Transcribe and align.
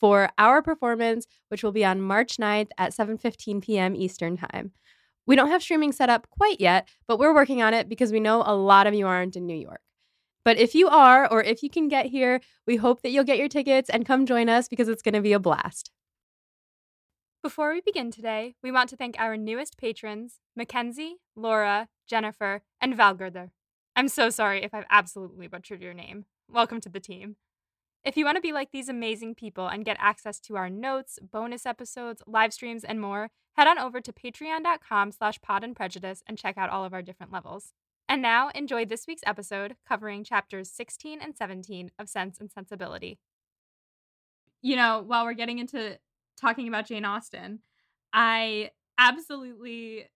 for 0.00 0.30
our 0.38 0.62
performance, 0.62 1.26
which 1.48 1.62
will 1.62 1.72
be 1.72 1.84
on 1.84 2.00
March 2.00 2.38
9th 2.38 2.70
at 2.78 2.92
7:15 2.92 3.62
p.m. 3.62 3.94
Eastern 3.94 4.36
Time. 4.36 4.72
We 5.26 5.36
don't 5.36 5.50
have 5.50 5.62
streaming 5.62 5.92
set 5.92 6.10
up 6.10 6.28
quite 6.30 6.60
yet, 6.60 6.88
but 7.06 7.18
we're 7.18 7.34
working 7.34 7.62
on 7.62 7.74
it 7.74 7.88
because 7.88 8.10
we 8.10 8.18
know 8.18 8.42
a 8.44 8.56
lot 8.56 8.86
of 8.86 8.94
you 8.94 9.06
aren't 9.06 9.36
in 9.36 9.46
New 9.46 9.54
York. 9.54 9.82
But 10.44 10.56
if 10.56 10.74
you 10.74 10.88
are, 10.88 11.30
or 11.30 11.42
if 11.42 11.62
you 11.62 11.68
can 11.68 11.88
get 11.88 12.06
here, 12.06 12.40
we 12.66 12.76
hope 12.76 13.02
that 13.02 13.10
you'll 13.10 13.24
get 13.24 13.38
your 13.38 13.48
tickets 13.48 13.90
and 13.90 14.06
come 14.06 14.26
join 14.26 14.48
us 14.48 14.68
because 14.68 14.88
it's 14.88 15.02
going 15.02 15.14
to 15.14 15.20
be 15.20 15.34
a 15.34 15.38
blast. 15.38 15.90
Before 17.42 17.72
we 17.72 17.80
begin 17.80 18.10
today, 18.10 18.54
we 18.62 18.72
want 18.72 18.88
to 18.90 18.96
thank 18.96 19.16
our 19.18 19.36
newest 19.36 19.78
patrons, 19.78 20.40
Mackenzie, 20.56 21.16
Laura, 21.36 21.88
Jennifer, 22.06 22.62
and 22.80 22.96
Valgurther. 22.96 23.50
I'm 23.94 24.08
so 24.08 24.30
sorry 24.30 24.62
if 24.62 24.74
I've 24.74 24.86
absolutely 24.90 25.46
butchered 25.46 25.82
your 25.82 25.94
name. 25.94 26.24
Welcome 26.48 26.80
to 26.82 26.88
the 26.88 27.00
team. 27.00 27.36
If 28.02 28.16
you 28.16 28.24
want 28.24 28.36
to 28.36 28.40
be 28.40 28.52
like 28.52 28.70
these 28.72 28.88
amazing 28.88 29.34
people 29.34 29.68
and 29.68 29.84
get 29.84 29.98
access 30.00 30.40
to 30.40 30.56
our 30.56 30.70
notes, 30.70 31.18
bonus 31.20 31.66
episodes, 31.66 32.22
live 32.26 32.54
streams, 32.54 32.82
and 32.82 32.98
more, 32.98 33.30
head 33.56 33.68
on 33.68 33.78
over 33.78 34.00
to 34.00 34.12
patreon.com 34.12 35.12
slash 35.12 35.40
pod 35.42 35.62
and 35.62 35.76
prejudice 35.76 36.22
and 36.26 36.38
check 36.38 36.56
out 36.56 36.70
all 36.70 36.84
of 36.84 36.94
our 36.94 37.02
different 37.02 37.30
levels. 37.30 37.74
And 38.08 38.22
now 38.22 38.48
enjoy 38.54 38.86
this 38.86 39.06
week's 39.06 39.22
episode 39.26 39.76
covering 39.86 40.24
chapters 40.24 40.70
16 40.70 41.20
and 41.20 41.36
17 41.36 41.90
of 41.98 42.08
Sense 42.08 42.40
and 42.40 42.50
Sensibility. 42.50 43.18
You 44.62 44.76
know, 44.76 45.04
while 45.06 45.24
we're 45.24 45.34
getting 45.34 45.58
into 45.58 45.98
talking 46.40 46.68
about 46.68 46.86
Jane 46.86 47.04
Austen, 47.04 47.60
I 48.14 48.70
absolutely 48.98 50.06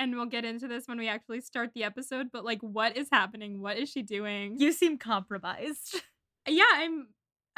and 0.00 0.16
we'll 0.16 0.26
get 0.26 0.46
into 0.46 0.66
this 0.66 0.88
when 0.88 0.98
we 0.98 1.08
actually 1.08 1.42
start 1.42 1.72
the 1.74 1.84
episode, 1.84 2.28
but 2.32 2.44
like 2.44 2.60
what 2.60 2.96
is 2.96 3.08
happening? 3.12 3.60
What 3.60 3.76
is 3.76 3.88
she 3.88 4.02
doing? 4.02 4.58
You 4.58 4.72
seem 4.72 4.98
compromised. 4.98 6.00
yeah, 6.48 6.64
I'm 6.72 7.06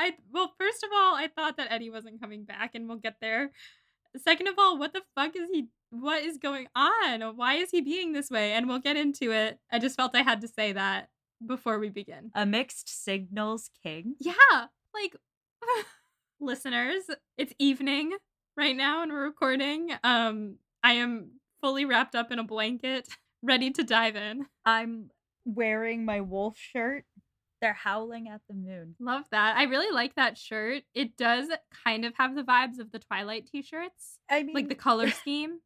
I 0.03 0.15
well, 0.33 0.53
first 0.59 0.83
of 0.83 0.91
all, 0.93 1.15
I 1.15 1.29
thought 1.29 1.57
that 1.59 1.71
Eddie 1.71 1.91
wasn't 1.91 2.21
coming 2.21 2.45
back 2.45 2.75
and 2.75 2.89
we'll 2.89 2.99
get 2.99 3.17
there. 3.21 3.53
Second 4.17 4.49
of 4.49 4.57
all, 4.59 4.79
what 4.79 4.93
the 4.93 5.03
fuck 5.15 5.37
is 5.37 5.49
he 5.53 5.69
what 5.91 6.25
is 6.25 6.39
going 6.39 6.67
on? 6.75 7.21
Why 7.37 7.55
is 7.55 7.71
he 7.71 7.81
being 7.81 8.13
this 8.13 8.31
way? 8.31 8.53
And 8.53 8.67
we'll 8.67 8.79
get 8.79 8.97
into 8.97 9.31
it. 9.31 9.59
I 9.71 9.79
just 9.79 9.97
felt 9.97 10.17
I 10.17 10.23
had 10.23 10.41
to 10.41 10.49
say 10.49 10.73
that 10.73 11.11
before 11.47 11.79
we 11.79 11.91
begin. 11.91 12.31
A 12.35 12.45
mixed 12.47 13.05
signals 13.05 13.71
king. 13.83 14.17
Yeah, 14.19 14.67
like 14.95 15.15
listeners, 16.41 17.05
it's 17.39 17.53
evening 17.59 18.17
right 18.57 18.77
now 18.77 19.03
and 19.03 19.13
we're 19.13 19.25
recording. 19.25 19.91
Um, 20.03 20.57
I 20.83 20.95
am 20.95 21.33
fully 21.61 21.85
wrapped 21.85 22.15
up 22.15 22.33
in 22.33 22.39
a 22.39 22.45
blanket, 22.45 23.07
ready 23.43 23.71
to 23.71 23.85
dive 23.85 24.17
in. 24.17 24.47
I'm 24.65 25.11
wearing 25.45 26.05
my 26.05 26.21
wolf 26.21 26.57
shirt. 26.59 27.05
They're 27.63 27.73
howling 27.73 28.29
at 28.29 28.41
the 28.49 28.55
moon. 28.55 28.97
Love 28.99 29.23
that. 29.31 29.57
I 29.57 29.63
really 29.63 29.95
like 29.95 30.17
that 30.17 30.37
shirt. 30.37 30.83
It 30.95 31.17
does 31.17 31.49
kind 31.85 32.05
of 32.05 32.13
have 32.17 32.35
the 32.35 32.43
vibes 32.43 32.81
of 32.81 32.91
the 32.91 32.99
Twilight 32.99 33.47
t-shirts. 33.47 34.19
I 34.29 34.43
mean, 34.43 34.55
like 34.55 34.69
the 34.69 34.75
color 34.75 35.11
scheme. 35.23 35.61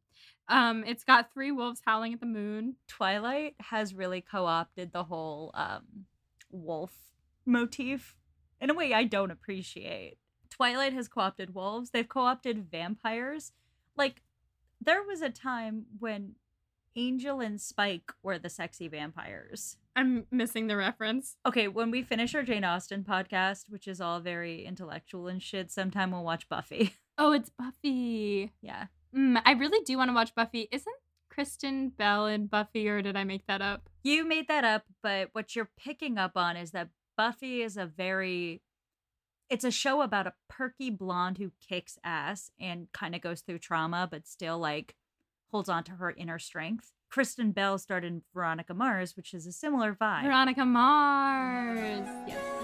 Um, 0.47 0.83
it's 0.85 1.03
got 1.03 1.33
three 1.33 1.51
wolves 1.51 1.81
howling 1.83 2.13
at 2.13 2.19
the 2.19 2.27
moon. 2.27 2.75
Twilight 2.87 3.55
has 3.59 3.95
really 3.95 4.21
co-opted 4.21 4.93
the 4.93 5.03
whole 5.05 5.51
um 5.55 6.05
wolf 6.51 6.93
motif 7.47 8.15
in 8.61 8.69
a 8.69 8.75
way 8.75 8.93
I 8.93 9.03
don't 9.03 9.31
appreciate. 9.31 10.17
Twilight 10.51 10.93
has 10.93 11.07
co-opted 11.07 11.55
wolves. 11.55 11.89
They've 11.89 12.07
co-opted 12.07 12.69
vampires. 12.69 13.53
Like 13.95 14.21
there 14.79 15.01
was 15.01 15.23
a 15.23 15.31
time 15.31 15.87
when 15.97 16.35
Angel 16.95 17.39
and 17.39 17.59
Spike 17.59 18.11
were 18.21 18.37
the 18.37 18.49
sexy 18.49 18.87
vampires. 18.87 19.77
I'm 19.97 20.27
missing 20.29 20.67
the 20.67 20.77
reference. 20.77 21.37
Okay, 21.43 21.67
when 21.67 21.89
we 21.89 22.03
finish 22.03 22.35
our 22.35 22.43
Jane 22.43 22.63
Austen 22.63 23.03
podcast, 23.03 23.63
which 23.69 23.87
is 23.87 23.99
all 23.99 24.19
very 24.19 24.63
intellectual 24.63 25.27
and 25.27 25.41
shit, 25.41 25.71
sometime 25.71 26.11
we'll 26.11 26.23
watch 26.23 26.47
Buffy. 26.47 26.93
Oh, 27.19 27.31
it's 27.31 27.49
Buffy. 27.49 28.51
Yeah. 28.61 28.85
Mm, 29.17 29.41
I 29.43 29.53
really 29.53 29.83
do 29.83 29.97
want 29.97 30.11
to 30.11 30.13
watch 30.13 30.35
Buffy. 30.35 30.69
Isn't 30.71 30.95
Kristen 31.31 31.89
Bell 31.89 32.27
in 32.27 32.45
Buffy, 32.45 32.87
or 32.87 33.01
did 33.01 33.17
I 33.17 33.23
make 33.23 33.47
that 33.47 33.59
up? 33.59 33.89
You 34.03 34.23
made 34.23 34.47
that 34.49 34.63
up, 34.63 34.83
but 35.01 35.29
what 35.31 35.55
you're 35.55 35.71
picking 35.79 36.19
up 36.19 36.33
on 36.35 36.55
is 36.57 36.69
that 36.73 36.89
Buffy 37.17 37.63
is 37.63 37.75
a 37.75 37.87
very 37.87 38.61
it's 39.49 39.63
a 39.63 39.71
show 39.71 40.03
about 40.03 40.27
a 40.27 40.33
perky 40.47 40.91
blonde 40.91 41.39
who 41.39 41.51
kicks 41.67 41.97
ass 42.03 42.51
and 42.59 42.91
kind 42.91 43.15
of 43.15 43.21
goes 43.21 43.41
through 43.41 43.59
trauma, 43.59 44.07
but 44.11 44.27
still 44.27 44.59
like 44.59 44.93
holds 45.49 45.69
on 45.69 45.83
to 45.85 45.93
her 45.93 46.11
inner 46.11 46.37
strength. 46.37 46.91
Kristen 47.09 47.51
Bell 47.51 47.77
starred 47.77 48.03
in 48.03 48.21
Veronica 48.33 48.73
Mars, 48.73 49.15
which 49.15 49.33
is 49.33 49.47
a 49.47 49.51
similar 49.51 49.93
vibe. 49.93 50.23
Veronica 50.23 50.65
Mars. 50.65 52.07
Yes. 52.27 52.57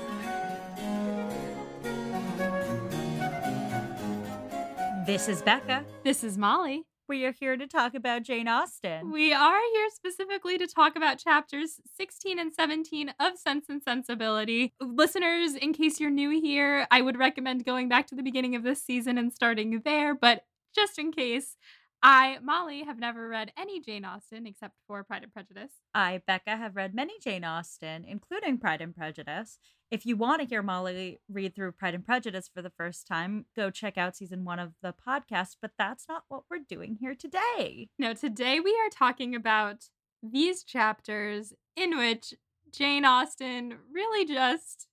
This 5.05 5.27
is 5.27 5.41
Becca. 5.41 5.83
This 6.03 6.23
is 6.23 6.37
Molly. 6.37 6.85
We 7.09 7.25
are 7.25 7.33
here 7.33 7.57
to 7.57 7.67
talk 7.67 7.93
about 7.93 8.23
Jane 8.23 8.47
Austen. 8.47 9.11
We 9.11 9.33
are 9.33 9.59
here 9.73 9.89
specifically 9.93 10.57
to 10.57 10.65
talk 10.65 10.95
about 10.95 11.17
chapters 11.17 11.81
16 11.97 12.39
and 12.39 12.53
17 12.53 13.13
of 13.19 13.37
Sense 13.37 13.65
and 13.67 13.83
Sensibility. 13.83 14.73
Listeners, 14.79 15.55
in 15.55 15.73
case 15.73 15.99
you're 15.99 16.09
new 16.09 16.29
here, 16.29 16.87
I 16.89 17.01
would 17.01 17.17
recommend 17.17 17.65
going 17.65 17.89
back 17.89 18.07
to 18.07 18.15
the 18.15 18.23
beginning 18.23 18.55
of 18.55 18.63
this 18.63 18.81
season 18.81 19.17
and 19.17 19.33
starting 19.33 19.81
there, 19.83 20.15
but 20.15 20.45
just 20.73 20.97
in 20.97 21.11
case, 21.11 21.57
I, 22.05 22.39
Molly, 22.43 22.83
have 22.83 22.99
never 22.99 23.29
read 23.29 23.53
any 23.57 23.79
Jane 23.79 24.03
Austen 24.03 24.45
except 24.45 24.75
for 24.85 25.05
Pride 25.05 25.23
and 25.23 25.31
Prejudice. 25.31 25.71
I, 25.95 26.21
Becca, 26.27 26.57
have 26.57 26.75
read 26.75 26.93
many 26.93 27.13
Jane 27.23 27.45
Austen, 27.45 28.03
including 28.03 28.57
Pride 28.57 28.81
and 28.81 28.93
Prejudice. 28.93 29.57
If 29.89 30.05
you 30.05 30.17
want 30.17 30.41
to 30.41 30.47
hear 30.47 30.61
Molly 30.61 31.21
read 31.29 31.55
through 31.55 31.71
Pride 31.71 31.95
and 31.95 32.05
Prejudice 32.05 32.49
for 32.53 32.61
the 32.61 32.71
first 32.71 33.07
time, 33.07 33.45
go 33.55 33.69
check 33.69 33.97
out 33.97 34.17
season 34.17 34.43
one 34.43 34.59
of 34.59 34.73
the 34.81 34.93
podcast, 34.93 35.55
but 35.61 35.71
that's 35.77 36.05
not 36.09 36.23
what 36.27 36.43
we're 36.51 36.57
doing 36.67 36.97
here 36.99 37.15
today. 37.15 37.87
No, 37.97 38.13
today 38.13 38.59
we 38.59 38.71
are 38.71 38.89
talking 38.89 39.33
about 39.33 39.85
these 40.21 40.65
chapters 40.65 41.53
in 41.77 41.97
which 41.97 42.33
Jane 42.69 43.05
Austen 43.05 43.75
really 43.93 44.25
just 44.25 44.87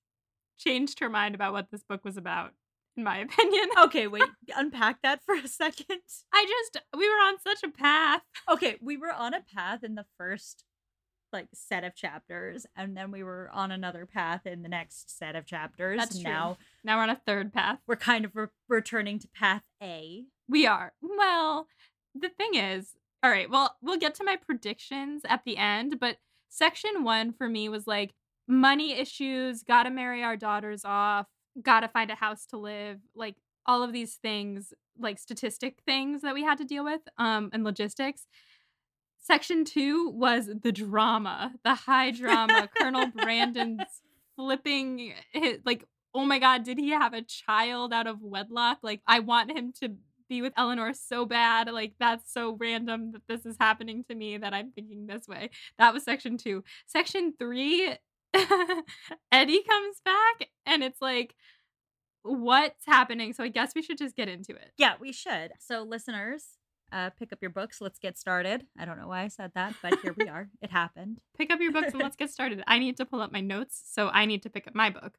changed 0.57 0.99
her 0.99 1.09
mind 1.09 1.35
about 1.35 1.51
what 1.51 1.71
this 1.71 1.83
book 1.83 2.05
was 2.05 2.15
about 2.15 2.53
in 3.01 3.05
my 3.05 3.17
opinion. 3.29 3.65
Okay, 3.83 4.07
wait, 4.07 4.23
unpack 4.55 5.01
that 5.01 5.21
for 5.25 5.35
a 5.35 5.47
second. 5.47 5.99
I 6.33 6.45
just 6.47 6.85
we 6.95 7.09
were 7.09 7.15
on 7.15 7.35
such 7.39 7.63
a 7.63 7.69
path. 7.69 8.21
Okay, 8.49 8.77
we 8.81 8.97
were 8.97 9.11
on 9.11 9.33
a 9.33 9.41
path 9.41 9.83
in 9.83 9.95
the 9.95 10.05
first 10.17 10.63
like 11.33 11.47
set 11.53 11.83
of 11.83 11.95
chapters, 11.95 12.65
and 12.75 12.95
then 12.95 13.09
we 13.11 13.23
were 13.23 13.49
on 13.53 13.71
another 13.71 14.05
path 14.05 14.45
in 14.45 14.63
the 14.63 14.69
next 14.69 15.17
set 15.17 15.35
of 15.35 15.45
chapters. 15.45 15.97
That's 15.97 16.19
true. 16.19 16.29
Now, 16.29 16.57
now 16.83 16.97
we're 16.97 17.03
on 17.03 17.09
a 17.09 17.21
third 17.25 17.53
path. 17.53 17.79
We're 17.87 17.95
kind 17.95 18.25
of 18.25 18.35
re- 18.35 18.47
returning 18.67 19.17
to 19.19 19.27
path 19.29 19.63
A. 19.81 20.25
We 20.49 20.67
are. 20.67 20.93
Well, 21.01 21.67
the 22.13 22.29
thing 22.29 22.55
is, 22.55 22.91
all 23.23 23.31
right. 23.31 23.49
Well, 23.49 23.77
we'll 23.81 23.97
get 23.97 24.15
to 24.15 24.25
my 24.25 24.35
predictions 24.35 25.21
at 25.27 25.43
the 25.45 25.55
end, 25.55 25.99
but 26.01 26.17
section 26.49 27.05
one 27.05 27.31
for 27.31 27.47
me 27.47 27.69
was 27.69 27.87
like 27.87 28.13
money 28.45 28.91
issues. 28.91 29.63
Got 29.63 29.83
to 29.83 29.89
marry 29.89 30.23
our 30.23 30.35
daughters 30.35 30.83
off 30.83 31.27
gotta 31.61 31.87
find 31.87 32.11
a 32.11 32.15
house 32.15 32.45
to 32.47 32.57
live, 32.57 32.99
like 33.15 33.35
all 33.65 33.83
of 33.83 33.93
these 33.93 34.15
things, 34.15 34.73
like 34.99 35.19
statistic 35.19 35.79
things 35.85 36.21
that 36.21 36.33
we 36.33 36.43
had 36.43 36.57
to 36.57 36.65
deal 36.65 36.83
with, 36.83 37.01
um, 37.17 37.49
and 37.53 37.63
logistics. 37.63 38.27
Section 39.19 39.65
two 39.65 40.09
was 40.09 40.49
the 40.63 40.71
drama, 40.71 41.53
the 41.63 41.75
high 41.75 42.11
drama. 42.11 42.69
Colonel 42.75 43.07
Brandon's 43.07 44.01
flipping, 44.35 45.13
his, 45.31 45.59
like, 45.65 45.85
oh 46.13 46.25
my 46.25 46.39
God, 46.39 46.63
did 46.63 46.79
he 46.79 46.89
have 46.89 47.13
a 47.13 47.21
child 47.21 47.93
out 47.93 48.07
of 48.07 48.21
wedlock? 48.21 48.79
Like, 48.81 49.01
I 49.05 49.19
want 49.19 49.51
him 49.51 49.73
to 49.81 49.95
be 50.27 50.41
with 50.41 50.53
Eleanor 50.57 50.93
so 50.93 51.25
bad. 51.25 51.69
Like, 51.71 51.93
that's 51.99 52.33
so 52.33 52.57
random 52.59 53.11
that 53.11 53.21
this 53.27 53.45
is 53.45 53.57
happening 53.59 54.03
to 54.09 54.15
me 54.15 54.37
that 54.37 54.53
I'm 54.53 54.71
thinking 54.71 55.05
this 55.05 55.27
way. 55.27 55.51
That 55.77 55.93
was 55.93 56.03
section 56.03 56.37
two. 56.37 56.63
Section 56.87 57.33
three 57.37 57.93
Eddie 59.31 59.63
comes 59.63 60.01
back 60.03 60.49
and 60.65 60.83
it's 60.83 61.01
like, 61.01 61.35
what's 62.23 62.85
happening? 62.85 63.33
So 63.33 63.43
I 63.43 63.49
guess 63.49 63.73
we 63.75 63.81
should 63.81 63.97
just 63.97 64.15
get 64.15 64.29
into 64.29 64.51
it. 64.51 64.71
Yeah, 64.77 64.93
we 64.99 65.11
should. 65.11 65.51
So, 65.59 65.83
listeners, 65.83 66.45
uh, 66.91 67.09
pick 67.17 67.31
up 67.31 67.39
your 67.41 67.51
books. 67.51 67.79
Let's 67.81 67.99
get 67.99 68.17
started. 68.17 68.65
I 68.77 68.85
don't 68.85 68.99
know 68.99 69.07
why 69.07 69.23
I 69.23 69.27
said 69.29 69.51
that, 69.55 69.75
but 69.81 69.99
here 70.01 70.13
we 70.17 70.27
are. 70.27 70.49
It 70.61 70.71
happened. 70.71 71.19
Pick 71.37 71.51
up 71.51 71.59
your 71.59 71.71
books 71.71 71.93
and 71.93 72.01
let's 72.01 72.15
get 72.17 72.29
started. 72.29 72.63
I 72.67 72.79
need 72.79 72.97
to 72.97 73.05
pull 73.05 73.21
up 73.21 73.31
my 73.31 73.41
notes, 73.41 73.81
so 73.91 74.09
I 74.09 74.25
need 74.25 74.43
to 74.43 74.49
pick 74.49 74.67
up 74.67 74.75
my 74.75 74.89
book. 74.89 75.17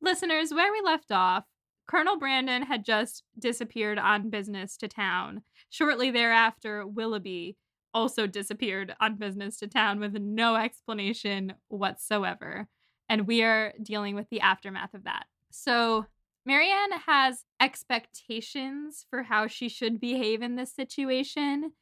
Listeners, 0.00 0.52
where 0.52 0.72
we 0.72 0.82
left 0.84 1.10
off, 1.10 1.44
Colonel 1.86 2.18
Brandon 2.18 2.62
had 2.62 2.84
just 2.84 3.24
disappeared 3.38 3.98
on 3.98 4.30
business 4.30 4.76
to 4.78 4.88
town. 4.88 5.42
Shortly 5.70 6.10
thereafter, 6.10 6.86
Willoughby 6.86 7.56
also 7.94 8.26
disappeared 8.26 8.94
on 9.00 9.16
business 9.16 9.56
to 9.58 9.68
town 9.68 10.00
with 10.00 10.14
no 10.14 10.56
explanation 10.56 11.54
whatsoever. 11.68 12.68
And 13.08 13.26
we 13.26 13.42
are 13.42 13.72
dealing 13.82 14.14
with 14.14 14.28
the 14.30 14.40
aftermath 14.40 14.94
of 14.94 15.04
that. 15.04 15.26
So, 15.50 16.06
Marianne 16.46 16.92
has 17.06 17.44
expectations 17.58 19.06
for 19.08 19.22
how 19.22 19.46
she 19.46 19.70
should 19.70 19.98
behave 19.98 20.42
in 20.42 20.56
this 20.56 20.74
situation 20.74 21.72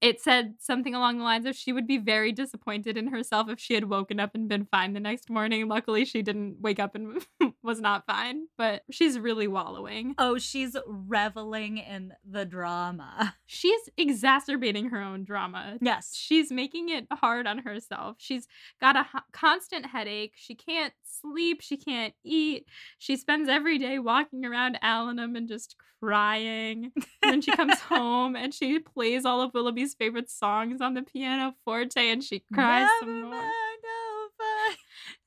it 0.00 0.20
said 0.20 0.54
something 0.60 0.94
along 0.94 1.18
the 1.18 1.24
lines 1.24 1.44
of 1.44 1.56
she 1.56 1.72
would 1.72 1.86
be 1.86 1.98
very 1.98 2.30
disappointed 2.30 2.96
in 2.96 3.08
herself 3.08 3.48
if 3.48 3.58
she 3.58 3.74
had 3.74 3.88
woken 3.88 4.20
up 4.20 4.34
and 4.34 4.48
been 4.48 4.64
fine 4.70 4.92
the 4.92 5.00
next 5.00 5.28
morning. 5.28 5.66
Luckily, 5.66 6.04
she 6.04 6.22
didn't 6.22 6.60
wake 6.60 6.78
up 6.78 6.94
and 6.94 7.26
was 7.62 7.80
not 7.80 8.06
fine, 8.06 8.46
but 8.56 8.82
she's 8.90 9.18
really 9.18 9.48
wallowing. 9.48 10.14
Oh, 10.16 10.38
she's 10.38 10.76
reveling 10.86 11.78
in 11.78 12.12
the 12.28 12.44
drama. 12.44 13.34
She's 13.50 13.88
exacerbating 13.96 14.90
her 14.90 15.00
own 15.00 15.24
drama. 15.24 15.78
Yes. 15.80 16.14
She's 16.14 16.52
making 16.52 16.90
it 16.90 17.06
hard 17.10 17.46
on 17.46 17.58
herself. 17.58 18.16
She's 18.18 18.46
got 18.78 18.94
a 18.94 19.00
h- 19.00 19.22
constant 19.32 19.86
headache. 19.86 20.34
She 20.36 20.54
can't 20.54 20.92
sleep. 21.02 21.62
She 21.62 21.78
can't 21.78 22.12
eat. 22.22 22.66
She 22.98 23.16
spends 23.16 23.48
every 23.48 23.78
day 23.78 23.98
walking 23.98 24.44
around 24.44 24.78
Allenham 24.82 25.34
and 25.34 25.48
just 25.48 25.76
crying. 26.00 26.92
And 27.22 27.32
then 27.32 27.40
she 27.40 27.50
comes 27.50 27.78
home 27.80 28.36
and 28.36 28.52
she 28.54 28.78
plays 28.78 29.24
all 29.24 29.40
of 29.40 29.54
Willoughby's 29.54 29.87
favorite 29.94 30.30
songs 30.30 30.80
on 30.80 30.94
the 30.94 31.02
piano 31.02 31.54
forte 31.64 32.10
and 32.10 32.22
she 32.22 32.42
cries 32.52 32.88
Never 33.02 33.12
some 33.12 33.22
more. 33.30 33.32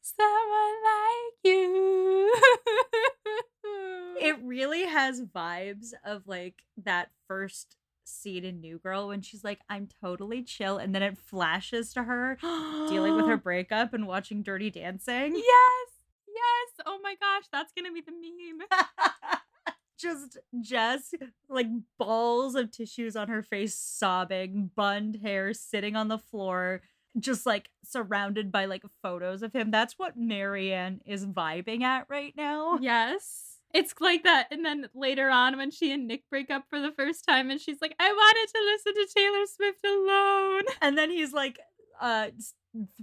Someone 0.01 0.75
like 0.83 1.33
you. 1.43 2.33
it 4.19 4.37
really 4.43 4.85
has 4.85 5.21
vibes 5.21 5.93
of 6.05 6.27
like 6.27 6.63
that 6.83 7.09
first 7.27 7.77
scene 8.03 8.43
in 8.45 8.59
New 8.59 8.77
Girl 8.79 9.07
when 9.07 9.21
she's 9.21 9.43
like, 9.43 9.59
I'm 9.69 9.87
totally 10.03 10.43
chill. 10.43 10.77
And 10.77 10.93
then 10.93 11.03
it 11.03 11.17
flashes 11.17 11.93
to 11.93 12.03
her 12.03 12.37
dealing 12.89 13.15
with 13.15 13.27
her 13.27 13.37
breakup 13.43 13.93
and 13.93 14.07
watching 14.07 14.43
Dirty 14.43 14.69
Dancing. 14.69 15.35
Yes. 15.35 15.87
Yes. 16.27 16.85
Oh 16.85 16.99
my 17.01 17.15
gosh, 17.15 17.43
that's 17.51 17.73
going 17.73 17.85
to 17.85 17.93
be 17.93 18.01
the 18.01 18.11
meme. 18.11 18.67
Just 20.01 20.38
Jess, 20.59 21.13
like 21.50 21.68
balls 22.00 22.56
of 22.56 22.71
tissues 22.71 23.15
on 23.15 23.27
her 23.27 23.44
face, 23.44 23.75
sobbing, 23.75 24.71
bunned 24.75 25.18
hair, 25.18 25.53
sitting 25.53 25.95
on 25.95 26.07
the 26.07 26.18
floor, 26.18 26.81
just 27.19 27.45
like 27.45 27.69
surrounded 27.83 28.51
by 28.51 28.65
like 28.65 28.83
photos 29.03 29.44
of 29.44 29.53
him. 29.53 29.69
That's 29.69 30.00
what 30.00 30.18
Marianne 30.18 31.01
is 31.06 31.25
vibing 31.25 31.83
at 31.83 32.07
right 32.09 32.33
now. 32.36 32.80
Yes. 32.81 33.57
It's 33.74 33.94
like 34.01 34.24
that. 34.24 34.48
And 34.51 34.65
then 34.65 34.89
later 34.94 35.30
on, 35.30 35.56
when 35.57 35.71
she 35.71 35.94
and 35.94 36.07
Nick 36.07 36.30
break 36.30 36.50
up 36.50 36.65
for 36.69 36.81
the 36.81 36.92
first 36.92 37.24
time, 37.25 37.50
and 37.50 37.62
she's 37.62 37.81
like, 37.81 37.95
I 38.00 38.12
wanted 38.12 38.51
to 38.51 38.59
listen 38.65 38.94
to 38.95 39.13
Taylor 39.13 39.45
Swift 39.45 39.86
alone. 39.86 40.63
And 40.81 40.97
then 40.97 41.09
he's 41.09 41.31
like, 41.31 41.59
uh, 42.01 42.27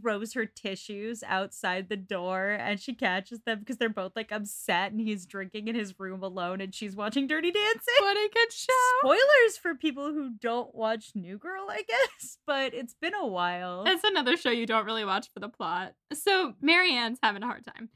throws 0.01 0.33
her 0.33 0.47
tissues 0.47 1.23
outside 1.27 1.89
the 1.89 1.97
door 1.97 2.51
and 2.51 2.81
she 2.81 2.95
catches 2.95 3.41
them 3.41 3.61
because 3.61 3.77
they're 3.77 3.89
both 3.89 4.13
like 4.17 4.33
upset 4.33 4.93
and 4.93 5.01
he's 5.01 5.27
drinking 5.27 5.69
in 5.69 5.75
his 5.75 5.95
room 5.99 6.23
alone 6.23 6.61
and 6.61 6.75
she's 6.75 6.97
watching 6.97 7.27
Dirty 7.27 7.51
Dancing. 7.51 7.95
What 8.01 8.17
a 8.17 8.31
good 8.33 8.53
show. 8.53 8.73
Spoilers 9.03 9.59
for 9.61 9.75
people 9.75 10.13
who 10.13 10.31
don't 10.41 10.75
watch 10.75 11.13
New 11.15 11.39
Girl, 11.39 11.67
I 11.69 11.83
guess, 11.83 12.39
but 12.47 12.75
it's 12.75 12.95
been 13.01 13.15
a 13.15 13.27
while. 13.27 13.85
That's 13.85 14.05
another 14.05 14.37
show 14.37 14.51
you 14.51 14.67
don't 14.67 14.87
really 14.87 15.05
watch 15.05 15.29
for 15.33 15.41
the 15.41 15.49
plot. 15.49 15.93
So 16.13 16.55
Marianne's 16.61 17.19
having 17.23 17.43
a 17.43 17.47
hard 17.47 17.65
time. 17.65 17.91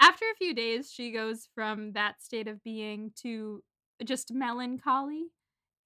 After 0.00 0.24
a 0.24 0.36
few 0.36 0.54
days, 0.54 0.90
she 0.90 1.12
goes 1.12 1.48
from 1.54 1.92
that 1.92 2.22
state 2.22 2.48
of 2.48 2.62
being 2.62 3.12
to 3.22 3.62
just 4.04 4.32
melancholy. 4.32 5.26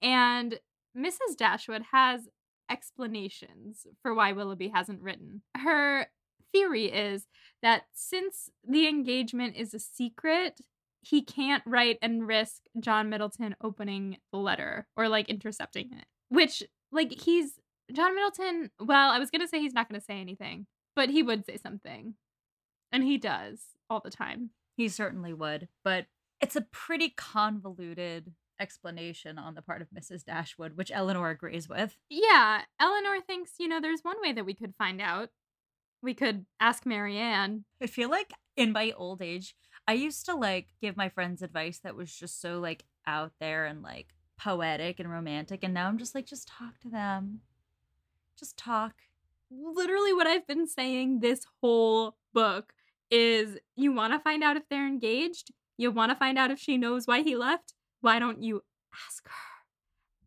And 0.02 0.58
Mrs. 0.96 1.36
Dashwood 1.36 1.82
has 1.92 2.28
explanations 2.70 3.86
for 4.02 4.14
why 4.14 4.32
Willoughby 4.32 4.68
hasn't 4.68 5.02
written. 5.02 5.42
Her 5.56 6.06
theory 6.52 6.86
is 6.86 7.26
that 7.62 7.84
since 7.92 8.50
the 8.66 8.88
engagement 8.88 9.56
is 9.56 9.74
a 9.74 9.78
secret, 9.78 10.60
he 11.02 11.22
can't 11.22 11.62
write 11.66 11.98
and 12.02 12.26
risk 12.26 12.62
John 12.78 13.08
Middleton 13.08 13.56
opening 13.62 14.18
the 14.32 14.38
letter 14.38 14.86
or 14.96 15.08
like 15.08 15.28
intercepting 15.28 15.90
it. 15.92 16.04
Which, 16.28 16.62
like, 16.92 17.20
he's 17.20 17.58
John 17.92 18.14
Middleton, 18.14 18.70
well, 18.78 19.10
I 19.10 19.18
was 19.18 19.30
going 19.30 19.40
to 19.40 19.48
say 19.48 19.58
he's 19.58 19.72
not 19.72 19.88
going 19.88 20.00
to 20.00 20.04
say 20.04 20.20
anything, 20.20 20.66
but 20.94 21.10
he 21.10 21.22
would 21.22 21.44
say 21.44 21.56
something. 21.56 22.14
And 22.92 23.04
he 23.04 23.18
does 23.18 23.60
all 23.88 24.00
the 24.00 24.10
time. 24.10 24.50
He 24.76 24.88
certainly 24.88 25.32
would, 25.32 25.68
but 25.84 26.06
it's 26.40 26.56
a 26.56 26.66
pretty 26.72 27.10
convoluted 27.10 28.32
explanation 28.60 29.38
on 29.38 29.54
the 29.54 29.62
part 29.62 29.82
of 29.82 29.88
Mrs. 29.88 30.24
Dashwood, 30.24 30.76
which 30.76 30.92
Eleanor 30.92 31.30
agrees 31.30 31.68
with. 31.68 31.96
Yeah, 32.08 32.62
Eleanor 32.78 33.20
thinks, 33.20 33.52
you 33.58 33.66
know, 33.66 33.80
there's 33.80 34.02
one 34.02 34.20
way 34.20 34.32
that 34.32 34.46
we 34.46 34.54
could 34.54 34.74
find 34.76 35.00
out. 35.00 35.30
We 36.02 36.14
could 36.14 36.46
ask 36.60 36.86
Marianne. 36.86 37.64
I 37.82 37.86
feel 37.86 38.08
like 38.08 38.32
in 38.56 38.72
my 38.72 38.92
old 38.96 39.22
age, 39.22 39.54
I 39.88 39.94
used 39.94 40.26
to 40.26 40.34
like 40.34 40.68
give 40.80 40.96
my 40.96 41.08
friends 41.08 41.42
advice 41.42 41.80
that 41.82 41.96
was 41.96 42.14
just 42.14 42.40
so 42.40 42.60
like 42.60 42.84
out 43.06 43.32
there 43.40 43.64
and 43.66 43.82
like 43.82 44.08
poetic 44.38 45.00
and 45.00 45.10
romantic. 45.10 45.60
And 45.62 45.74
now 45.74 45.88
I'm 45.88 45.98
just 45.98 46.14
like, 46.14 46.26
just 46.26 46.48
talk 46.48 46.78
to 46.80 46.88
them. 46.88 47.40
Just 48.38 48.56
talk. 48.56 48.94
Literally, 49.50 50.12
what 50.12 50.26
I've 50.26 50.46
been 50.46 50.66
saying 50.66 51.20
this 51.20 51.44
whole 51.60 52.16
book 52.32 52.72
is 53.10 53.58
you 53.76 53.92
want 53.92 54.12
to 54.12 54.20
find 54.20 54.42
out 54.42 54.56
if 54.56 54.62
they're 54.70 54.86
engaged? 54.86 55.52
You 55.76 55.90
want 55.90 56.12
to 56.12 56.16
find 56.16 56.38
out 56.38 56.50
if 56.50 56.58
she 56.58 56.78
knows 56.78 57.06
why 57.06 57.22
he 57.22 57.36
left? 57.36 57.74
Why 58.00 58.18
don't 58.18 58.42
you 58.42 58.62
ask 59.06 59.28
her? 59.28 59.34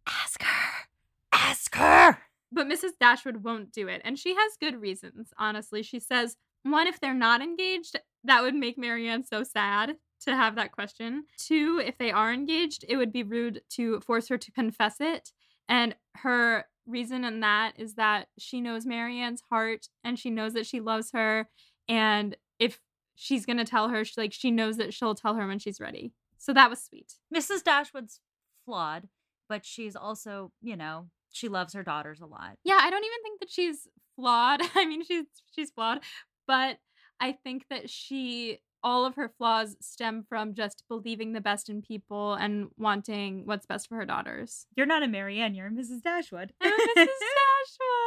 Ask 0.08 0.44
her. 0.44 0.88
Ask 1.32 1.76
her. 1.76 2.18
But 2.52 2.68
Mrs. 2.68 2.92
Dashwood 3.00 3.44
won't 3.44 3.72
do 3.72 3.88
it. 3.88 4.02
And 4.06 4.18
she 4.18 4.36
has 4.36 4.58
good 4.60 4.80
reasons, 4.80 5.34
honestly. 5.38 5.82
She 5.82 6.00
says, 6.00 6.38
one, 6.64 6.88
if 6.88 7.00
they're 7.00 7.14
not 7.14 7.42
engaged, 7.42 8.00
that 8.24 8.42
would 8.42 8.56
make 8.56 8.78
Marianne 8.78 9.24
so 9.24 9.44
sad 9.44 9.98
to 10.22 10.36
have 10.36 10.56
that 10.56 10.72
question. 10.72 11.26
Two, 11.38 11.82
if 11.84 11.98
they 11.98 12.12
are 12.12 12.32
engaged, 12.32 12.86
it 12.88 12.98
would 12.98 13.12
be 13.12 13.24
rude 13.24 13.62
to 13.72 14.00
force 14.02 14.28
her 14.30 14.38
to 14.38 14.52
confess 14.52 14.98
it. 15.00 15.32
And 15.68 15.96
her 16.16 16.66
reason 16.86 17.24
in 17.26 17.40
that 17.42 17.74
is 17.78 17.96
that 17.96 18.28
she 18.38 18.62
knows 18.62 18.86
Marianne's 18.86 19.42
heart 19.50 19.88
and 20.04 20.18
she 20.20 20.30
knows 20.30 20.54
that 20.54 20.66
she 20.66 20.80
loves 20.80 21.12
her. 21.12 21.50
And 21.90 22.38
if 22.60 22.80
she's 23.16 23.46
going 23.46 23.58
to 23.58 23.66
tell 23.66 23.90
her, 23.90 24.06
she, 24.06 24.20
like, 24.20 24.34
she 24.34 24.52
knows 24.52 24.78
that 24.78 24.94
she'll 24.94 25.16
tell 25.16 25.36
her 25.36 25.48
when 25.48 25.60
she's 25.60 25.80
ready. 25.80 26.14
So 26.44 26.52
that 26.52 26.70
was 26.70 26.84
sweet. 26.84 27.14
Mrs. 27.34 27.64
Dashwood's 27.64 28.20
flawed, 28.66 29.08
but 29.48 29.66
she's 29.66 29.96
also, 29.96 30.52
you 30.62 30.76
know, 30.76 31.08
she 31.32 31.48
loves 31.48 31.74
her 31.74 31.84
daughters 31.84 32.20
a 32.20 32.26
lot. 32.26 32.58
Yeah, 32.66 32.80
I 32.82 32.90
don't 32.90 33.06
even 33.06 33.24
think 33.24 33.40
that 33.40 33.50
she's 33.50 33.88
flawed. 34.18 34.60
I 34.76 34.86
mean, 34.86 35.06
she's 35.06 35.24
she's 35.56 35.72
flawed, 35.72 36.02
but 36.46 36.80
I 37.22 37.32
think 37.32 37.68
that 37.70 37.90
she 37.90 38.60
all 38.84 39.06
of 39.06 39.16
her 39.16 39.30
flaws 39.38 39.78
stem 39.80 40.26
from 40.28 40.54
just 40.54 40.84
believing 40.90 41.32
the 41.32 41.40
best 41.40 41.70
in 41.70 41.82
people 41.82 42.34
and 42.34 42.68
wanting 42.78 43.46
what's 43.46 43.66
best 43.66 43.88
for 43.88 43.96
her 43.96 44.06
daughters. 44.06 44.68
You're 44.76 44.86
not 44.86 45.02
a 45.02 45.08
Marianne, 45.08 45.56
you're 45.56 45.68
a 45.68 45.72
Mrs. 45.72 46.02
Dashwood. 46.04 46.52
I'm 46.60 46.74
a 46.74 46.76
Mrs. 46.76 46.96
Dashwood. 46.98 48.03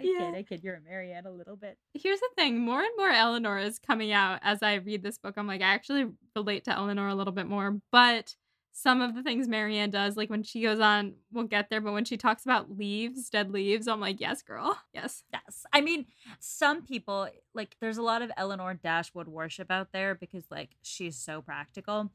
I 0.00 0.18
kid, 0.18 0.34
I 0.34 0.42
kid, 0.42 0.64
you're 0.64 0.76
a 0.76 0.80
Marianne 0.80 1.26
a 1.26 1.30
little 1.30 1.56
bit. 1.56 1.78
Here's 1.94 2.20
the 2.20 2.30
thing: 2.36 2.58
more 2.58 2.80
and 2.80 2.92
more 2.96 3.10
Eleanor 3.10 3.58
is 3.58 3.78
coming 3.78 4.12
out 4.12 4.40
as 4.42 4.62
I 4.62 4.74
read 4.74 5.02
this 5.02 5.18
book. 5.18 5.34
I'm 5.36 5.46
like, 5.46 5.62
I 5.62 5.72
actually 5.72 6.06
relate 6.34 6.64
to 6.64 6.76
Eleanor 6.76 7.08
a 7.08 7.14
little 7.14 7.32
bit 7.32 7.46
more, 7.46 7.80
but 7.90 8.34
some 8.72 9.00
of 9.02 9.14
the 9.14 9.22
things 9.22 9.48
Marianne 9.48 9.90
does, 9.90 10.16
like 10.16 10.30
when 10.30 10.42
she 10.42 10.62
goes 10.62 10.80
on, 10.80 11.14
we'll 11.32 11.44
get 11.44 11.70
there, 11.70 11.80
but 11.80 11.92
when 11.92 12.04
she 12.04 12.16
talks 12.16 12.44
about 12.44 12.76
leaves, 12.78 13.28
dead 13.28 13.50
leaves, 13.50 13.88
I'm 13.88 14.00
like, 14.00 14.20
yes, 14.20 14.42
girl, 14.42 14.78
yes. 14.94 15.24
Yes. 15.32 15.64
I 15.72 15.80
mean, 15.80 16.06
some 16.38 16.82
people, 16.82 17.28
like, 17.54 17.76
there's 17.80 17.98
a 17.98 18.02
lot 18.02 18.22
of 18.22 18.30
Eleanor 18.36 18.74
Dashwood 18.74 19.28
worship 19.28 19.70
out 19.70 19.88
there 19.92 20.14
because, 20.14 20.44
like, 20.50 20.70
she's 20.82 21.16
so 21.16 21.42
practical. 21.42 22.10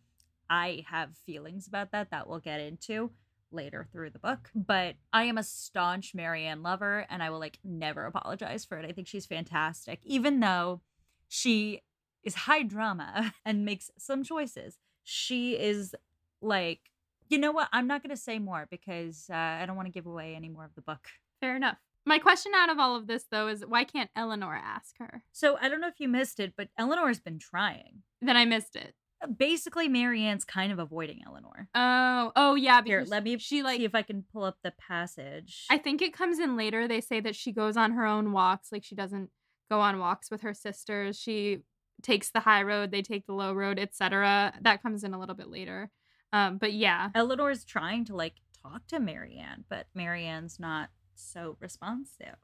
I 0.49 0.85
have 0.87 1.17
feelings 1.25 1.67
about 1.67 1.91
that 1.91 2.11
that 2.11 2.27
we'll 2.27 2.39
get 2.39 2.61
into 2.61 3.11
later 3.55 3.87
through 3.91 4.11
the 4.11 4.19
book. 4.19 4.49
But 4.53 4.95
I 5.11 5.23
am 5.23 5.37
a 5.37 5.43
staunch 5.43 6.13
Marianne 6.13 6.61
lover 6.61 7.05
and 7.09 7.23
I 7.23 7.29
will, 7.29 7.39
like, 7.39 7.59
never 7.63 8.05
apologize 8.05 8.65
for 8.65 8.77
it. 8.77 8.85
I 8.85 8.91
think 8.91 9.07
she's 9.07 9.25
fantastic, 9.25 9.99
even 10.03 10.39
though 10.39 10.81
she 11.27 11.81
is 12.23 12.35
high 12.35 12.63
drama 12.63 13.33
and 13.45 13.65
makes 13.65 13.89
some 13.97 14.23
choices. 14.23 14.77
She 15.03 15.53
is 15.53 15.95
like, 16.41 16.91
you 17.29 17.37
know 17.37 17.51
what? 17.51 17.69
I'm 17.71 17.87
not 17.87 18.03
going 18.03 18.15
to 18.15 18.21
say 18.21 18.39
more 18.39 18.67
because 18.69 19.27
uh, 19.31 19.35
I 19.35 19.65
don't 19.65 19.75
want 19.75 19.87
to 19.87 19.93
give 19.93 20.05
away 20.05 20.35
any 20.35 20.49
more 20.49 20.65
of 20.65 20.75
the 20.75 20.81
book. 20.81 21.07
Fair 21.39 21.55
enough. 21.55 21.77
My 22.07 22.19
question 22.19 22.51
out 22.55 22.69
of 22.69 22.77
all 22.77 22.95
of 22.95 23.07
this, 23.07 23.25
though, 23.31 23.47
is 23.47 23.65
why 23.65 23.83
can't 23.83 24.11
Eleanor 24.15 24.53
ask 24.55 24.97
her? 24.99 25.23
So 25.31 25.57
I 25.59 25.69
don't 25.69 25.81
know 25.81 25.87
if 25.87 25.99
you 25.99 26.07
missed 26.07 26.39
it, 26.39 26.53
but 26.55 26.69
Eleanor's 26.77 27.19
been 27.19 27.39
trying. 27.39 28.03
Then 28.21 28.37
I 28.37 28.45
missed 28.45 28.75
it. 28.75 28.93
Basically, 29.25 29.87
Marianne's 29.87 30.43
kind 30.43 30.71
of 30.71 30.79
avoiding 30.79 31.21
Eleanor. 31.25 31.67
Oh, 31.75 32.31
oh 32.35 32.55
yeah. 32.55 32.81
Here, 32.83 33.03
let 33.07 33.23
me 33.23 33.37
She 33.37 33.63
like. 33.63 33.77
see 33.77 33.85
if 33.85 33.95
I 33.95 34.01
can 34.01 34.23
pull 34.31 34.43
up 34.43 34.57
the 34.63 34.71
passage. 34.71 35.65
I 35.69 35.77
think 35.77 36.01
it 36.01 36.13
comes 36.13 36.39
in 36.39 36.55
later. 36.57 36.87
They 36.87 37.01
say 37.01 37.19
that 37.21 37.35
she 37.35 37.51
goes 37.51 37.77
on 37.77 37.91
her 37.91 38.05
own 38.05 38.31
walks. 38.31 38.71
Like 38.71 38.83
she 38.83 38.95
doesn't 38.95 39.29
go 39.69 39.79
on 39.81 39.99
walks 39.99 40.29
with 40.29 40.41
her 40.41 40.53
sisters. 40.53 41.19
She 41.19 41.59
takes 42.01 42.29
the 42.29 42.41
high 42.41 42.61
road, 42.61 42.91
they 42.91 43.01
take 43.01 43.25
the 43.25 43.33
low 43.33 43.53
road, 43.53 43.79
etc. 43.79 44.53
That 44.61 44.83
comes 44.83 45.03
in 45.03 45.13
a 45.13 45.19
little 45.19 45.35
bit 45.35 45.49
later. 45.49 45.89
Um, 46.33 46.57
but 46.57 46.73
yeah, 46.73 47.09
Eleanor's 47.15 47.63
trying 47.63 48.05
to 48.05 48.15
like 48.15 48.35
talk 48.61 48.85
to 48.87 48.99
Marianne, 48.99 49.63
but 49.69 49.87
Marianne's 49.95 50.59
not 50.59 50.89
so 51.15 51.57
responsive. 51.59 52.35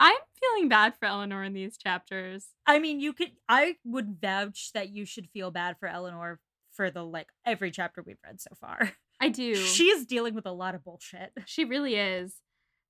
I'm 0.00 0.16
feeling 0.40 0.68
bad 0.68 0.94
for 0.94 1.06
Eleanor 1.06 1.42
in 1.42 1.52
these 1.52 1.76
chapters. 1.76 2.46
I 2.66 2.78
mean, 2.78 3.00
you 3.00 3.12
could 3.12 3.32
I 3.48 3.76
would 3.84 4.20
vouch 4.20 4.70
that 4.74 4.90
you 4.90 5.04
should 5.04 5.28
feel 5.28 5.50
bad 5.50 5.76
for 5.78 5.88
Eleanor 5.88 6.40
for 6.72 6.90
the 6.90 7.02
like 7.02 7.28
every 7.44 7.70
chapter 7.70 8.02
we've 8.02 8.22
read 8.24 8.40
so 8.40 8.50
far. 8.60 8.92
I 9.20 9.28
do. 9.30 9.56
She 9.56 9.84
is 9.84 10.06
dealing 10.06 10.34
with 10.34 10.46
a 10.46 10.52
lot 10.52 10.74
of 10.74 10.84
bullshit. 10.84 11.32
She 11.46 11.64
really 11.64 11.96
is. 11.96 12.36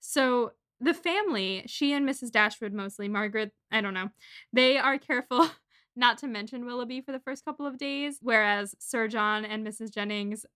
So 0.00 0.52
the 0.80 0.94
family, 0.94 1.64
she 1.66 1.92
and 1.92 2.08
Mrs. 2.08 2.30
Dashwood 2.30 2.72
mostly, 2.72 3.08
Margaret, 3.08 3.52
I 3.70 3.80
don't 3.80 3.94
know, 3.94 4.10
they 4.52 4.76
are 4.76 4.98
careful 4.98 5.50
not 5.96 6.18
to 6.18 6.28
mention 6.28 6.66
Willoughby 6.66 7.00
for 7.00 7.12
the 7.12 7.18
first 7.18 7.44
couple 7.44 7.66
of 7.66 7.78
days, 7.78 8.18
whereas 8.20 8.74
Sir 8.78 9.08
John 9.08 9.44
and 9.44 9.66
Mrs. 9.66 9.92
Jennings 9.92 10.46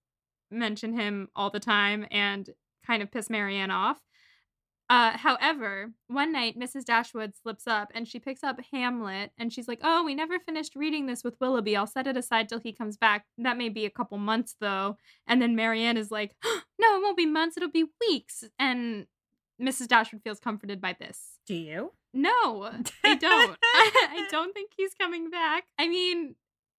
mention 0.49 0.93
him 0.93 1.27
all 1.35 1.49
the 1.49 1.59
time 1.59 2.05
and 2.11 2.49
kind 2.85 3.01
of 3.01 3.11
piss 3.11 3.29
Marianne 3.29 3.71
off. 3.71 3.99
Uh, 4.93 5.17
however, 5.17 5.89
one 6.05 6.31
night 6.31 6.55
Mrs. 6.55 6.85
Dashwood 6.85 7.33
slips 7.35 7.65
up 7.65 7.89
and 7.95 8.07
she 8.07 8.19
picks 8.19 8.43
up 8.43 8.59
Hamlet 8.71 9.31
and 9.39 9.51
she's 9.51 9.67
like, 9.67 9.79
Oh, 9.81 10.03
we 10.03 10.13
never 10.13 10.37
finished 10.37 10.75
reading 10.75 11.07
this 11.07 11.23
with 11.23 11.35
Willoughby. 11.41 11.75
I'll 11.75 11.87
set 11.87 12.05
it 12.05 12.15
aside 12.15 12.47
till 12.47 12.59
he 12.59 12.73
comes 12.73 12.95
back. 12.95 13.25
That 13.39 13.57
may 13.57 13.69
be 13.69 13.85
a 13.85 13.89
couple 13.89 14.19
months 14.19 14.55
though. 14.61 14.97
And 15.25 15.41
then 15.41 15.55
Marianne 15.55 15.97
is 15.97 16.11
like, 16.11 16.35
No, 16.43 16.95
it 16.95 17.01
won't 17.01 17.17
be 17.17 17.25
months, 17.25 17.57
it'll 17.57 17.71
be 17.71 17.85
weeks. 18.07 18.43
And 18.59 19.07
Mrs. 19.59 19.87
Dashwood 19.87 20.21
feels 20.23 20.39
comforted 20.39 20.79
by 20.79 20.95
this. 20.99 21.39
Do 21.47 21.55
you? 21.55 21.93
No, 22.13 22.69
I 23.03 23.15
don't. 23.15 23.57
I 23.63 24.27
don't 24.29 24.53
think 24.53 24.73
he's 24.77 24.93
coming 24.93 25.31
back. 25.31 25.63
I 25.79 25.87
mean, 25.87 26.35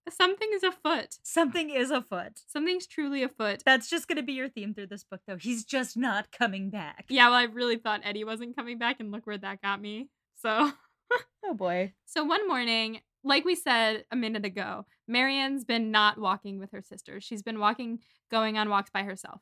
something 0.10 0.50
is 0.54 0.64
afoot. 0.64 1.16
Something 1.24 1.70
is 1.70 1.92
afoot. 1.92 2.42
Something's 2.48 2.88
truly 2.88 3.24
afoot. 3.24 3.64
That's 3.66 3.90
just 3.90 4.08
going 4.08 4.18
to 4.18 4.24
be 4.24 4.34
your 4.34 4.50
theme 4.50 4.74
through 4.74 4.88
this 4.88 5.04
book, 5.04 5.22
though. 5.28 5.38
He's 5.38 5.64
just 5.64 5.96
not 5.98 6.32
coming 6.32 6.70
back. 6.70 7.06
Yeah, 7.10 7.28
well, 7.30 7.38
I 7.38 7.44
really 7.44 7.78
thought 7.78 8.02
Eddie 8.04 8.24
wasn't 8.24 8.56
coming 8.56 8.78
back, 8.78 9.00
and 9.00 9.12
look 9.12 9.26
where 9.26 9.38
that 9.38 9.62
got 9.62 9.82
me. 9.82 10.10
So, 10.42 10.72
Oh 11.46 11.54
boy. 11.54 11.94
so 12.06 12.24
one 12.24 12.48
morning, 12.48 13.00
like 13.24 13.46
we 13.46 13.56
said 13.56 14.06
a 14.12 14.16
minute 14.16 14.46
ago, 14.46 14.86
Marianne's 15.08 15.64
been 15.64 15.92
not 15.92 16.18
walking 16.18 16.60
with 16.60 16.72
her 16.72 16.82
sisters. 16.82 17.24
She's 17.24 17.44
been 17.44 17.60
walking, 17.60 18.00
going 18.32 18.58
on 18.58 18.70
walks 18.70 18.90
by 18.90 19.04
herself. 19.04 19.42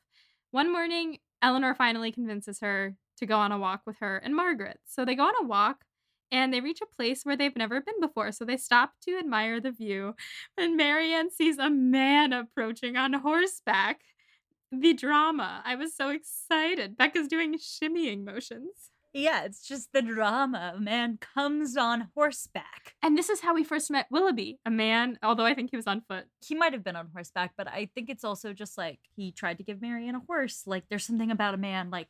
One 0.51 0.72
morning, 0.72 1.20
Eleanor 1.41 1.74
finally 1.75 2.12
convinces 2.12 2.60
her 2.60 2.96
to 3.18 3.25
go 3.25 3.38
on 3.38 3.51
a 3.51 3.58
walk 3.60 3.82
with 3.86 3.98
her 4.00 4.18
and 4.18 4.36
Margaret. 4.36 4.80
So 4.86 5.06
they 5.06 5.15
go 5.15 5.24
on 5.24 5.34
a 5.41 5.48
walk 5.48 5.86
and 6.31 6.53
they 6.53 6.61
reach 6.61 6.81
a 6.81 6.95
place 6.95 7.23
where 7.23 7.35
they've 7.35 7.55
never 7.55 7.81
been 7.81 8.00
before. 8.00 8.31
So 8.31 8.45
they 8.45 8.57
stop 8.57 8.93
to 9.03 9.17
admire 9.17 9.59
the 9.59 9.71
view. 9.71 10.15
And 10.57 10.77
Marianne 10.77 11.31
sees 11.31 11.57
a 11.57 11.69
man 11.69 12.33
approaching 12.33 12.95
on 12.97 13.13
horseback. 13.13 14.01
The 14.71 14.93
drama. 14.93 15.61
I 15.65 15.75
was 15.75 15.95
so 15.95 16.09
excited. 16.09 16.97
Becca's 16.97 17.27
doing 17.27 17.55
shimmying 17.57 18.23
motions. 18.23 18.91
Yeah, 19.13 19.43
it's 19.43 19.67
just 19.67 19.91
the 19.91 20.01
drama. 20.01 20.73
A 20.77 20.79
man 20.79 21.17
comes 21.17 21.75
on 21.75 22.07
horseback. 22.15 22.95
And 23.03 23.17
this 23.17 23.29
is 23.29 23.41
how 23.41 23.53
we 23.53 23.65
first 23.65 23.91
met 23.91 24.07
Willoughby, 24.09 24.59
a 24.65 24.71
man, 24.71 25.19
although 25.21 25.43
I 25.43 25.53
think 25.53 25.69
he 25.69 25.75
was 25.75 25.88
on 25.88 26.01
foot. 26.07 26.25
He 26.39 26.55
might 26.55 26.71
have 26.71 26.85
been 26.85 26.95
on 26.95 27.09
horseback, 27.13 27.51
but 27.57 27.67
I 27.67 27.89
think 27.93 28.09
it's 28.09 28.23
also 28.23 28.53
just 28.53 28.77
like 28.77 29.00
he 29.13 29.33
tried 29.33 29.57
to 29.57 29.65
give 29.65 29.81
Marianne 29.81 30.15
a 30.15 30.21
horse. 30.25 30.63
Like 30.65 30.85
there's 30.89 31.05
something 31.05 31.29
about 31.29 31.53
a 31.53 31.57
man 31.57 31.89
like 31.89 32.07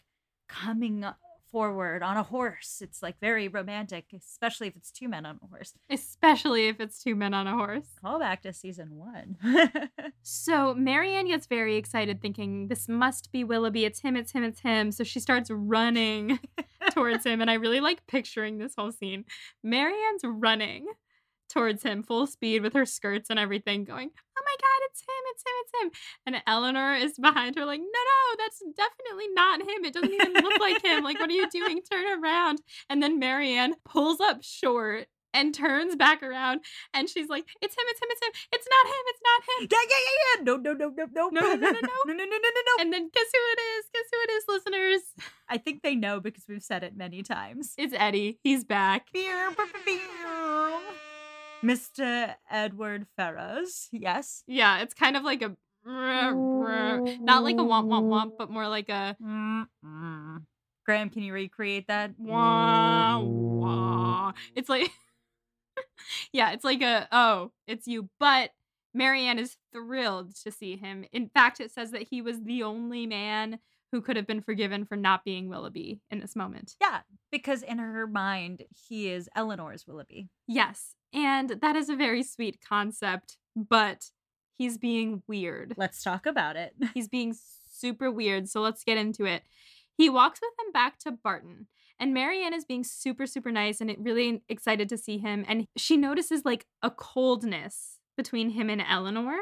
coming 0.48 1.04
forward 1.52 2.04
on 2.04 2.18
a 2.18 2.24
horse. 2.24 2.80
It's 2.82 3.02
like 3.02 3.20
very 3.20 3.48
romantic, 3.48 4.06
especially 4.16 4.68
if 4.68 4.76
it's 4.76 4.92
two 4.92 5.08
men 5.08 5.26
on 5.26 5.40
a 5.44 5.48
horse. 5.48 5.74
Especially 5.90 6.68
if 6.68 6.80
it's 6.80 7.04
two 7.04 7.16
men 7.16 7.34
on 7.34 7.48
a 7.48 7.56
horse. 7.56 7.88
Call 8.02 8.20
back 8.20 8.42
to 8.44 8.54
season 8.54 8.96
one. 8.96 9.38
So 10.24 10.74
Marianne 10.74 11.28
gets 11.28 11.48
very 11.48 11.78
excited, 11.78 12.22
thinking, 12.22 12.68
This 12.68 12.88
must 12.88 13.32
be 13.32 13.44
Willoughby. 13.44 13.86
It's 13.86 14.02
him, 14.02 14.16
it's 14.16 14.32
him, 14.32 14.44
it's 14.44 14.62
him. 14.62 14.92
So 14.92 15.04
she 15.04 15.20
starts 15.20 15.50
running 15.50 16.40
towards 16.92 17.26
him. 17.26 17.42
And 17.42 17.50
I 17.50 17.56
really 17.56 17.80
like 17.80 18.06
picturing 18.08 18.58
this 18.58 18.74
whole 18.78 18.92
scene. 18.92 19.26
Marianne's 19.64 20.24
running 20.24 20.86
towards 21.50 21.84
him 21.84 22.04
full 22.04 22.28
speed 22.28 22.62
with 22.62 22.74
her 22.74 22.86
skirts 22.86 23.30
and 23.30 23.40
everything, 23.40 23.84
going, 23.84 24.12
my 24.52 24.58
God, 24.60 24.80
it's 24.90 25.02
him, 25.02 25.24
it's 25.32 25.44
him, 25.44 25.56
it's 25.62 25.74
him. 25.82 25.92
And 26.26 26.44
Eleanor 26.48 26.94
is 26.96 27.14
behind 27.18 27.56
her, 27.56 27.66
like, 27.66 27.80
No, 27.80 27.86
no, 27.86 28.36
that's 28.38 28.62
definitely 28.76 29.28
not 29.34 29.62
him. 29.62 29.86
It 29.86 29.94
doesn't 29.94 30.14
even 30.14 30.34
look 30.34 30.60
like 30.60 30.84
him. 30.84 31.04
Like, 31.04 31.20
what 31.20 31.30
are 31.30 31.34
you 31.34 31.50
doing? 31.50 31.82
Turn 31.90 32.22
around. 32.24 32.62
And 32.90 33.02
then 33.02 33.20
Marianne 33.20 33.76
pulls 33.86 34.20
up 34.20 34.44
short 34.44 35.08
and 35.34 35.56
turns 35.56 35.96
back 35.96 36.22
around 36.22 36.60
and 36.94 37.08
she's 37.10 37.30
like, 37.30 37.46
It's 37.62 37.74
him, 37.74 37.86
it's 37.88 38.02
him, 38.02 38.10
it's 38.12 38.26
him. 38.26 38.32
It's 38.52 38.68
not 38.70 38.86
him, 38.86 39.04
it's 39.08 39.22
not 39.24 39.42
him. 39.48 39.68
yeah, 39.72 39.86
yeah, 39.90 40.02
yeah, 40.06 40.16
yeah. 40.36 40.44
No, 40.44 40.56
no, 40.58 40.74
no, 40.74 40.90
no, 40.90 41.06
no, 41.06 41.30
No, 41.30 41.42
no, 41.42 41.56
no, 41.56 41.56
no, 41.56 41.72
no. 41.72 41.80
no, 42.06 42.14
no, 42.14 42.14
no, 42.14 42.26
no, 42.26 42.26
no, 42.26 42.62
no. 42.68 42.82
And 42.82 42.92
then 42.94 43.10
guess 43.14 43.28
who 43.34 43.40
it 43.40 43.60
is? 43.78 43.86
Guess 43.94 44.10
who 44.12 44.20
it 44.24 44.32
is, 44.32 44.44
listeners? 44.50 45.02
I 45.48 45.58
think 45.58 45.84
they 45.84 45.96
know 45.96 46.20
because 46.20 46.44
we've 46.50 46.62
said 46.64 46.84
it 46.84 46.96
many 46.98 47.24
times. 47.24 47.74
It's 47.78 47.94
Eddie. 47.98 48.40
He's 48.44 48.64
back. 48.66 49.08
Mr. 51.64 52.36
Edward 52.50 53.06
Ferrars, 53.18 53.88
yes. 53.92 54.44
Yeah, 54.48 54.80
it's 54.80 54.94
kind 54.94 55.16
of 55.18 55.24
like 55.24 55.42
a 55.42 55.56
not 55.86 57.44
like 57.44 57.56
a 57.56 57.64
womp 57.64 57.88
womp 57.88 58.08
womp, 58.08 58.32
but 58.38 58.52
more 58.52 58.68
like 58.68 58.90
a 58.90 59.16
Mm-mm. 59.22 60.46
Graham, 60.86 61.10
can 61.10 61.24
you 61.24 61.34
recreate 61.34 61.88
that? 61.88 62.12
wah 62.18 63.20
wah. 63.20 64.34
It's 64.56 64.70
like 64.70 64.92
Yeah, 66.34 66.52
it's 66.52 66.64
like 66.64 66.82
a 66.82 67.08
oh, 67.12 67.52
it's 67.68 67.88
you. 67.88 68.10
But 68.20 68.52
Marianne 68.94 69.40
is 69.40 69.58
thrilled 69.72 70.36
to 70.44 70.52
see 70.52 70.76
him. 70.76 71.06
In 71.12 71.30
fact, 71.30 71.60
it 71.60 71.72
says 71.72 71.92
that 71.92 72.04
he 72.04 72.22
was 72.22 72.42
the 72.42 72.64
only 72.64 73.08
man 73.08 73.60
who 73.92 74.02
could 74.02 74.16
have 74.16 74.28
been 74.28 74.42
forgiven 74.42 74.86
for 74.86 74.96
not 74.96 75.24
being 75.26 75.50
Willoughby 75.50 76.00
in 76.10 76.20
this 76.20 76.36
moment. 76.36 76.76
Yeah, 76.82 77.02
because 77.32 77.62
in 77.62 77.78
her 77.78 78.08
mind, 78.08 78.64
he 78.88 79.10
is 79.10 79.30
Eleanor's 79.36 79.86
Willoughby. 79.86 80.30
Yes. 80.48 80.96
And 81.14 81.50
that 81.62 81.76
is 81.76 81.90
a 81.90 81.96
very 81.96 82.24
sweet 82.24 82.60
concept, 82.68 83.38
but 83.56 84.12
he's 84.58 84.78
being 84.78 85.24
weird. 85.28 85.74
Let's 85.78 86.04
talk 86.04 86.26
about 86.26 86.56
it. 86.56 86.74
He's 86.94 87.08
being 87.08 87.36
super 87.70 88.10
weird. 88.10 88.48
So 88.48 88.62
let's 88.62 88.84
get 88.84 88.98
into 88.98 89.26
it. 89.26 89.44
He 89.98 90.10
walks 90.10 90.40
with 90.42 90.56
them 90.58 90.72
back 90.72 90.98
to 91.00 91.12
Barton, 91.12 91.68
and 92.00 92.14
Marianne 92.14 92.54
is 92.54 92.66
being 92.66 92.84
super, 92.84 93.28
super 93.28 93.52
nice 93.52 93.82
and 93.82 93.94
really 94.00 94.42
excited 94.50 94.90
to 94.90 94.98
see 94.98 95.18
him. 95.20 95.46
And 95.48 95.68
she 95.78 95.98
notices 95.98 96.44
like 96.46 96.66
a 96.82 96.90
coldness 96.90 98.00
between 98.18 98.52
him 98.52 98.70
and 98.70 98.82
Eleanor, 98.82 99.38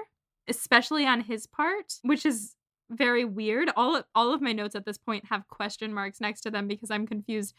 especially 0.48 1.06
on 1.06 1.22
his 1.22 1.48
part, 1.48 1.94
which 2.02 2.26
is 2.26 2.56
very 2.90 3.24
weird. 3.24 3.70
All 3.76 3.96
of, 3.96 4.06
all 4.16 4.34
of 4.34 4.42
my 4.42 4.52
notes 4.52 4.76
at 4.76 4.86
this 4.86 4.98
point 4.98 5.26
have 5.30 5.48
question 5.48 5.94
marks 5.94 6.20
next 6.20 6.42
to 6.42 6.52
them 6.52 6.68
because 6.68 6.92
I'm 6.92 7.08
confused. 7.08 7.54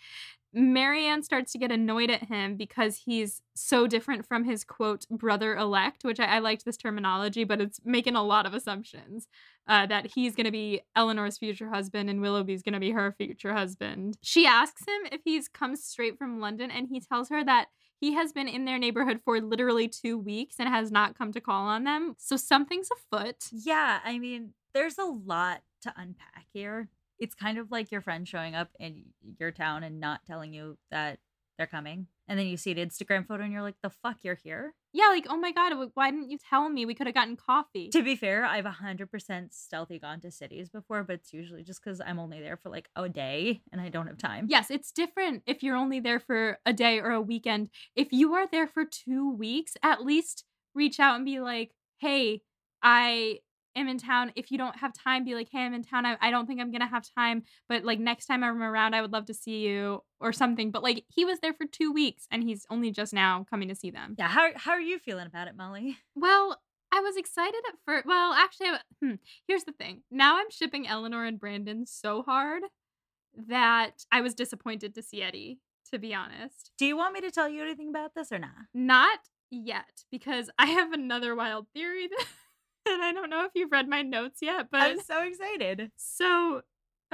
Marianne 0.52 1.23
starts 1.23 1.52
to 1.52 1.59
get 1.59 1.71
annoyed 1.71 2.11
at 2.11 2.25
him 2.25 2.57
because 2.57 3.02
he's 3.04 3.42
so 3.54 3.87
different 3.87 4.26
from 4.26 4.45
his 4.45 4.64
quote 4.64 5.07
brother 5.09 5.57
elect, 5.57 6.02
which 6.02 6.19
I, 6.19 6.25
I 6.25 6.38
liked 6.40 6.64
this 6.64 6.76
terminology, 6.76 7.45
but 7.45 7.61
it's 7.61 7.80
making 7.85 8.16
a 8.16 8.25
lot 8.25 8.47
of 8.47 8.54
assumptions 8.54 9.28
uh, 9.69 9.87
that 9.87 10.12
he's 10.14 10.35
going 10.35 10.47
to 10.47 10.50
be 10.50 10.80
Eleanor's 10.97 11.38
future 11.38 11.71
husband 11.71 12.11
and 12.11 12.21
Willoughby's 12.21 12.62
going 12.62 12.75
to 12.75 12.80
be 12.80 12.90
her 12.90 13.12
future 13.12 13.52
husband. 13.52 14.19
She 14.23 14.47
asks 14.47 14.83
him 14.83 15.12
if 15.12 15.21
he's 15.25 15.49
come 15.49 15.76
straight 15.76 16.19
from 16.19 16.40
London, 16.40 16.71
and 16.71 16.88
he 16.90 17.00
tells 17.00 17.28
her 17.28 17.45
that 17.45 17.66
he 18.00 18.14
has 18.14 18.33
been 18.33 18.49
in 18.49 18.64
their 18.64 18.78
neighborhood 18.78 19.21
for 19.25 19.40
literally 19.40 19.87
two 19.87 20.19
weeks 20.19 20.57
and 20.59 20.69
has 20.69 20.90
not 20.90 21.16
come 21.16 21.33
to 21.33 21.40
call 21.40 21.66
on 21.66 21.85
them. 21.85 22.14
So 22.19 22.37
something's 22.37 22.88
afoot. 22.90 23.37
Yeah, 23.52 24.00
I 24.02 24.19
mean, 24.19 24.54
there's 24.73 24.99
a 24.99 25.04
lot 25.04 25.61
to 25.83 25.92
unpack 25.97 26.47
here. 26.52 26.88
It's 27.20 27.34
kind 27.34 27.58
of 27.58 27.70
like 27.70 27.90
your 27.90 28.00
friend 28.00 28.26
showing 28.26 28.54
up 28.54 28.70
in 28.80 29.04
your 29.38 29.52
town 29.52 29.84
and 29.84 30.00
not 30.00 30.24
telling 30.26 30.52
you 30.52 30.78
that 30.90 31.18
they're 31.58 31.66
coming. 31.66 32.06
And 32.26 32.38
then 32.38 32.46
you 32.46 32.56
see 32.56 32.70
an 32.70 32.78
Instagram 32.78 33.26
photo 33.26 33.42
and 33.42 33.52
you're 33.52 33.60
like, 33.60 33.74
the 33.82 33.90
fuck, 33.90 34.18
you're 34.22 34.34
here? 34.34 34.72
Yeah, 34.92 35.08
like, 35.08 35.26
oh 35.28 35.36
my 35.36 35.52
God, 35.52 35.72
why 35.94 36.10
didn't 36.10 36.30
you 36.30 36.38
tell 36.38 36.68
me? 36.68 36.86
We 36.86 36.94
could 36.94 37.06
have 37.06 37.14
gotten 37.14 37.36
coffee. 37.36 37.90
To 37.90 38.02
be 38.02 38.16
fair, 38.16 38.44
I've 38.44 38.64
100% 38.64 39.52
stealthy 39.52 39.98
gone 39.98 40.20
to 40.20 40.30
cities 40.30 40.70
before, 40.70 41.04
but 41.04 41.16
it's 41.16 41.32
usually 41.32 41.62
just 41.62 41.84
because 41.84 42.00
I'm 42.00 42.18
only 42.18 42.40
there 42.40 42.56
for 42.56 42.70
like 42.70 42.88
a 42.96 43.08
day 43.08 43.60
and 43.72 43.80
I 43.80 43.90
don't 43.90 44.06
have 44.06 44.16
time. 44.16 44.46
Yes, 44.48 44.70
it's 44.70 44.90
different 44.90 45.42
if 45.46 45.62
you're 45.62 45.76
only 45.76 46.00
there 46.00 46.20
for 46.20 46.58
a 46.64 46.72
day 46.72 46.98
or 46.98 47.10
a 47.10 47.20
weekend. 47.20 47.68
If 47.94 48.08
you 48.10 48.32
are 48.34 48.46
there 48.50 48.66
for 48.66 48.84
two 48.84 49.30
weeks, 49.30 49.74
at 49.82 50.02
least 50.02 50.44
reach 50.74 50.98
out 50.98 51.16
and 51.16 51.24
be 51.24 51.40
like, 51.40 51.72
hey, 51.98 52.40
I 52.82 53.40
am 53.76 53.88
in 53.88 53.98
town. 53.98 54.32
If 54.36 54.50
you 54.50 54.58
don't 54.58 54.76
have 54.76 54.92
time, 54.92 55.24
be 55.24 55.34
like, 55.34 55.48
hey, 55.50 55.60
I'm 55.60 55.74
in 55.74 55.82
town. 55.82 56.06
I, 56.06 56.16
I 56.20 56.30
don't 56.30 56.46
think 56.46 56.60
I'm 56.60 56.70
going 56.70 56.80
to 56.80 56.86
have 56.86 57.04
time, 57.16 57.42
but 57.68 57.84
like 57.84 57.98
next 57.98 58.26
time 58.26 58.42
I'm 58.42 58.62
around, 58.62 58.94
I 58.94 59.00
would 59.02 59.12
love 59.12 59.26
to 59.26 59.34
see 59.34 59.66
you 59.66 60.02
or 60.20 60.32
something. 60.32 60.70
But 60.70 60.82
like 60.82 61.04
he 61.08 61.24
was 61.24 61.38
there 61.40 61.52
for 61.52 61.66
two 61.66 61.92
weeks 61.92 62.26
and 62.30 62.42
he's 62.42 62.66
only 62.70 62.90
just 62.90 63.12
now 63.12 63.46
coming 63.48 63.68
to 63.68 63.74
see 63.74 63.90
them. 63.90 64.14
Yeah, 64.18 64.28
how, 64.28 64.50
how 64.56 64.72
are 64.72 64.80
you 64.80 64.98
feeling 64.98 65.26
about 65.26 65.48
it, 65.48 65.56
Molly? 65.56 65.98
Well, 66.14 66.60
I 66.92 67.00
was 67.00 67.16
excited 67.16 67.62
at 67.68 67.78
first. 67.86 68.04
Well, 68.04 68.32
actually, 68.32 68.68
I, 68.68 68.78
hmm, 69.02 69.14
here's 69.46 69.64
the 69.64 69.72
thing. 69.72 70.02
Now 70.10 70.38
I'm 70.38 70.50
shipping 70.50 70.86
Eleanor 70.86 71.24
and 71.24 71.38
Brandon 71.38 71.86
so 71.86 72.22
hard 72.22 72.62
that 73.48 74.04
I 74.10 74.20
was 74.20 74.34
disappointed 74.34 74.94
to 74.94 75.02
see 75.02 75.22
Eddie, 75.22 75.60
to 75.92 75.98
be 75.98 76.14
honest. 76.14 76.72
Do 76.78 76.86
you 76.86 76.96
want 76.96 77.14
me 77.14 77.20
to 77.22 77.30
tell 77.30 77.48
you 77.48 77.62
anything 77.62 77.88
about 77.88 78.14
this 78.14 78.32
or 78.32 78.38
not? 78.38 78.50
Not 78.74 79.20
yet 79.50 80.04
because 80.10 80.50
I 80.58 80.66
have 80.66 80.92
another 80.92 81.34
wild 81.34 81.66
theory 81.72 82.08
that, 82.18 82.26
and 82.90 83.02
I 83.02 83.12
don't 83.12 83.30
know 83.30 83.44
if 83.44 83.52
you've 83.54 83.73
read 83.73 83.88
my 83.88 84.02
notes 84.02 84.40
yet, 84.42 84.66
but 84.70 84.82
I'm 84.82 85.00
so 85.00 85.23
excited. 85.23 85.90
so 85.97 86.62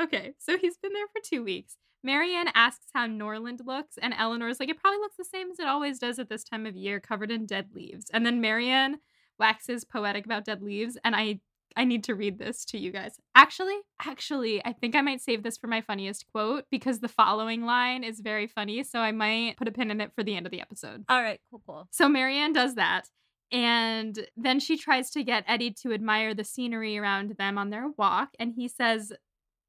okay, 0.01 0.35
so 0.39 0.57
he's 0.59 0.77
been 0.77 0.93
there 0.93 1.07
for 1.09 1.21
two 1.25 1.43
weeks. 1.45 1.77
Marianne 2.03 2.51
asks 2.55 2.87
how 2.95 3.07
Norland 3.07 3.63
looks, 3.65 3.99
and 4.01 4.15
Eleanor's 4.15 4.61
like, 4.61 4.69
it 4.69 4.81
probably 4.81 4.99
looks 4.99 5.17
the 5.17 5.25
same 5.25 5.51
as 5.51 5.59
it 5.59 5.67
always 5.67 5.99
does 5.99 6.19
at 6.19 6.29
this 6.29 6.45
time 6.45 6.65
of 6.65 6.77
year, 6.77 7.01
covered 7.01 7.33
in 7.33 7.47
dead 7.47 7.71
leaves. 7.75 8.07
And 8.13 8.25
then 8.25 8.41
Marianne 8.41 8.99
waxes 9.41 9.85
poetic 9.85 10.25
about 10.25 10.45
dead 10.45 10.63
leaves, 10.63 10.97
and 11.05 11.17
I 11.17 11.41
I 11.77 11.85
need 11.85 12.05
to 12.05 12.15
read 12.15 12.39
this 12.39 12.65
to 12.67 12.79
you 12.79 12.91
guys. 12.91 13.17
Actually, 13.35 13.77
actually, 14.03 14.65
I 14.65 14.73
think 14.73 14.97
I 14.97 15.03
might 15.03 15.21
save 15.21 15.43
this 15.43 15.59
for 15.59 15.67
my 15.67 15.83
funniest 15.83 16.25
quote 16.33 16.65
because 16.71 17.01
the 17.01 17.09
following 17.09 17.67
line 17.67 18.03
is 18.03 18.21
very 18.21 18.47
funny, 18.47 18.83
so 18.83 19.01
I 19.01 19.13
might 19.13 19.57
put 19.59 19.69
a 19.69 19.73
pin 19.73 19.91
in 19.91 20.01
it 20.01 20.13
for 20.15 20.23
the 20.25 20.37
end 20.37 20.47
of 20.47 20.53
the 20.53 20.61
episode. 20.61 21.05
All 21.09 21.23
right, 21.23 21.39
cool, 21.51 21.63
cool. 21.67 21.89
So 21.91 22.09
Marianne 22.09 22.55
does 22.55 22.77
that. 22.77 23.11
And 23.53 24.27
then 24.37 24.59
she 24.61 24.77
tries 24.77 25.11
to 25.13 25.23
get 25.23 25.45
Eddie 25.47 25.75
to 25.83 25.93
admire 25.93 26.35
the 26.35 26.45
scenery 26.45 26.99
around 26.99 27.37
them 27.39 27.59
on 27.59 27.71
their 27.71 27.89
walk. 27.97 28.31
And 28.39 28.53
he 28.57 28.69
says 28.69 29.13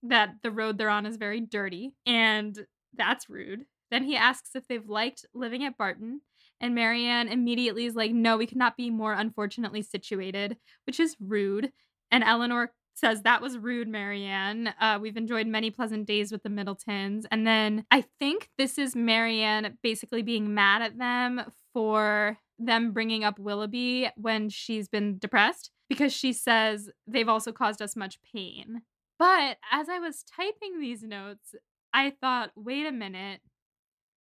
that 0.03 0.35
the 0.43 0.51
road 0.51 0.77
they're 0.77 0.89
on 0.89 1.05
is 1.05 1.17
very 1.17 1.41
dirty. 1.41 1.93
And 2.05 2.65
that's 2.95 3.29
rude. 3.29 3.65
Then 3.91 4.03
he 4.03 4.15
asks 4.15 4.55
if 4.55 4.67
they've 4.67 4.87
liked 4.87 5.25
living 5.33 5.63
at 5.63 5.77
Barton. 5.77 6.21
And 6.59 6.73
Marianne 6.73 7.27
immediately 7.27 7.85
is 7.85 7.95
like, 7.95 8.11
no, 8.11 8.37
we 8.37 8.47
could 8.47 8.57
not 8.57 8.75
be 8.75 8.89
more 8.89 9.13
unfortunately 9.13 9.83
situated, 9.83 10.57
which 10.85 10.99
is 10.99 11.15
rude. 11.19 11.71
And 12.09 12.23
Eleanor 12.23 12.73
says 12.95 13.21
that 13.21 13.43
was 13.43 13.59
rude, 13.59 13.87
Marianne. 13.87 14.73
Uh, 14.81 14.97
we've 14.99 15.17
enjoyed 15.17 15.45
many 15.45 15.69
pleasant 15.69 16.07
days 16.07 16.31
with 16.31 16.41
the 16.41 16.49
Middletons. 16.49 17.27
And 17.29 17.45
then 17.45 17.85
I 17.91 18.05
think 18.19 18.49
this 18.57 18.79
is 18.79 18.95
Marianne 18.95 19.77
basically 19.83 20.23
being 20.23 20.55
mad 20.55 20.81
at 20.81 20.97
them 20.97 21.41
for 21.73 22.39
them 22.59 22.91
bringing 22.91 23.23
up 23.23 23.39
Willoughby 23.39 24.09
when 24.15 24.49
she's 24.49 24.87
been 24.87 25.17
depressed 25.17 25.71
because 25.89 26.13
she 26.13 26.33
says 26.33 26.89
they've 27.05 27.29
also 27.29 27.51
caused 27.51 27.81
us 27.81 27.95
much 27.95 28.19
pain. 28.33 28.81
But 29.19 29.57
as 29.71 29.89
I 29.89 29.99
was 29.99 30.23
typing 30.23 30.79
these 30.79 31.03
notes, 31.03 31.55
I 31.93 32.11
thought, 32.11 32.51
wait 32.55 32.85
a 32.85 32.91
minute. 32.91 33.41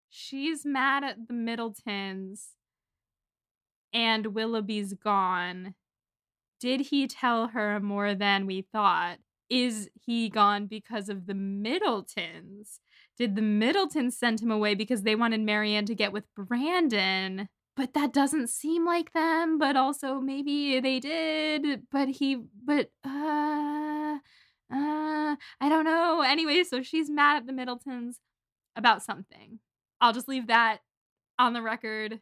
She's 0.09 0.65
mad 0.65 1.05
at 1.05 1.29
the 1.29 1.35
Middletons 1.35 2.57
and 3.93 4.35
Willoughby's 4.35 4.95
gone. 4.95 5.75
Did 6.59 6.81
he 6.83 7.07
tell 7.07 7.49
her 7.49 7.81
more 7.81 8.15
than 8.15 8.47
we 8.47 8.63
thought? 8.63 9.19
Is 9.49 9.89
he 9.95 10.29
gone 10.29 10.67
because 10.67 11.09
of 11.09 11.27
the 11.27 11.35
Middletons? 11.35 12.81
Did 13.17 13.35
the 13.35 13.43
Middletons 13.43 14.17
send 14.17 14.41
him 14.41 14.51
away 14.51 14.75
because 14.75 15.03
they 15.03 15.15
wanted 15.15 15.41
Marianne 15.41 15.87
to 15.87 15.95
get 15.95 16.13
with 16.13 16.25
Brandon? 16.35 17.49
But 17.77 17.95
that 17.95 18.12
doesn't 18.12 18.50
seem 18.50 18.85
like 18.85 19.12
them, 19.12 19.59
but 19.59 19.77
also 19.77 20.21
maybe 20.21 20.81
they 20.81 21.00
did. 21.00 21.83
But 21.91 22.09
he, 22.09 22.37
but, 22.65 22.91
uh, 23.07 24.19
uh, 24.73 25.37
I 25.61 25.69
don't 25.69 25.85
know. 25.85 26.23
Anyway, 26.23 26.62
so 26.65 26.83
she's 26.83 27.11
mad 27.11 27.39
at 27.39 27.47
the 27.47 27.53
Middletons 27.53 28.21
about 28.77 29.03
something. 29.03 29.61
I'll 30.00 30.12
just 30.12 30.29
leave 30.29 30.49
that 30.49 30.79
on 31.39 31.53
the 31.53 31.62
record. 31.62 32.21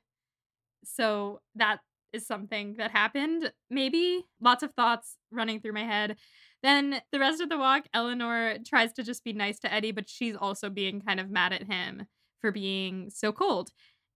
So 0.85 1.41
that 1.57 1.81
is 2.13 2.27
something 2.27 2.77
that 2.79 2.91
happened. 2.91 3.53
Maybe 3.71 4.25
lots 4.41 4.63
of 4.63 4.73
thoughts 4.75 5.17
running 5.31 5.61
through 5.61 5.73
my 5.73 5.85
head. 5.85 6.17
Then 6.63 7.03
the 7.13 7.19
rest 7.19 7.41
of 7.41 7.49
the 7.49 7.59
walk, 7.59 7.85
Eleanor 7.95 8.57
tries 8.67 8.93
to 8.95 9.03
just 9.03 9.25
be 9.25 9.33
nice 9.33 9.59
to 9.61 9.73
Eddie, 9.73 9.93
but 9.93 10.09
she's 10.09 10.35
also 10.35 10.71
being 10.71 11.01
kind 11.01 11.21
of 11.21 11.31
mad 11.31 11.53
at 11.53 11.65
him 11.65 12.07
for 12.41 12.51
being 12.51 13.11
so 13.11 13.33
cold. 13.33 13.71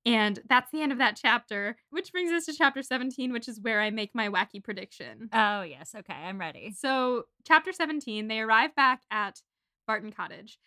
And 0.05 0.41
that's 0.49 0.71
the 0.73 0.83
end 0.83 0.91
of 0.91 0.99
that 0.99 1.17
chapter, 1.17 1.77
which 1.91 2.11
brings 2.11 2.33
us 2.33 2.47
to 2.47 2.53
chapter 2.53 2.83
17, 2.83 3.33
which 3.33 3.49
is 3.49 3.61
where 3.61 3.81
I 3.81 3.91
make 3.91 4.15
my 4.15 4.29
wacky 4.29 4.63
prediction. 4.63 5.29
Oh, 5.33 5.63
yes. 5.63 5.95
Okay, 5.97 6.13
I'm 6.13 6.39
ready. 6.39 6.73
So, 6.77 7.25
chapter 7.47 7.73
17, 7.73 8.27
they 8.27 8.41
arrive 8.41 8.75
back 8.75 9.03
at 9.11 9.41
Barton 9.87 10.13
Cottage, 10.13 10.59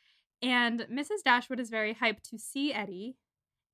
and 0.41 0.87
Mrs. 0.91 1.23
Dashwood 1.23 1.59
is 1.59 1.69
very 1.69 1.93
hyped 1.93 2.23
to 2.29 2.39
see 2.39 2.73
Eddie. 2.73 3.15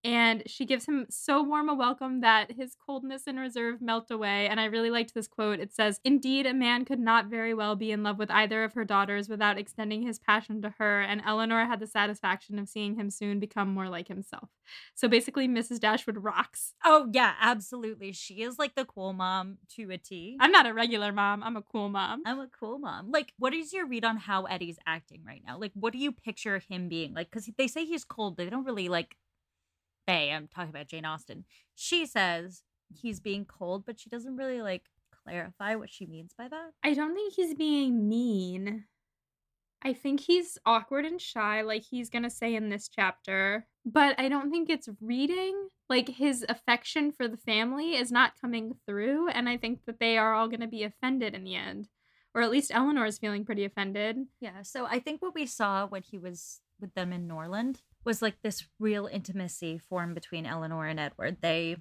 And 0.04 0.44
she 0.48 0.66
gives 0.66 0.88
him 0.88 1.06
so 1.10 1.44
warm 1.44 1.70
a 1.70 1.76
welcome 1.76 2.22
that 2.22 2.54
his 2.54 2.76
coldness 2.76 3.24
and 3.28 3.40
reserve 3.40 3.82
melt 3.82 4.10
away. 4.10 4.48
And 4.48 4.60
I 4.60 4.66
really 4.66 4.90
liked 4.90 5.14
this 5.14 5.28
quote. 5.28 5.60
It 5.60 5.74
says, 5.74 6.00
Indeed, 6.04 6.48
a 6.48 6.54
man 6.54 6.86
could 6.86 7.00
not 7.00 7.28
very 7.28 7.54
well 7.54 7.76
be 7.76 7.92
in 7.92 8.02
love 8.02 8.18
with 8.18 8.32
either 8.32 8.64
of 8.64 8.74
her 8.74 8.84
daughters 8.84 9.30
without 9.30 9.60
extending 9.60 10.02
his 10.02 10.18
passion 10.18 10.62
to 10.64 10.74
her. 10.80 11.02
And 11.02 11.22
Eleanor 11.26 11.66
had 11.66 11.80
the 11.80 11.88
satisfaction 11.88 12.58
of 12.58 12.68
seeing 12.68 12.96
him 12.96 13.12
soon 13.12 13.40
become 13.40 13.74
more 13.74 13.90
like 13.90 14.08
himself. 14.08 14.50
So 14.96 15.08
basically, 15.08 15.48
Mrs. 15.48 15.80
Dashwood 15.80 16.18
rocks. 16.18 16.74
Oh, 16.84 17.08
yeah, 17.12 17.34
absolutely. 17.40 18.12
She 18.12 18.42
is 18.42 18.58
like 18.58 18.74
the 18.76 18.86
cool 18.86 19.14
mom 19.14 19.58
to 19.76 19.92
a 19.92 19.98
T. 19.98 20.38
I'm 20.40 20.52
not 20.52 20.66
a 20.66 20.74
regular 20.74 21.12
mom, 21.12 21.44
I'm 21.44 21.58
a 21.58 21.62
cool 21.62 21.90
mom. 21.90 22.24
I'm 22.26 22.40
a 22.40 22.48
cool 22.48 22.80
mom. 22.80 23.12
Like, 23.12 23.34
what 23.38 23.54
is 23.54 23.72
your 23.72 23.86
read 23.86 24.06
on 24.06 24.18
how 24.18 24.46
Eddie's 24.46 24.80
acting 24.88 25.22
right 25.26 25.44
now? 25.46 25.60
Like, 25.60 25.72
what 25.76 25.94
do 25.94 26.00
you 26.00 26.12
picture 26.12 26.60
him 26.70 26.90
being? 26.90 27.14
Like, 27.14 27.30
because 27.30 27.50
they 27.58 27.68
say 27.68 27.86
he's 27.86 28.04
cold, 28.04 28.36
but 28.36 28.46
they 28.46 28.50
don't 28.50 28.66
really 28.66 28.90
like 28.90 29.16
they, 30.08 30.32
I'm 30.32 30.48
talking 30.48 30.70
about 30.70 30.88
Jane 30.88 31.06
Austen. 31.06 31.46
She 31.76 32.06
says 32.06 32.64
he's 32.94 33.20
being 33.20 33.46
cold, 33.46 33.86
but 33.86 34.00
she 34.00 34.10
doesn't 34.10 34.36
really 34.36 34.62
like 34.62 34.84
clarify 35.24 35.76
what 35.76 35.90
she 35.90 36.06
means 36.06 36.34
by 36.38 36.48
that. 36.48 36.72
I 36.84 36.94
don't 36.94 37.14
think 37.14 37.34
he's 37.34 37.56
being 37.56 38.08
mean. 38.08 38.86
I 39.84 39.94
think 39.94 40.20
he's 40.20 40.60
awkward 40.66 41.06
and 41.06 41.20
shy, 41.20 41.62
like 41.62 41.84
he's 41.84 42.10
gonna 42.10 42.30
say 42.30 42.56
in 42.56 42.70
this 42.70 42.88
chapter. 42.88 43.68
But 43.86 44.20
I 44.20 44.30
don't 44.30 44.52
think 44.52 44.70
it's 44.70 44.90
reading. 45.00 45.70
Like 45.90 46.08
his 46.08 46.46
affection 46.48 47.12
for 47.12 47.28
the 47.28 47.38
family 47.38 47.96
is 47.96 48.12
not 48.12 48.40
coming 48.40 48.76
through. 48.86 49.30
And 49.30 49.50
I 49.50 49.58
think 49.58 49.86
that 49.86 50.00
they 50.00 50.18
are 50.18 50.34
all 50.34 50.48
gonna 50.48 50.68
be 50.68 50.84
offended 50.84 51.34
in 51.34 51.44
the 51.44 51.56
end. 51.56 51.90
Or 52.34 52.42
at 52.42 52.52
least 52.52 52.72
Eleanor 52.74 53.06
is 53.06 53.18
feeling 53.18 53.44
pretty 53.44 53.66
offended. 53.66 54.18
Yeah. 54.40 54.62
So 54.62 54.86
I 54.86 55.00
think 55.00 55.22
what 55.22 55.36
we 55.36 55.46
saw 55.46 55.88
when 55.88 56.04
he 56.04 56.18
was 56.18 56.62
with 56.80 56.94
them 56.94 57.12
in 57.12 57.28
Norland 57.28 57.82
was 58.04 58.22
like 58.22 58.42
this 58.42 58.66
real 58.80 59.08
intimacy 59.08 59.78
formed 59.78 60.16
between 60.16 60.46
Eleanor 60.46 60.88
and 60.88 61.00
Edward. 61.00 61.38
They 61.42 61.78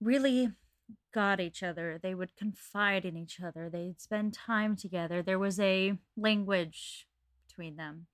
really 0.00 0.50
got 1.14 1.40
each 1.40 1.62
other. 1.62 1.98
They 2.02 2.14
would 2.14 2.36
confide 2.36 3.04
in 3.04 3.16
each 3.16 3.40
other. 3.40 3.68
They'd 3.70 4.00
spend 4.00 4.34
time 4.34 4.76
together. 4.76 5.22
There 5.22 5.38
was 5.38 5.58
a 5.60 5.98
language 6.16 7.06
between 7.46 7.76
them. 7.76 8.06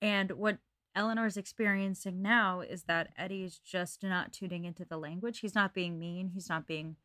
And 0.00 0.32
what 0.32 0.58
Eleanor's 0.94 1.36
experiencing 1.36 2.20
now 2.20 2.60
is 2.60 2.84
that 2.84 3.10
Eddie's 3.16 3.58
just 3.58 4.02
not 4.02 4.32
tuning 4.32 4.64
into 4.64 4.84
the 4.84 4.98
language. 4.98 5.40
He's 5.40 5.54
not 5.54 5.74
being 5.74 5.98
mean. 5.98 6.30
He's 6.34 6.48
not 6.48 6.66
being 6.66 6.96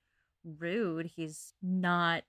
rude. 0.43 1.11
He's 1.15 1.53
not 1.61 2.23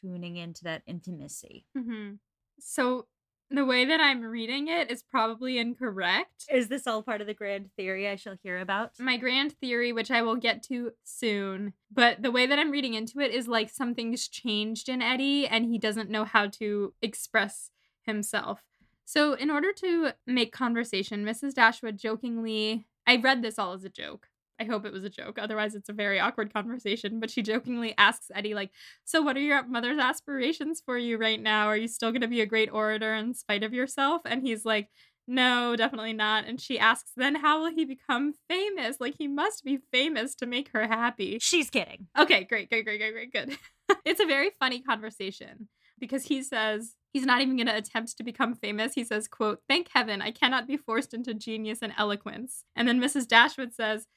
tuning 0.00 0.36
into 0.36 0.64
that 0.64 0.82
intimacy. 0.86 1.66
Mm-hmm. 1.76 2.14
So 2.58 3.06
the 3.50 3.64
way 3.64 3.84
that 3.84 4.00
I'm 4.00 4.22
reading 4.22 4.68
it 4.68 4.90
is 4.90 5.02
probably 5.02 5.58
incorrect. 5.58 6.46
Is 6.50 6.68
this 6.68 6.86
all 6.86 7.02
part 7.02 7.20
of 7.20 7.26
the 7.26 7.34
grand 7.34 7.70
theory 7.76 8.08
I 8.08 8.16
shall 8.16 8.36
hear 8.42 8.58
about? 8.58 8.92
My 8.98 9.16
grand 9.16 9.52
theory, 9.52 9.92
which 9.92 10.10
I 10.10 10.22
will 10.22 10.36
get 10.36 10.62
to 10.64 10.92
soon, 11.04 11.74
but 11.92 12.22
the 12.22 12.30
way 12.30 12.46
that 12.46 12.58
I'm 12.58 12.70
reading 12.70 12.94
into 12.94 13.20
it 13.20 13.32
is 13.32 13.46
like 13.48 13.70
something's 13.70 14.28
changed 14.28 14.88
in 14.88 15.02
Eddie 15.02 15.46
and 15.46 15.64
he 15.64 15.78
doesn't 15.78 16.10
know 16.10 16.24
how 16.24 16.48
to 16.48 16.94
express 17.02 17.70
himself. 18.02 18.62
So, 19.04 19.34
in 19.34 19.50
order 19.50 19.72
to 19.72 20.12
make 20.26 20.52
conversation, 20.52 21.24
Mrs. 21.24 21.54
Dashwood 21.54 21.98
jokingly, 21.98 22.86
I 23.06 23.16
read 23.16 23.42
this 23.42 23.58
all 23.58 23.74
as 23.74 23.84
a 23.84 23.90
joke. 23.90 24.28
I 24.60 24.64
hope 24.64 24.84
it 24.84 24.92
was 24.92 25.04
a 25.04 25.10
joke. 25.10 25.38
Otherwise, 25.38 25.74
it's 25.74 25.88
a 25.88 25.92
very 25.92 26.20
awkward 26.20 26.52
conversation. 26.52 27.20
But 27.20 27.30
she 27.30 27.42
jokingly 27.42 27.94
asks 27.98 28.30
Eddie, 28.34 28.54
like, 28.54 28.70
So, 29.04 29.22
what 29.22 29.36
are 29.36 29.40
your 29.40 29.66
mother's 29.66 29.98
aspirations 29.98 30.82
for 30.84 30.96
you 30.96 31.16
right 31.16 31.40
now? 31.40 31.66
Are 31.66 31.76
you 31.76 31.88
still 31.88 32.10
going 32.10 32.22
to 32.22 32.28
be 32.28 32.40
a 32.40 32.46
great 32.46 32.72
orator 32.72 33.14
in 33.14 33.34
spite 33.34 33.62
of 33.62 33.74
yourself? 33.74 34.22
And 34.24 34.42
he's 34.42 34.64
like, 34.64 34.88
No, 35.26 35.74
definitely 35.76 36.12
not. 36.12 36.46
And 36.46 36.60
she 36.60 36.78
asks, 36.78 37.12
Then 37.16 37.36
how 37.36 37.62
will 37.62 37.74
he 37.74 37.84
become 37.84 38.34
famous? 38.48 38.96
Like, 39.00 39.16
he 39.18 39.26
must 39.26 39.64
be 39.64 39.78
famous 39.92 40.34
to 40.36 40.46
make 40.46 40.70
her 40.72 40.86
happy. 40.86 41.38
She's 41.40 41.70
kidding. 41.70 42.06
Okay, 42.18 42.44
great, 42.44 42.68
great, 42.68 42.84
great, 42.84 42.98
great, 42.98 43.12
great, 43.12 43.32
good. 43.32 43.58
it's 44.04 44.20
a 44.20 44.26
very 44.26 44.50
funny 44.60 44.80
conversation 44.80 45.68
because 45.98 46.24
he 46.26 46.42
says, 46.42 46.94
he's 47.12 47.24
not 47.24 47.40
even 47.40 47.56
going 47.56 47.68
to 47.68 47.76
attempt 47.76 48.16
to 48.18 48.24
become 48.24 48.54
famous 48.54 48.92
he 48.92 49.04
says 49.04 49.28
quote 49.28 49.60
thank 49.68 49.88
heaven 49.94 50.20
i 50.20 50.30
cannot 50.30 50.66
be 50.66 50.76
forced 50.76 51.14
into 51.14 51.32
genius 51.32 51.78
and 51.80 51.94
eloquence 51.96 52.64
and 52.76 52.86
then 52.88 53.00
mrs 53.00 53.26
dashwood 53.26 53.72
says 53.72 54.08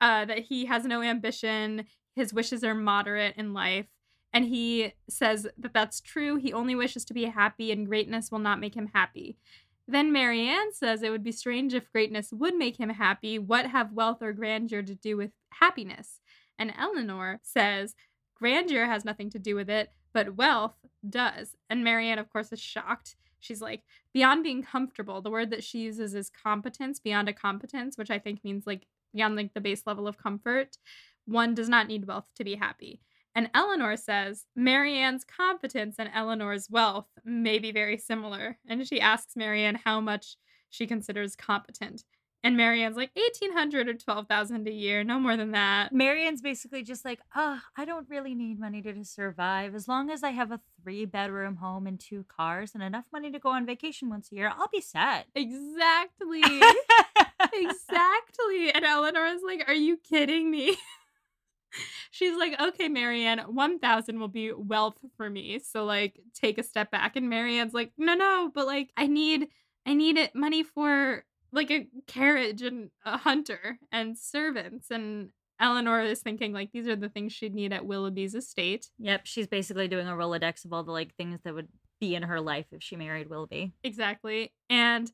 uh, 0.00 0.24
that 0.24 0.40
he 0.40 0.66
has 0.66 0.84
no 0.84 1.02
ambition, 1.02 1.84
his 2.14 2.32
wishes 2.32 2.64
are 2.64 2.74
moderate 2.74 3.36
in 3.36 3.52
life. 3.52 3.86
And 4.32 4.44
he 4.44 4.92
says 5.08 5.46
that 5.56 5.72
that's 5.72 6.00
true. 6.00 6.36
He 6.36 6.52
only 6.52 6.74
wishes 6.74 7.04
to 7.04 7.14
be 7.14 7.26
happy, 7.26 7.70
and 7.70 7.86
greatness 7.86 8.32
will 8.32 8.40
not 8.40 8.58
make 8.58 8.76
him 8.76 8.90
happy. 8.92 9.36
Then 9.86 10.12
Marianne 10.12 10.72
says 10.72 11.02
it 11.02 11.10
would 11.10 11.22
be 11.22 11.30
strange 11.30 11.74
if 11.74 11.92
greatness 11.92 12.32
would 12.32 12.56
make 12.56 12.78
him 12.80 12.88
happy. 12.88 13.38
What 13.38 13.66
have 13.66 13.92
wealth 13.92 14.22
or 14.22 14.32
grandeur 14.32 14.82
to 14.82 14.94
do 14.94 15.16
with 15.16 15.30
happiness? 15.50 16.20
And 16.58 16.72
Eleanor 16.76 17.40
says 17.42 17.94
grandeur 18.34 18.86
has 18.86 19.04
nothing 19.04 19.30
to 19.30 19.38
do 19.38 19.54
with 19.54 19.68
it, 19.70 19.90
but 20.12 20.36
wealth 20.36 20.76
does. 21.08 21.56
And 21.68 21.84
Marianne, 21.84 22.18
of 22.18 22.30
course, 22.30 22.52
is 22.52 22.60
shocked. 22.60 23.16
She's 23.40 23.60
like, 23.60 23.82
beyond 24.12 24.42
being 24.42 24.62
comfortable, 24.62 25.20
the 25.20 25.30
word 25.30 25.50
that 25.50 25.62
she 25.62 25.80
uses 25.80 26.14
is 26.14 26.30
competence, 26.30 26.98
beyond 26.98 27.28
a 27.28 27.34
competence, 27.34 27.98
which 27.98 28.10
I 28.10 28.18
think 28.18 28.42
means 28.42 28.66
like 28.66 28.86
beyond 29.14 29.36
like 29.36 29.54
the 29.54 29.60
base 29.60 29.82
level 29.86 30.08
of 30.08 30.18
comfort, 30.18 30.76
one 31.26 31.54
does 31.54 31.68
not 31.68 31.86
need 31.86 32.06
wealth 32.06 32.28
to 32.36 32.44
be 32.44 32.56
happy. 32.56 33.00
And 33.34 33.50
Eleanor 33.52 33.96
says 33.96 34.46
Marianne's 34.54 35.24
competence 35.24 35.96
and 35.98 36.10
Eleanor's 36.14 36.70
wealth 36.70 37.08
may 37.24 37.58
be 37.58 37.72
very 37.72 37.98
similar. 37.98 38.58
And 38.68 38.86
she 38.86 39.00
asks 39.00 39.34
Marianne 39.34 39.80
how 39.84 40.00
much 40.00 40.36
she 40.70 40.86
considers 40.86 41.34
competent. 41.34 42.04
And 42.44 42.58
Marianne's 42.58 42.96
like 42.96 43.10
eighteen 43.16 43.54
hundred 43.54 43.88
or 43.88 43.94
twelve 43.94 44.28
thousand 44.28 44.68
a 44.68 44.70
year, 44.70 45.02
no 45.02 45.18
more 45.18 45.34
than 45.34 45.52
that. 45.52 45.94
Marianne's 45.94 46.42
basically 46.42 46.82
just 46.82 47.02
like, 47.02 47.20
oh, 47.34 47.58
I 47.74 47.86
don't 47.86 48.06
really 48.10 48.34
need 48.34 48.60
money 48.60 48.82
to, 48.82 48.92
to 48.92 49.04
survive. 49.04 49.74
As 49.74 49.88
long 49.88 50.10
as 50.10 50.22
I 50.22 50.30
have 50.30 50.52
a 50.52 50.60
three 50.82 51.06
bedroom 51.06 51.56
home 51.56 51.86
and 51.86 51.98
two 51.98 52.26
cars 52.28 52.72
and 52.74 52.82
enough 52.82 53.06
money 53.10 53.30
to 53.32 53.38
go 53.38 53.48
on 53.48 53.64
vacation 53.64 54.10
once 54.10 54.30
a 54.30 54.34
year, 54.34 54.52
I'll 54.54 54.68
be 54.70 54.82
set. 54.82 55.24
Exactly. 55.34 56.42
exactly. 57.54 58.70
And 58.74 58.84
Eleanor 58.84 59.24
is 59.24 59.40
like, 59.42 59.64
Are 59.66 59.72
you 59.74 59.96
kidding 59.96 60.50
me? 60.50 60.76
She's 62.10 62.36
like, 62.36 62.60
okay, 62.60 62.88
Marianne, 62.88 63.40
1000 63.40 64.20
will 64.20 64.28
be 64.28 64.52
wealth 64.52 64.98
for 65.16 65.28
me. 65.28 65.58
So 65.58 65.84
like 65.84 66.20
take 66.34 66.58
a 66.58 66.62
step 66.62 66.90
back. 66.90 67.16
And 67.16 67.28
Marianne's 67.28 67.74
like, 67.74 67.92
no, 67.98 68.14
no, 68.14 68.50
but 68.54 68.66
like 68.66 68.90
I 68.96 69.06
need 69.06 69.48
I 69.86 69.94
need 69.94 70.16
it 70.16 70.34
money 70.34 70.62
for 70.62 71.24
like 71.54 71.70
a 71.70 71.86
carriage 72.06 72.62
and 72.62 72.90
a 73.04 73.16
hunter 73.16 73.78
and 73.92 74.18
servants. 74.18 74.90
And 74.90 75.30
Eleanor 75.60 76.02
is 76.02 76.20
thinking 76.20 76.52
like 76.52 76.72
these 76.72 76.88
are 76.88 76.96
the 76.96 77.08
things 77.08 77.32
she'd 77.32 77.54
need 77.54 77.72
at 77.72 77.86
Willoughby's 77.86 78.34
estate. 78.34 78.90
Yep, 78.98 79.22
she's 79.24 79.46
basically 79.46 79.88
doing 79.88 80.08
a 80.08 80.12
Rolodex 80.12 80.64
of 80.64 80.72
all 80.72 80.82
the 80.82 80.92
like 80.92 81.14
things 81.14 81.40
that 81.44 81.54
would 81.54 81.68
be 82.00 82.14
in 82.14 82.24
her 82.24 82.40
life 82.40 82.66
if 82.72 82.82
she 82.82 82.96
married 82.96 83.30
Willoughby. 83.30 83.72
Exactly. 83.82 84.52
And 84.68 85.10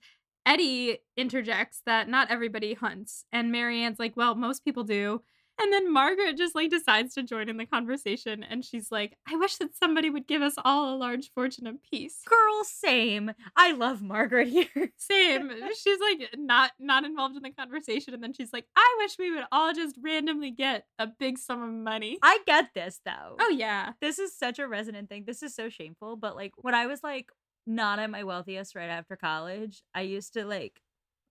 Eddie 0.46 0.98
interjects 1.16 1.82
that 1.86 2.08
not 2.08 2.30
everybody 2.30 2.74
hunts. 2.74 3.24
And 3.30 3.52
Marianne's 3.52 3.98
like, 3.98 4.16
well, 4.16 4.34
most 4.34 4.64
people 4.64 4.84
do. 4.84 5.22
And 5.60 5.72
then 5.72 5.92
Margaret 5.92 6.36
just 6.36 6.54
like 6.54 6.70
decides 6.70 7.14
to 7.14 7.22
join 7.22 7.48
in 7.48 7.56
the 7.56 7.66
conversation 7.66 8.42
and 8.42 8.64
she's 8.64 8.90
like, 8.90 9.16
I 9.28 9.36
wish 9.36 9.56
that 9.56 9.76
somebody 9.76 10.08
would 10.10 10.26
give 10.26 10.42
us 10.42 10.54
all 10.64 10.94
a 10.94 10.96
large 10.96 11.30
fortune 11.34 11.66
apiece. 11.66 12.20
Girl, 12.26 12.64
same. 12.64 13.32
I 13.56 13.72
love 13.72 14.02
Margaret 14.02 14.48
here. 14.74 14.92
Same. 14.96 15.50
she's 15.82 16.00
like 16.00 16.30
not 16.36 16.72
not 16.78 17.04
involved 17.04 17.36
in 17.36 17.42
the 17.42 17.50
conversation 17.50 18.14
and 18.14 18.22
then 18.22 18.32
she's 18.32 18.52
like, 18.52 18.66
I 18.76 18.96
wish 18.98 19.18
we 19.18 19.30
would 19.32 19.44
all 19.52 19.74
just 19.74 19.96
randomly 20.02 20.50
get 20.50 20.84
a 20.98 21.06
big 21.06 21.38
sum 21.38 21.62
of 21.62 21.70
money. 21.70 22.18
I 22.22 22.38
get 22.46 22.70
this 22.74 23.00
though. 23.04 23.36
Oh 23.38 23.50
yeah. 23.50 23.92
This 24.00 24.18
is 24.18 24.36
such 24.36 24.58
a 24.58 24.66
resonant 24.68 25.08
thing. 25.08 25.24
This 25.26 25.42
is 25.42 25.54
so 25.54 25.68
shameful, 25.68 26.16
but 26.16 26.36
like 26.36 26.52
when 26.56 26.74
I 26.74 26.86
was 26.86 27.02
like 27.02 27.26
not 27.66 27.98
at 27.98 28.10
my 28.10 28.24
wealthiest 28.24 28.74
right 28.74 28.88
after 28.88 29.16
college, 29.16 29.82
I 29.94 30.02
used 30.02 30.32
to 30.34 30.44
like 30.44 30.80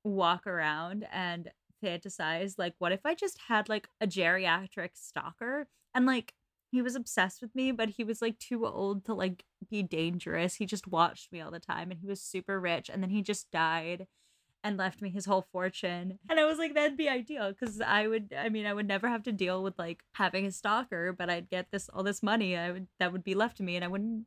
walk 0.04 0.48
around 0.48 1.06
and 1.12 1.50
fantasize 1.84 2.56
like 2.58 2.74
what 2.80 2.92
if 2.92 3.02
I 3.06 3.16
just 3.16 3.40
had 3.48 3.70
like 3.70 3.88
a 4.02 4.08
geriatric 4.08 4.92
stalker 4.94 5.68
and 5.94 6.06
like 6.06 6.34
he 6.72 6.82
was 6.82 6.96
obsessed 6.96 7.42
with 7.42 7.54
me 7.56 7.72
but 7.72 7.90
he 7.90 8.04
was 8.04 8.22
like 8.22 8.38
too 8.40 8.66
old 8.66 9.06
to 9.06 9.14
like 9.14 9.44
be 9.70 9.84
dangerous. 9.84 10.56
He 10.56 10.66
just 10.66 10.88
watched 10.88 11.32
me 11.32 11.42
all 11.42 11.52
the 11.52 11.60
time 11.60 11.92
and 11.92 12.00
he 12.00 12.08
was 12.08 12.22
super 12.22 12.60
rich 12.60 12.90
and 12.90 13.02
then 13.02 13.10
he 13.10 13.22
just 13.22 13.52
died 13.52 14.08
and 14.64 14.78
left 14.78 15.02
me 15.02 15.10
his 15.10 15.26
whole 15.26 15.48
fortune. 15.54 16.20
And 16.30 16.40
I 16.40 16.46
was 16.46 16.58
like 16.58 16.74
that'd 16.76 16.98
be 16.98 17.10
ideal 17.10 17.54
cuz 17.54 17.82
I 17.82 18.08
would 18.08 18.34
I 18.38 18.50
mean 18.50 18.66
I 18.66 18.74
would 18.74 18.88
never 18.88 19.08
have 19.08 19.24
to 19.24 19.32
deal 19.32 19.64
with 19.64 19.80
like 19.80 20.04
having 20.14 20.46
a 20.46 20.52
stalker 20.52 21.14
but 21.14 21.30
I'd 21.30 21.50
get 21.50 21.72
this 21.72 21.90
all 21.90 22.04
this 22.04 22.22
money 22.22 22.58
I 22.58 22.72
would 22.72 22.88
that 23.00 23.12
would 23.12 23.24
be 23.24 23.36
left 23.36 23.58
to 23.58 23.64
me 23.64 23.76
and 23.76 23.86
I 23.86 23.88
wouldn't 23.88 24.26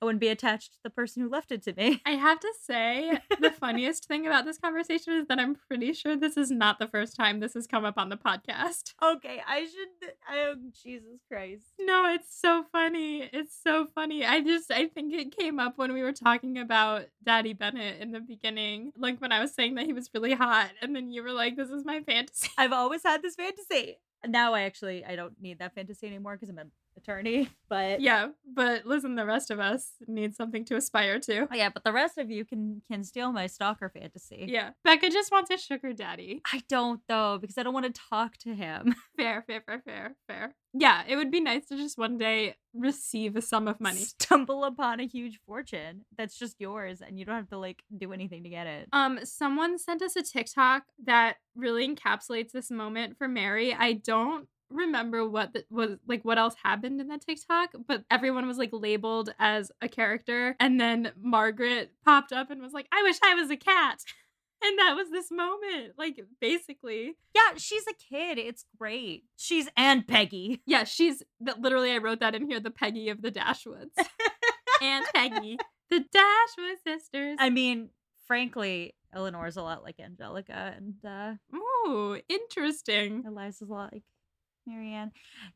I 0.00 0.04
wouldn't 0.04 0.20
be 0.20 0.28
attached 0.28 0.74
to 0.74 0.78
the 0.82 0.90
person 0.90 1.22
who 1.22 1.28
left 1.28 1.52
it 1.52 1.62
to 1.64 1.74
me. 1.74 2.00
I 2.06 2.12
have 2.12 2.40
to 2.40 2.52
say, 2.62 3.18
the 3.40 3.50
funniest 3.60 4.06
thing 4.06 4.26
about 4.26 4.44
this 4.44 4.58
conversation 4.58 5.14
is 5.14 5.26
that 5.28 5.38
I'm 5.38 5.54
pretty 5.54 5.92
sure 5.92 6.16
this 6.16 6.36
is 6.36 6.50
not 6.50 6.78
the 6.78 6.88
first 6.88 7.16
time 7.16 7.40
this 7.40 7.54
has 7.54 7.66
come 7.66 7.84
up 7.84 7.98
on 7.98 8.08
the 8.08 8.16
podcast. 8.16 8.92
Okay, 9.02 9.40
I 9.46 9.60
should. 9.60 10.12
Oh, 10.30 10.54
Jesus 10.82 11.20
Christ. 11.30 11.64
No, 11.80 12.12
it's 12.12 12.38
so 12.38 12.64
funny. 12.72 13.28
It's 13.32 13.56
so 13.62 13.86
funny. 13.94 14.24
I 14.24 14.40
just, 14.40 14.70
I 14.70 14.88
think 14.88 15.12
it 15.12 15.36
came 15.36 15.58
up 15.58 15.78
when 15.78 15.92
we 15.92 16.02
were 16.02 16.12
talking 16.12 16.58
about 16.58 17.06
Daddy 17.24 17.52
Bennett 17.52 18.00
in 18.00 18.12
the 18.12 18.20
beginning. 18.20 18.92
Like 18.96 19.20
when 19.20 19.32
I 19.32 19.40
was 19.40 19.54
saying 19.54 19.74
that 19.76 19.86
he 19.86 19.92
was 19.92 20.10
really 20.14 20.34
hot, 20.34 20.70
and 20.82 20.94
then 20.94 21.10
you 21.10 21.22
were 21.22 21.32
like, 21.32 21.56
this 21.56 21.70
is 21.70 21.84
my 21.84 22.00
fantasy. 22.00 22.48
I've 22.58 22.72
always 22.72 23.02
had 23.02 23.22
this 23.22 23.34
fantasy. 23.34 23.98
Now 24.26 24.54
I 24.54 24.62
actually 24.62 25.04
I 25.04 25.16
don't 25.16 25.34
need 25.40 25.58
that 25.58 25.74
fantasy 25.74 26.06
anymore 26.06 26.36
because 26.36 26.48
I'm 26.48 26.58
an 26.58 26.70
attorney. 26.96 27.48
But 27.66 28.00
Yeah, 28.00 28.28
but 28.46 28.86
listen, 28.86 29.16
the 29.16 29.24
rest 29.26 29.50
of 29.50 29.58
us 29.58 29.94
need 30.06 30.36
something 30.36 30.64
to 30.66 30.76
aspire 30.76 31.18
to. 31.20 31.48
yeah, 31.52 31.70
but 31.70 31.82
the 31.82 31.92
rest 31.92 32.18
of 32.18 32.30
you 32.30 32.44
can 32.44 32.82
can 32.88 33.02
steal 33.02 33.32
my 33.32 33.48
stalker 33.48 33.88
fantasy. 33.88 34.44
Yeah. 34.48 34.70
Becca 34.84 35.10
just 35.10 35.32
wants 35.32 35.50
a 35.50 35.56
sugar 35.56 35.92
daddy. 35.92 36.40
I 36.52 36.62
don't 36.68 37.00
though 37.08 37.38
because 37.40 37.58
I 37.58 37.64
don't 37.64 37.74
want 37.74 37.92
to 37.92 38.00
talk 38.10 38.36
to 38.38 38.54
him. 38.54 38.94
Fair, 39.16 39.42
fair, 39.46 39.62
fair, 39.66 39.82
fair, 39.84 40.14
fair. 40.28 40.54
Yeah, 40.72 41.02
it 41.08 41.16
would 41.16 41.30
be 41.32 41.40
nice 41.40 41.66
to 41.66 41.76
just 41.76 41.98
one 41.98 42.16
day 42.18 42.56
receive 42.74 43.34
a 43.34 43.42
sum 43.42 43.66
of 43.66 43.80
money. 43.80 44.00
Stumble 44.20 44.62
upon 44.64 45.00
a 45.00 45.06
huge 45.06 45.40
fortune 45.46 46.04
that's 46.16 46.38
just 46.38 46.60
yours 46.60 47.00
and 47.00 47.18
you 47.18 47.24
don't 47.24 47.36
have 47.36 47.48
to 47.48 47.58
like 47.58 47.82
do 47.96 48.12
anything 48.12 48.44
to 48.44 48.50
get 48.50 48.66
it. 48.68 48.88
Um, 48.92 49.18
someone 49.24 49.78
sent 49.78 50.00
us 50.02 50.14
a 50.16 50.22
TikTok 50.22 50.84
that 51.06 51.36
really 51.56 51.88
encapsulates 51.88 52.52
this 52.52 52.70
moment 52.70 53.16
for 53.18 53.26
Mary. 53.26 53.72
I 53.74 53.94
don't 53.94 54.48
remember 54.70 55.28
what 55.28 55.52
the, 55.52 55.64
was 55.70 55.98
like 56.06 56.24
what 56.24 56.38
else 56.38 56.54
happened 56.62 57.00
in 57.00 57.08
that 57.08 57.22
TikTok, 57.22 57.74
but 57.86 58.04
everyone 58.10 58.46
was 58.46 58.58
like 58.58 58.70
labeled 58.72 59.32
as 59.38 59.70
a 59.80 59.88
character 59.88 60.56
and 60.60 60.80
then 60.80 61.12
Margaret 61.20 61.92
popped 62.04 62.32
up 62.32 62.50
and 62.50 62.60
was 62.60 62.72
like, 62.72 62.86
"I 62.92 63.02
wish 63.02 63.16
I 63.22 63.34
was 63.34 63.50
a 63.50 63.56
cat." 63.56 63.98
And 64.66 64.78
that 64.78 64.94
was 64.96 65.10
this 65.10 65.30
moment, 65.30 65.92
like 65.98 66.24
basically. 66.40 67.16
Yeah, 67.34 67.56
she's 67.58 67.84
a 67.86 67.92
kid. 67.92 68.38
It's 68.38 68.64
great. 68.78 69.24
She's 69.36 69.68
and 69.76 70.06
Peggy. 70.06 70.62
Yeah, 70.64 70.84
she's 70.84 71.22
that 71.40 71.60
literally 71.60 71.90
I 71.90 71.98
wrote 71.98 72.20
that 72.20 72.34
in 72.34 72.48
here, 72.48 72.60
the 72.60 72.70
Peggy 72.70 73.10
of 73.10 73.20
the 73.20 73.30
Dashwoods. 73.30 73.90
and 74.80 75.04
Peggy, 75.14 75.58
the 75.90 76.00
Dashwood 76.10 76.78
sisters. 76.86 77.36
I 77.38 77.50
mean, 77.50 77.90
frankly, 78.26 78.94
Eleanor's 79.14 79.58
a 79.58 79.62
lot 79.62 79.82
like 79.82 80.00
Angelica 80.00 80.74
and 80.76 80.94
uh 81.04 81.34
Ooh, 81.54 82.18
interesting. 82.30 83.24
Eliza's 83.26 83.68
a 83.68 83.72
lot 83.72 83.92
like 83.92 84.04
Marianne. 84.66 85.12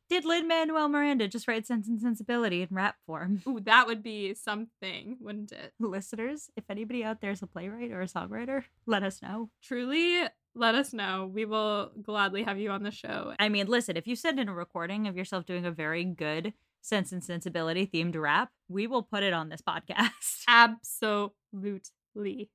Did 0.09 0.25
Lin 0.25 0.49
Manuel 0.49 0.89
Miranda 0.89 1.29
just 1.29 1.49
write 1.49 1.67
Sense 1.67 1.89
and 1.89 2.01
Sensibility 2.01 2.63
in 2.63 2.69
rap 2.71 2.97
form? 3.07 3.43
Ooh, 3.47 3.61
that 3.61 3.87
would 3.87 4.03
be 4.03 4.35
something, 4.35 5.17
wouldn't 5.21 5.53
it? 5.53 5.73
Listeners, 5.79 6.51
if 6.57 6.65
anybody 6.69 7.05
out 7.05 7.21
there 7.21 7.31
is 7.31 7.43
a 7.43 7.47
playwright 7.47 7.91
or 7.91 8.01
a 8.01 8.07
songwriter, 8.07 8.65
let 8.87 9.03
us 9.03 9.23
know. 9.23 9.51
Truly, 9.63 10.25
let 10.55 10.75
us 10.75 10.93
know. 10.93 11.31
We 11.33 11.45
will 11.45 11.93
gladly 12.03 12.43
have 12.43 12.59
you 12.59 12.71
on 12.71 12.83
the 12.83 12.91
show. 12.91 13.35
I 13.39 13.49
mean, 13.49 13.67
listen, 13.67 13.97
if 13.97 14.07
you 14.07 14.17
send 14.17 14.41
in 14.41 14.49
a 14.49 14.55
recording 14.55 15.07
of 15.07 15.17
yourself 15.17 15.47
doing 15.47 15.65
a 15.65 15.71
very 15.71 16.05
good 16.05 16.53
Sense 16.81 17.13
and 17.13 17.23
Sensibility 17.23 17.87
themed 17.87 18.17
rap, 18.17 18.51
we 18.69 18.87
will 18.87 19.03
put 19.03 19.23
it 19.23 19.33
on 19.33 19.49
this 19.49 19.61
podcast. 19.61 20.45
Absolutely. 20.49 22.51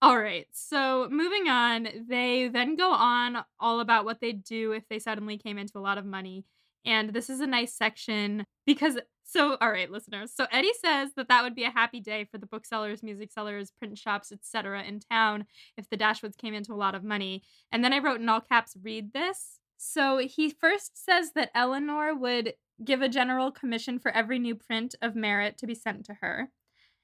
All 0.00 0.18
right. 0.18 0.46
So 0.52 1.08
moving 1.10 1.48
on, 1.48 1.88
they 2.08 2.48
then 2.48 2.76
go 2.76 2.92
on 2.92 3.38
all 3.58 3.80
about 3.80 4.04
what 4.04 4.20
they'd 4.20 4.44
do 4.44 4.72
if 4.72 4.88
they 4.88 5.00
suddenly 5.00 5.36
came 5.38 5.58
into 5.58 5.76
a 5.76 5.80
lot 5.80 5.98
of 5.98 6.04
money. 6.04 6.44
And 6.84 7.12
this 7.12 7.28
is 7.28 7.40
a 7.40 7.46
nice 7.46 7.74
section 7.74 8.44
because, 8.64 8.96
so, 9.24 9.56
all 9.60 9.72
right, 9.72 9.90
listeners. 9.90 10.32
So 10.34 10.46
Eddie 10.52 10.72
says 10.80 11.10
that 11.16 11.28
that 11.28 11.42
would 11.42 11.56
be 11.56 11.64
a 11.64 11.70
happy 11.70 11.98
day 11.98 12.24
for 12.24 12.38
the 12.38 12.46
booksellers, 12.46 13.02
music 13.02 13.32
sellers, 13.32 13.72
print 13.72 13.98
shops, 13.98 14.30
etc. 14.30 14.84
in 14.84 15.00
town 15.00 15.46
if 15.76 15.90
the 15.90 15.98
Dashwoods 15.98 16.38
came 16.38 16.54
into 16.54 16.72
a 16.72 16.76
lot 16.76 16.94
of 16.94 17.02
money. 17.02 17.42
And 17.72 17.82
then 17.82 17.92
I 17.92 17.98
wrote 17.98 18.20
in 18.20 18.28
all 18.28 18.40
caps, 18.40 18.76
read 18.80 19.12
this. 19.12 19.58
So 19.78 20.18
he 20.18 20.48
first 20.48 21.04
says 21.04 21.32
that 21.34 21.50
Eleanor 21.56 22.14
would 22.14 22.54
give 22.84 23.02
a 23.02 23.08
general 23.08 23.50
commission 23.50 23.98
for 23.98 24.12
every 24.12 24.38
new 24.38 24.54
print 24.54 24.94
of 25.02 25.16
merit 25.16 25.58
to 25.58 25.66
be 25.66 25.74
sent 25.74 26.04
to 26.06 26.14
her. 26.20 26.50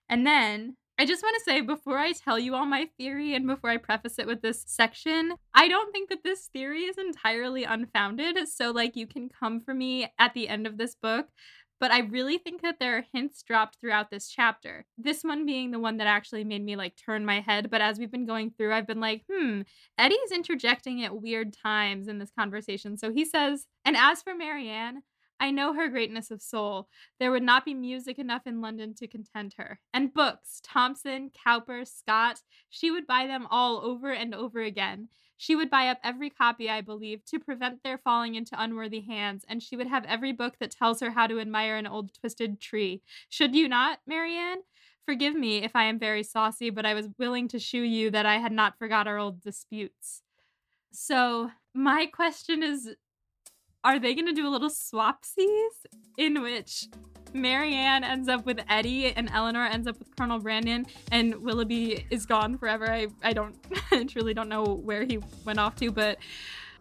And 0.08 0.24
then 0.24 0.76
I 0.96 1.06
just 1.06 1.24
want 1.24 1.34
to 1.38 1.44
say 1.44 1.60
before 1.60 1.98
I 1.98 2.12
tell 2.12 2.38
you 2.38 2.54
all 2.54 2.66
my 2.66 2.88
theory 2.96 3.34
and 3.34 3.46
before 3.48 3.70
I 3.70 3.78
preface 3.78 4.18
it 4.18 4.28
with 4.28 4.42
this 4.42 4.62
section, 4.66 5.32
I 5.52 5.66
don't 5.66 5.90
think 5.90 6.08
that 6.08 6.22
this 6.22 6.48
theory 6.52 6.82
is 6.82 6.96
entirely 6.98 7.64
unfounded. 7.64 8.48
So, 8.48 8.70
like, 8.70 8.94
you 8.94 9.08
can 9.08 9.28
come 9.28 9.60
for 9.60 9.74
me 9.74 10.08
at 10.20 10.34
the 10.34 10.48
end 10.48 10.68
of 10.68 10.78
this 10.78 10.94
book. 10.94 11.26
But 11.80 11.90
I 11.90 11.98
really 11.98 12.38
think 12.38 12.62
that 12.62 12.76
there 12.78 12.96
are 12.96 13.04
hints 13.12 13.42
dropped 13.42 13.78
throughout 13.80 14.10
this 14.10 14.28
chapter. 14.28 14.86
This 14.96 15.22
one 15.22 15.44
being 15.44 15.72
the 15.72 15.80
one 15.80 15.96
that 15.96 16.06
actually 16.06 16.44
made 16.44 16.64
me 16.64 16.76
like 16.76 16.94
turn 16.96 17.26
my 17.26 17.40
head. 17.40 17.70
But 17.70 17.80
as 17.80 17.98
we've 17.98 18.12
been 18.12 18.26
going 18.26 18.52
through, 18.52 18.72
I've 18.72 18.86
been 18.86 19.00
like, 19.00 19.24
hmm, 19.30 19.62
Eddie's 19.98 20.32
interjecting 20.32 21.04
at 21.04 21.20
weird 21.20 21.52
times 21.52 22.06
in 22.06 22.18
this 22.20 22.30
conversation. 22.38 22.96
So 22.96 23.12
he 23.12 23.24
says, 23.24 23.66
and 23.84 23.96
as 23.96 24.22
for 24.22 24.34
Marianne, 24.34 25.02
I 25.40 25.50
know 25.50 25.74
her 25.74 25.88
greatness 25.88 26.30
of 26.30 26.40
soul. 26.40 26.88
There 27.18 27.30
would 27.30 27.42
not 27.42 27.64
be 27.64 27.74
music 27.74 28.18
enough 28.18 28.46
in 28.46 28.60
London 28.60 28.94
to 28.94 29.06
content 29.06 29.54
her. 29.58 29.80
And 29.92 30.14
books, 30.14 30.60
Thomson, 30.64 31.30
Cowper, 31.30 31.84
Scott, 31.84 32.40
she 32.70 32.90
would 32.90 33.06
buy 33.06 33.26
them 33.26 33.46
all 33.50 33.80
over 33.84 34.12
and 34.12 34.34
over 34.34 34.60
again. 34.60 35.08
She 35.36 35.56
would 35.56 35.68
buy 35.68 35.88
up 35.88 35.98
every 36.04 36.30
copy, 36.30 36.70
I 36.70 36.80
believe, 36.80 37.24
to 37.26 37.38
prevent 37.38 37.82
their 37.82 37.98
falling 37.98 38.36
into 38.36 38.60
unworthy 38.60 39.00
hands, 39.00 39.44
and 39.48 39.62
she 39.62 39.76
would 39.76 39.88
have 39.88 40.04
every 40.04 40.32
book 40.32 40.54
that 40.60 40.70
tells 40.70 41.00
her 41.00 41.10
how 41.10 41.26
to 41.26 41.40
admire 41.40 41.76
an 41.76 41.86
old 41.86 42.14
twisted 42.14 42.60
tree. 42.60 43.02
Should 43.28 43.54
you 43.54 43.68
not, 43.68 43.98
Marianne? 44.06 44.62
Forgive 45.04 45.34
me 45.34 45.58
if 45.58 45.72
I 45.74 45.84
am 45.84 45.98
very 45.98 46.22
saucy, 46.22 46.70
but 46.70 46.86
I 46.86 46.94
was 46.94 47.08
willing 47.18 47.48
to 47.48 47.58
shew 47.58 47.82
you 47.82 48.10
that 48.12 48.24
I 48.24 48.38
had 48.38 48.52
not 48.52 48.78
forgot 48.78 49.06
our 49.06 49.18
old 49.18 49.42
disputes. 49.42 50.22
So, 50.92 51.50
my 51.74 52.06
question 52.06 52.62
is 52.62 52.94
are 53.84 53.98
they 53.98 54.14
going 54.14 54.26
to 54.26 54.32
do 54.32 54.48
a 54.48 54.50
little 54.50 54.70
swapsies 54.70 55.68
in 56.16 56.42
which 56.42 56.88
Marianne 57.34 58.04
ends 58.04 58.28
up 58.28 58.46
with 58.46 58.60
Eddie 58.68 59.12
and 59.14 59.28
Eleanor 59.32 59.64
ends 59.64 59.86
up 59.86 59.98
with 59.98 60.14
Colonel 60.16 60.38
Brandon 60.38 60.86
and 61.12 61.34
Willoughby 61.42 62.06
is 62.10 62.26
gone 62.26 62.56
forever. 62.56 62.90
I, 62.90 63.08
I 63.22 63.32
don't 63.32 63.56
I 63.92 64.04
truly 64.04 64.34
don't 64.34 64.48
know 64.48 64.64
where 64.64 65.04
he 65.04 65.18
went 65.44 65.58
off 65.58 65.76
to, 65.76 65.90
but 65.90 66.18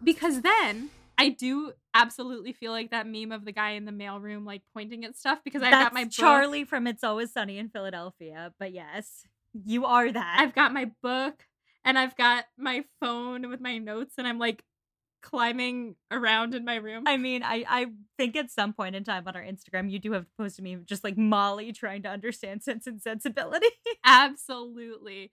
because 0.02 0.40
then 0.40 0.90
I 1.18 1.28
do 1.28 1.72
absolutely 1.92 2.52
feel 2.52 2.72
like 2.72 2.90
that 2.90 3.06
meme 3.06 3.32
of 3.32 3.44
the 3.44 3.52
guy 3.52 3.70
in 3.70 3.84
the 3.84 3.92
mailroom 3.92 4.46
like 4.46 4.62
pointing 4.72 5.04
at 5.04 5.16
stuff 5.16 5.40
because 5.44 5.62
I've 5.62 5.72
That's 5.72 5.84
got 5.84 5.94
my 5.94 6.04
book. 6.04 6.12
Charlie 6.12 6.64
from 6.64 6.86
It's 6.86 7.04
Always 7.04 7.32
Sunny 7.32 7.58
in 7.58 7.68
Philadelphia. 7.68 8.52
But 8.58 8.72
yes, 8.72 9.26
you 9.52 9.84
are 9.84 10.10
that. 10.10 10.36
I've 10.40 10.54
got 10.54 10.72
my 10.72 10.90
book 11.02 11.44
and 11.84 11.98
I've 11.98 12.16
got 12.16 12.44
my 12.56 12.84
phone 13.00 13.48
with 13.50 13.60
my 13.60 13.78
notes 13.78 14.14
and 14.18 14.26
I'm 14.26 14.38
like 14.38 14.62
climbing 15.24 15.96
around 16.10 16.54
in 16.54 16.64
my 16.64 16.76
room. 16.76 17.04
I 17.06 17.16
mean, 17.16 17.42
I, 17.42 17.64
I 17.66 17.86
think 18.18 18.36
at 18.36 18.50
some 18.50 18.74
point 18.74 18.94
in 18.94 19.04
time 19.04 19.26
on 19.26 19.34
our 19.34 19.42
Instagram, 19.42 19.90
you 19.90 19.98
do 19.98 20.12
have 20.12 20.26
posted 20.36 20.62
me 20.62 20.76
just 20.84 21.02
like 21.02 21.16
Molly 21.16 21.72
trying 21.72 22.02
to 22.02 22.10
understand 22.10 22.62
Sense 22.62 22.86
and 22.86 23.00
Sensibility. 23.00 23.66
Absolutely. 24.04 25.32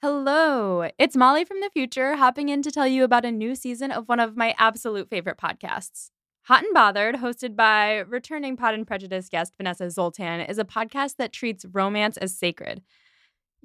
Hello, 0.00 0.88
it's 0.98 1.16
Molly 1.16 1.44
from 1.44 1.60
the 1.60 1.70
future 1.72 2.14
hopping 2.16 2.50
in 2.50 2.62
to 2.62 2.70
tell 2.70 2.86
you 2.86 3.04
about 3.04 3.24
a 3.24 3.32
new 3.32 3.54
season 3.54 3.90
of 3.90 4.08
one 4.08 4.20
of 4.20 4.36
my 4.36 4.54
absolute 4.58 5.10
favorite 5.10 5.38
podcasts. 5.38 6.10
Hot 6.42 6.62
and 6.62 6.74
Bothered, 6.74 7.16
hosted 7.16 7.56
by 7.56 8.00
returning 8.00 8.56
Pod 8.56 8.74
and 8.74 8.86
Prejudice 8.86 9.28
guest 9.28 9.54
Vanessa 9.56 9.90
Zoltan, 9.90 10.42
is 10.42 10.58
a 10.58 10.64
podcast 10.64 11.16
that 11.16 11.32
treats 11.32 11.64
romance 11.72 12.18
as 12.18 12.36
sacred. 12.36 12.82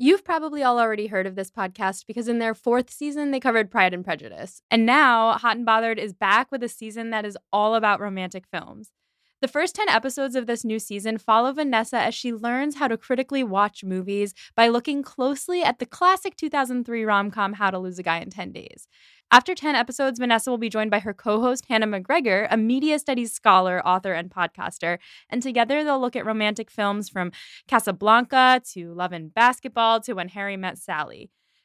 You've 0.02 0.24
probably 0.24 0.64
all 0.64 0.80
already 0.80 1.08
heard 1.08 1.28
of 1.28 1.36
this 1.36 1.52
podcast 1.52 2.08
because 2.08 2.30
in 2.30 2.40
their 2.40 2.54
fourth 2.54 2.90
season, 2.90 3.32
they 3.32 3.40
covered 3.42 3.70
Pride 3.70 3.94
and 3.94 4.06
Prejudice. 4.06 4.62
And 4.72 4.86
now, 4.86 5.34
Hot 5.34 5.58
and 5.58 5.66
Bothered 5.66 6.00
is 6.00 6.14
back 6.14 6.50
with 6.54 6.64
a 6.64 6.70
season 6.70 7.10
that 7.10 7.26
is 7.26 7.38
all 7.52 7.76
about 7.76 8.00
romantic 8.00 8.46
films. 8.50 8.94
The 9.42 9.48
first 9.48 9.76
10 9.76 9.88
episodes 9.88 10.36
of 10.36 10.48
this 10.48 10.66
new 10.66 10.80
season 10.80 11.18
follow 11.18 11.54
Vanessa 11.54 11.98
as 11.98 12.14
she 12.14 12.34
learns 12.34 12.76
how 12.76 12.90
to 12.90 12.98
critically 12.98 13.42
watch 13.42 13.86
movies 13.86 14.34
by 14.54 14.68
looking 14.68 15.02
closely 15.02 15.64
at 15.64 15.80
the 15.80 15.86
classic 15.86 16.36
2003 16.36 17.06
rom 17.06 17.32
com 17.32 17.54
How 17.54 17.72
to 17.72 17.80
Lose 17.80 17.98
a 18.00 18.04
Guy 18.04 18.20
in 18.20 18.32
10 18.32 18.52
Days. 18.52 18.90
After 19.32 19.56
10 19.56 19.76
episodes, 19.76 20.20
Vanessa 20.20 20.50
will 20.50 20.58
be 20.58 20.68
joined 20.68 20.92
by 20.92 21.00
her 21.00 21.14
co 21.14 21.40
host, 21.40 21.68
Hannah 21.70 21.88
McGregor, 21.88 22.48
a 22.52 22.58
media 22.58 23.00
studies 23.00 23.32
scholar, 23.32 23.82
author, 23.88 24.12
and 24.12 24.30
podcaster. 24.30 24.98
And 25.30 25.42
together 25.42 25.86
they'll 25.86 26.02
look 26.02 26.18
at 26.18 26.26
romantic 26.26 26.70
films 26.70 27.08
from 27.08 27.32
Casablanca 27.66 28.62
to 28.74 28.94
Love 28.94 29.14
and 29.14 29.34
Basketball 29.34 30.02
to 30.02 30.14
When 30.16 30.28
Harry 30.28 30.58
Met 30.58 30.78
Sally. 30.80 31.30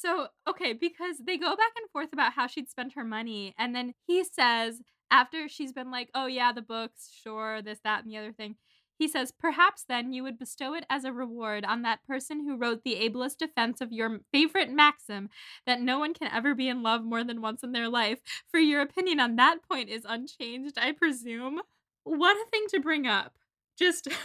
So, 0.00 0.28
okay, 0.48 0.72
because 0.72 1.16
they 1.26 1.36
go 1.36 1.50
back 1.50 1.72
and 1.76 1.90
forth 1.92 2.12
about 2.12 2.32
how 2.32 2.46
she'd 2.46 2.70
spent 2.70 2.94
her 2.94 3.04
money. 3.04 3.54
And 3.58 3.74
then 3.74 3.92
he 4.06 4.24
says, 4.24 4.80
after 5.10 5.46
she's 5.46 5.72
been 5.72 5.90
like, 5.90 6.08
oh, 6.14 6.26
yeah, 6.26 6.52
the 6.52 6.62
books, 6.62 7.10
sure, 7.22 7.60
this, 7.60 7.80
that, 7.84 8.02
and 8.02 8.10
the 8.10 8.16
other 8.16 8.32
thing, 8.32 8.56
he 8.98 9.08
says, 9.08 9.32
perhaps 9.32 9.84
then 9.88 10.12
you 10.12 10.22
would 10.22 10.38
bestow 10.38 10.74
it 10.74 10.84
as 10.88 11.04
a 11.04 11.12
reward 11.12 11.64
on 11.66 11.82
that 11.82 12.04
person 12.04 12.40
who 12.40 12.56
wrote 12.56 12.82
the 12.82 12.96
ablest 12.96 13.38
defense 13.38 13.80
of 13.80 13.92
your 13.92 14.20
favorite 14.32 14.70
maxim 14.70 15.28
that 15.66 15.80
no 15.80 15.98
one 15.98 16.14
can 16.14 16.30
ever 16.32 16.54
be 16.54 16.68
in 16.68 16.82
love 16.82 17.02
more 17.04 17.24
than 17.24 17.42
once 17.42 17.62
in 17.62 17.72
their 17.72 17.88
life. 17.88 18.20
For 18.50 18.60
your 18.60 18.80
opinion 18.80 19.20
on 19.20 19.36
that 19.36 19.58
point 19.62 19.90
is 19.90 20.06
unchanged, 20.08 20.78
I 20.78 20.92
presume. 20.92 21.60
What 22.04 22.36
a 22.36 22.50
thing 22.50 22.64
to 22.70 22.80
bring 22.80 23.06
up. 23.06 23.34
Just. 23.78 24.08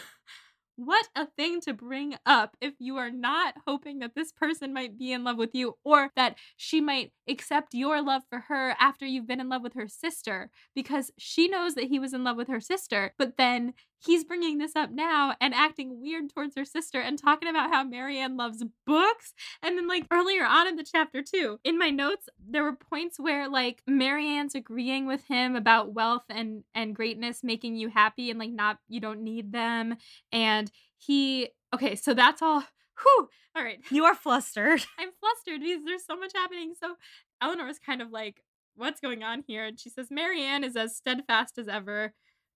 What 0.77 1.07
a 1.15 1.25
thing 1.25 1.61
to 1.61 1.73
bring 1.73 2.15
up 2.25 2.57
if 2.59 2.73
you 2.79 2.97
are 2.97 3.09
not 3.09 3.55
hoping 3.65 3.99
that 3.99 4.13
this 4.13 4.33
person 4.33 4.73
might 4.73 4.97
be 4.97 5.13
in 5.13 5.23
love 5.23 5.37
with 5.37 5.51
you 5.53 5.77
or 5.85 6.11
that 6.17 6.37
she 6.57 6.81
might 6.81 7.13
accept 7.29 7.73
your 7.73 8.01
love 8.01 8.23
for 8.29 8.39
her 8.49 8.75
after 8.77 9.05
you've 9.05 9.27
been 9.27 9.39
in 9.39 9.47
love 9.47 9.61
with 9.63 9.73
her 9.73 9.87
sister 9.87 10.49
because 10.75 11.11
she 11.17 11.47
knows 11.47 11.75
that 11.75 11.85
he 11.85 11.97
was 11.97 12.13
in 12.13 12.25
love 12.25 12.35
with 12.35 12.49
her 12.49 12.59
sister. 12.59 13.13
But 13.17 13.37
then 13.37 13.73
he's 13.99 14.23
bringing 14.23 14.57
this 14.57 14.75
up 14.75 14.91
now 14.91 15.35
and 15.39 15.53
acting 15.53 16.01
weird 16.01 16.29
towards 16.29 16.55
her 16.55 16.65
sister 16.65 16.99
and 16.99 17.17
talking 17.17 17.49
about 17.49 17.71
how 17.71 17.83
Marianne 17.83 18.37
loves 18.37 18.63
books. 18.85 19.33
And 19.61 19.77
then, 19.77 19.87
like, 19.87 20.05
earlier 20.11 20.45
on 20.45 20.67
in 20.67 20.75
the 20.75 20.83
chapter, 20.83 21.21
too, 21.21 21.59
in 21.63 21.77
my 21.77 21.89
notes, 21.89 22.29
there 22.39 22.63
were 22.63 22.75
points 22.75 23.19
where, 23.19 23.49
like, 23.49 23.81
Marianne's 23.87 24.55
agreeing 24.55 25.07
with 25.07 25.25
him 25.25 25.55
about 25.55 25.93
wealth 25.93 26.25
and, 26.29 26.63
and 26.73 26.95
greatness 26.95 27.43
making 27.43 27.75
you 27.75 27.89
happy 27.89 28.29
and, 28.29 28.39
like, 28.39 28.51
not, 28.51 28.79
you 28.87 28.99
don't 28.99 29.23
need 29.23 29.51
them. 29.51 29.95
And 30.31 30.71
he, 30.97 31.49
okay, 31.73 31.95
so 31.95 32.13
that's 32.13 32.41
all. 32.41 32.63
Whew, 33.01 33.29
all 33.55 33.63
right. 33.63 33.79
You 33.89 34.05
are 34.05 34.15
flustered. 34.15 34.85
I'm 34.99 35.09
flustered 35.19 35.61
because 35.61 35.83
there's 35.85 36.05
so 36.05 36.17
much 36.17 36.31
happening. 36.33 36.73
So 36.79 36.95
Eleanor 37.41 37.67
is 37.67 37.79
kind 37.79 38.01
of 38.01 38.11
like, 38.11 38.43
what's 38.75 38.99
going 38.99 39.23
on 39.23 39.43
here? 39.47 39.65
And 39.65 39.79
she 39.79 39.89
says, 39.89 40.07
Marianne 40.11 40.63
is 40.63 40.75
as 40.75 40.95
steadfast 40.95 41.57
as 41.57 41.67
ever. 41.67 42.13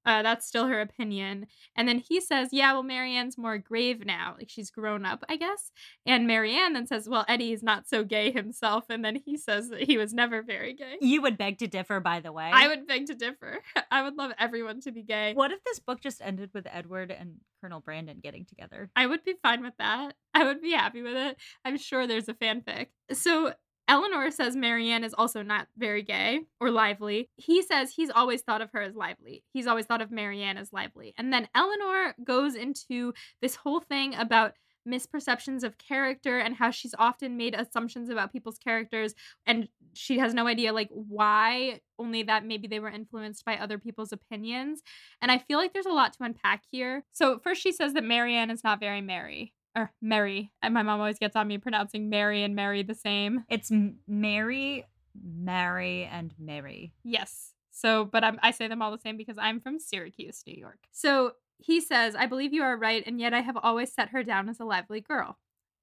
Uh, 0.09 0.23
that's 0.23 0.47
still 0.47 0.65
her 0.65 0.81
opinion. 0.81 1.45
And 1.75 1.87
then 1.87 1.99
he 1.99 2.19
says, 2.19 2.49
Yeah, 2.51 2.73
well, 2.73 2.81
Marianne's 2.81 3.37
more 3.37 3.59
grave 3.59 4.03
now. 4.03 4.33
Like 4.39 4.49
she's 4.49 4.71
grown 4.71 5.05
up, 5.05 5.23
I 5.29 5.35
guess. 5.35 5.71
And 6.03 6.25
Marianne 6.25 6.73
then 6.73 6.87
says, 6.87 7.07
Well, 7.07 7.25
Eddie's 7.27 7.61
not 7.61 7.87
so 7.87 8.03
gay 8.03 8.31
himself. 8.31 8.85
And 8.89 9.05
then 9.05 9.21
he 9.23 9.37
says 9.37 9.69
that 9.69 9.83
he 9.83 9.99
was 9.99 10.11
never 10.11 10.41
very 10.41 10.73
gay. 10.73 10.95
You 10.99 11.21
would 11.21 11.37
beg 11.37 11.59
to 11.59 11.67
differ, 11.67 11.99
by 11.99 12.21
the 12.21 12.31
way. 12.31 12.49
I 12.51 12.69
would 12.69 12.87
beg 12.87 13.05
to 13.05 13.13
differ. 13.13 13.59
I 13.91 14.01
would 14.01 14.17
love 14.17 14.31
everyone 14.39 14.81
to 14.81 14.91
be 14.91 15.03
gay. 15.03 15.35
What 15.35 15.51
if 15.51 15.63
this 15.63 15.77
book 15.77 16.01
just 16.01 16.23
ended 16.23 16.49
with 16.55 16.65
Edward 16.71 17.11
and 17.11 17.35
Colonel 17.61 17.79
Brandon 17.79 18.19
getting 18.19 18.45
together? 18.45 18.89
I 18.95 19.05
would 19.05 19.23
be 19.23 19.35
fine 19.43 19.61
with 19.61 19.77
that. 19.77 20.15
I 20.33 20.43
would 20.43 20.59
be 20.59 20.71
happy 20.71 21.03
with 21.03 21.17
it. 21.17 21.37
I'm 21.63 21.77
sure 21.77 22.07
there's 22.07 22.29
a 22.29 22.33
fanfic. 22.33 22.87
So 23.13 23.53
Eleanor 23.89 24.29
says 24.29 24.55
Marianne 24.55 25.03
is 25.03 25.15
also 25.15 25.41
not 25.41 25.67
very 25.75 26.03
gay 26.03 26.41
or 26.61 26.69
lively. 26.69 27.27
He 27.37 27.63
says 27.63 27.91
he's 27.91 28.11
always 28.11 28.43
thought 28.43 28.61
of 28.61 28.69
her 28.71 28.81
as 28.81 28.95
lively. 28.95 29.43
He's 29.51 29.65
always 29.65 29.87
thought 29.87 30.03
of 30.03 30.11
Marianne 30.11 30.57
as 30.57 30.71
lively. 30.71 31.15
And 31.17 31.33
then 31.33 31.49
Eleanor 31.55 32.13
goes 32.23 32.53
into 32.53 33.13
this 33.41 33.55
whole 33.55 33.79
thing 33.79 34.13
about 34.13 34.53
misperceptions 34.87 35.63
of 35.63 35.77
character 35.79 36.37
and 36.37 36.55
how 36.55 36.69
she's 36.69 36.93
often 36.99 37.35
made 37.35 37.55
assumptions 37.55 38.09
about 38.09 38.31
people's 38.31 38.57
characters 38.57 39.13
and 39.45 39.67
she 39.93 40.19
has 40.19 40.33
no 40.33 40.47
idea 40.47 40.71
like 40.71 40.89
why 40.91 41.79
only 41.99 42.23
that 42.23 42.45
maybe 42.45 42.67
they 42.67 42.79
were 42.79 42.89
influenced 42.89 43.43
by 43.43 43.57
other 43.57 43.77
people's 43.77 44.13
opinions 44.13 44.81
and 45.21 45.31
i 45.31 45.37
feel 45.37 45.57
like 45.59 45.73
there's 45.73 45.85
a 45.85 45.91
lot 45.91 46.13
to 46.13 46.23
unpack 46.23 46.63
here 46.71 47.03
so 47.11 47.39
first 47.39 47.61
she 47.61 47.73
says 47.73 47.93
that 47.93 48.05
marianne 48.05 48.49
is 48.49 48.63
not 48.63 48.79
very 48.79 49.01
merry 49.01 49.53
or 49.79 49.91
Mary. 50.01 50.51
And 50.61 50.73
my 50.73 50.83
mom 50.83 50.99
always 50.99 51.19
gets 51.19 51.35
on 51.35 51.47
me 51.47 51.57
pronouncing 51.57 52.09
Mary 52.09 52.43
and 52.43 52.55
Mary 52.55 52.83
the 52.83 52.95
same. 52.95 53.45
It's 53.49 53.71
Mary, 54.07 54.85
Mary, 55.21 56.03
and 56.11 56.33
Mary. 56.37 56.93
Yes. 57.03 57.53
So, 57.71 58.05
but 58.05 58.23
I'm, 58.23 58.39
I 58.43 58.51
say 58.51 58.67
them 58.67 58.81
all 58.81 58.91
the 58.91 58.99
same 58.99 59.17
because 59.17 59.37
I'm 59.39 59.59
from 59.59 59.79
Syracuse, 59.79 60.43
New 60.45 60.55
York. 60.55 60.79
So 60.91 61.33
he 61.57 61.81
says, 61.81 62.15
I 62.15 62.25
believe 62.25 62.53
you 62.53 62.63
are 62.63 62.77
right, 62.77 63.03
and 63.05 63.19
yet 63.19 63.33
I 63.33 63.41
have 63.41 63.57
always 63.57 63.91
set 63.91 64.09
her 64.09 64.23
down 64.23 64.49
as 64.49 64.59
a 64.59 64.65
lively 64.65 65.01
girl. 65.01 65.37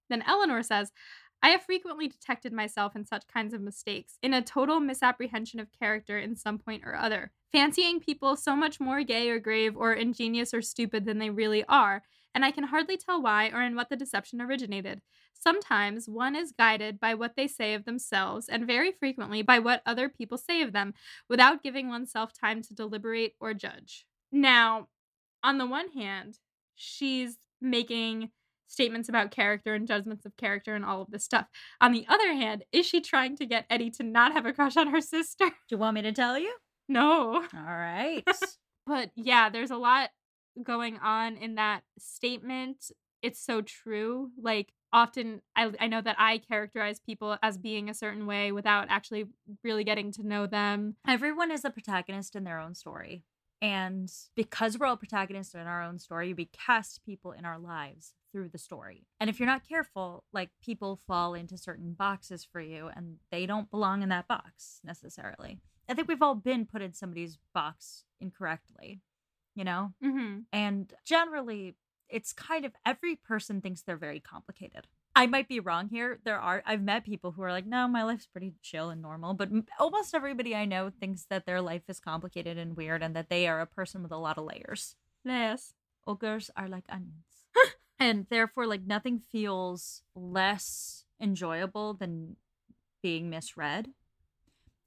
Then 0.09 0.23
Eleanor 0.27 0.63
says, 0.63 0.93
I 1.43 1.51
have 1.51 1.63
frequently 1.63 2.09
detected 2.09 2.53
myself 2.53 2.97
in 2.97 3.05
such 3.05 3.27
kinds 3.29 3.53
of 3.53 3.61
mistakes, 3.61 4.19
in 4.23 4.33
a 4.33 4.43
total 4.43 4.81
misapprehension 4.81 5.61
of 5.61 5.73
character 5.73 6.19
in 6.19 6.35
some 6.35 6.59
point 6.59 6.83
or 6.85 6.97
other, 6.97 7.33
fancying 7.53 8.01
people 8.01 8.37
so 8.37 8.57
much 8.57 8.81
more 8.81 9.03
gay 9.03 9.29
or 9.29 9.39
grave 9.39 9.77
or 9.77 9.93
ingenious 9.93 10.55
or 10.55 10.63
stupid 10.63 11.05
than 11.05 11.19
they 11.19 11.31
really 11.31 11.63
are, 11.69 12.03
and 12.37 12.45
I 12.45 12.51
can 12.51 12.65
hardly 12.65 12.99
tell 12.99 13.23
why 13.23 13.49
or 13.49 13.63
in 13.63 13.77
what 13.77 13.89
the 13.89 13.97
deception 13.97 14.43
originated. 14.43 15.01
Sometimes 15.33 16.07
one 16.07 16.37
is 16.37 16.53
guided 16.53 17.01
by 17.01 17.15
what 17.15 17.33
they 17.35 17.49
say 17.49 17.73
of 17.73 17.87
themselves, 17.87 18.47
and 18.47 18.67
very 18.67 18.93
frequently 18.93 19.41
by 19.41 19.59
what 19.59 19.81
other 19.87 20.11
people 20.11 20.37
say 20.37 20.61
of 20.61 20.75
them, 20.75 20.93
without 21.31 21.63
giving 21.63 21.89
oneself 21.89 22.33
time 22.39 22.61
to 22.61 22.75
deliberate 22.75 23.37
or 23.41 23.55
judge. 23.55 24.05
Now, 24.31 24.89
on 25.43 25.57
the 25.57 25.67
one 25.67 25.89
hand, 25.93 26.39
she's 26.75 27.39
making 27.59 28.33
statements 28.67 29.09
about 29.09 29.31
character 29.31 29.73
and 29.73 29.89
judgments 29.89 30.27
of 30.27 30.37
character 30.37 30.75
and 30.75 30.85
all 30.85 31.01
of 31.01 31.11
this 31.11 31.25
stuff. 31.25 31.47
On 31.81 31.93
the 31.93 32.05
other 32.07 32.35
hand, 32.35 32.65
is 32.71 32.85
she 32.85 33.01
trying 33.01 33.37
to 33.39 33.47
get 33.47 33.65
Eddie 33.71 33.91
to 33.93 34.03
not 34.03 34.35
have 34.35 34.45
a 34.45 34.53
crush 34.53 34.77
on 34.77 34.89
her 34.89 35.01
sister? 35.01 35.47
Do 35.47 35.55
you 35.71 35.79
want 35.79 35.95
me 35.95 36.03
to 36.03 36.13
tell 36.13 36.39
you? 36.39 36.55
No. 36.87 37.37
All 37.37 37.63
right. 37.65 38.25
But 38.89 39.11
yeah, 39.17 39.49
there's 39.49 39.73
a 39.73 39.77
lot 39.77 40.11
going 40.63 40.99
on 40.99 41.37
in 41.37 41.55
that 41.57 41.83
statement. 41.99 42.91
It's 43.23 43.41
so 43.41 43.63
true. 43.63 44.31
Like 44.41 44.73
often 44.93 45.43
I 45.55 45.73
I 45.81 45.87
know 45.87 46.01
that 46.01 46.17
I 46.19 46.39
characterize 46.39 47.01
people 47.01 47.39
as 47.43 47.59
being 47.59 47.89
a 47.89 47.95
certain 47.95 48.27
way 48.27 48.53
without 48.53 48.87
actually 48.89 49.27
really 49.65 49.85
getting 49.85 50.13
to 50.13 50.27
know 50.27 50.47
them. 50.47 50.97
Everyone 51.07 51.51
is 51.51 51.65
a 51.65 51.71
protagonist 51.71 52.37
in 52.37 52.45
their 52.45 52.59
own 52.59 52.75
story. 52.75 53.23
And 53.63 54.13
because 54.35 54.79
we're 54.79 54.87
all 54.87 54.97
protagonists 54.97 55.55
in 55.55 55.61
our 55.61 55.83
own 55.83 55.99
story, 55.99 56.35
we 56.35 56.51
cast 56.53 57.05
people 57.05 57.33
in 57.33 57.47
our 57.47 57.59
lives 57.59 58.13
through 58.31 58.51
the 58.51 58.59
story. 58.59 59.07
And 59.19 59.31
if 59.31 59.41
you're 59.41 59.47
not 59.47 59.67
careful, 59.67 60.25
like 60.33 60.51
people 60.63 61.01
fall 61.07 61.33
into 61.33 61.57
certain 61.57 61.95
boxes 61.95 62.45
for 62.45 62.61
you 62.61 62.91
and 62.95 63.17
they 63.31 63.47
don't 63.47 63.71
belong 63.71 64.03
in 64.03 64.11
that 64.11 64.29
box 64.29 64.81
necessarily. 64.85 65.59
I 65.89 65.95
think 65.95 66.09
we've 66.09 66.23
all 66.23 66.35
been 66.35 66.67
put 66.67 66.83
in 66.83 66.93
somebody's 66.93 67.39
box 67.55 68.05
incorrectly, 68.21 69.01
you 69.57 69.65
know? 69.65 69.93
Mhm. 70.03 70.45
And 70.53 70.93
generally, 71.05 71.75
it's 72.09 72.33
kind 72.33 72.65
of 72.65 72.73
every 72.85 73.17
person 73.17 73.61
thinks 73.61 73.83
they're 73.83 73.97
very 73.97 74.21
complicated. 74.21 74.87
I 75.17 75.27
might 75.27 75.49
be 75.49 75.61
wrong 75.61 75.89
here. 75.89 76.21
There 76.25 76.39
are, 76.39 76.63
I've 76.67 76.83
met 76.83 77.03
people 77.05 77.33
who 77.33 77.43
are 77.43 77.51
like, 77.51 77.67
no, 77.67 77.89
my 77.89 78.03
life's 78.05 78.27
pretty 78.27 78.53
chill 78.63 78.91
and 78.91 79.01
normal. 79.01 79.33
But 79.33 79.49
m- 79.51 79.65
almost 79.79 80.15
everybody 80.15 80.55
I 80.55 80.67
know 80.67 80.91
thinks 80.91 81.25
that 81.31 81.47
their 81.47 81.63
life 81.63 81.85
is 81.89 81.99
complicated 82.01 82.59
and 82.59 82.77
weird 82.77 83.03
and 83.03 83.17
that 83.17 83.31
they 83.31 83.49
are 83.49 83.61
a 83.63 83.67
person 83.67 84.03
with 84.03 84.13
a 84.13 84.19
lot 84.19 84.37
of 84.37 84.45
layers. 84.45 84.95
Yes. 85.25 85.73
Ogres 86.07 86.51
are 86.55 86.69
like 86.69 86.85
onions. 86.91 87.25
and 87.99 88.27
therefore, 88.29 88.67
like, 88.67 88.83
nothing 88.83 89.19
feels 89.19 90.03
less 90.15 91.07
enjoyable 91.19 91.95
than 91.95 92.37
being 93.03 93.31
misread. 93.31 93.89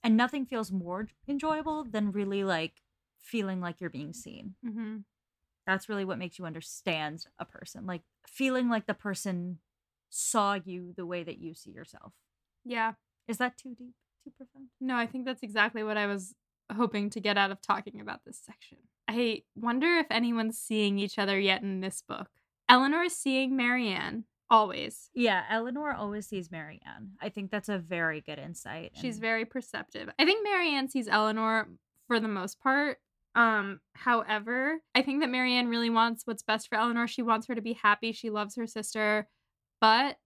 And 0.04 0.16
nothing 0.16 0.46
feels 0.46 0.72
more 0.72 1.08
enjoyable 1.28 1.84
than 1.84 2.12
really 2.12 2.44
like 2.44 2.84
feeling 3.20 3.62
like 3.62 3.80
you're 3.80 3.90
being 3.90 4.14
seen. 4.14 4.56
Mhm. 4.66 5.04
That's 5.66 5.88
really 5.90 6.06
what 6.06 6.18
makes 6.18 6.40
you 6.40 6.46
understand 6.46 7.26
a 7.38 7.46
person. 7.46 7.86
Like 7.86 8.02
feeling 8.28 8.70
like 8.70 8.88
the 8.88 8.94
person 8.94 9.60
saw 10.10 10.54
you 10.56 10.94
the 10.94 11.06
way 11.06 11.24
that 11.24 11.38
you 11.38 11.54
see 11.54 11.72
yourself. 11.72 12.14
Yeah. 12.66 12.94
Is 13.28 13.38
that 13.38 13.58
too 13.58 13.76
deep? 13.76 13.94
Too 14.24 14.32
profound? 14.32 14.70
No, 14.82 14.96
I 14.96 15.06
think 15.06 15.26
that's 15.26 15.44
exactly 15.44 15.84
what 15.84 15.98
I 15.98 16.08
was 16.08 16.34
hoping 16.76 17.10
to 17.12 17.20
get 17.20 17.38
out 17.38 17.52
of 17.52 17.62
talking 17.62 18.02
about 18.02 18.26
this 18.26 18.40
section. 18.40 18.80
I 19.08 19.44
wonder 19.56 19.98
if 19.98 20.08
anyone's 20.10 20.58
seeing 20.58 20.98
each 21.00 21.20
other 21.20 21.40
yet 21.40 21.62
in 21.62 21.82
this 21.82 22.02
book. 22.02 22.30
Eleanor 22.68 23.04
is 23.04 23.16
seeing 23.16 23.56
Marianne 23.56 24.26
always. 24.50 25.10
Yeah, 25.14 25.46
Eleanor 25.50 25.94
always 25.94 26.28
sees 26.28 26.52
Marianne. 26.52 27.14
I 27.22 27.30
think 27.30 27.52
that's 27.52 27.70
a 27.70 27.78
very 27.80 28.22
good 28.22 28.40
insight. 28.40 28.92
She's 28.96 29.20
very 29.20 29.46
perceptive. 29.46 30.10
I 30.20 30.26
think 30.26 30.44
Marianne 30.44 30.88
sees 30.90 31.08
Eleanor 31.08 31.68
for 32.08 32.20
the 32.20 32.28
most 32.28 32.60
part. 32.60 33.00
Um, 33.36 33.80
however, 33.94 34.80
I 34.96 35.02
think 35.02 35.22
that 35.22 35.30
Marianne 35.30 35.68
really 35.68 35.90
wants 35.90 36.24
what's 36.26 36.44
best 36.44 36.68
for 36.68 36.78
Eleanor. 36.78 37.08
She 37.08 37.22
wants 37.22 37.48
her 37.48 37.56
to 37.56 37.62
be 37.62 37.74
happy. 37.74 38.12
She 38.12 38.30
loves 38.30 38.56
her 38.56 38.68
sister. 38.68 39.28
But 39.80 40.18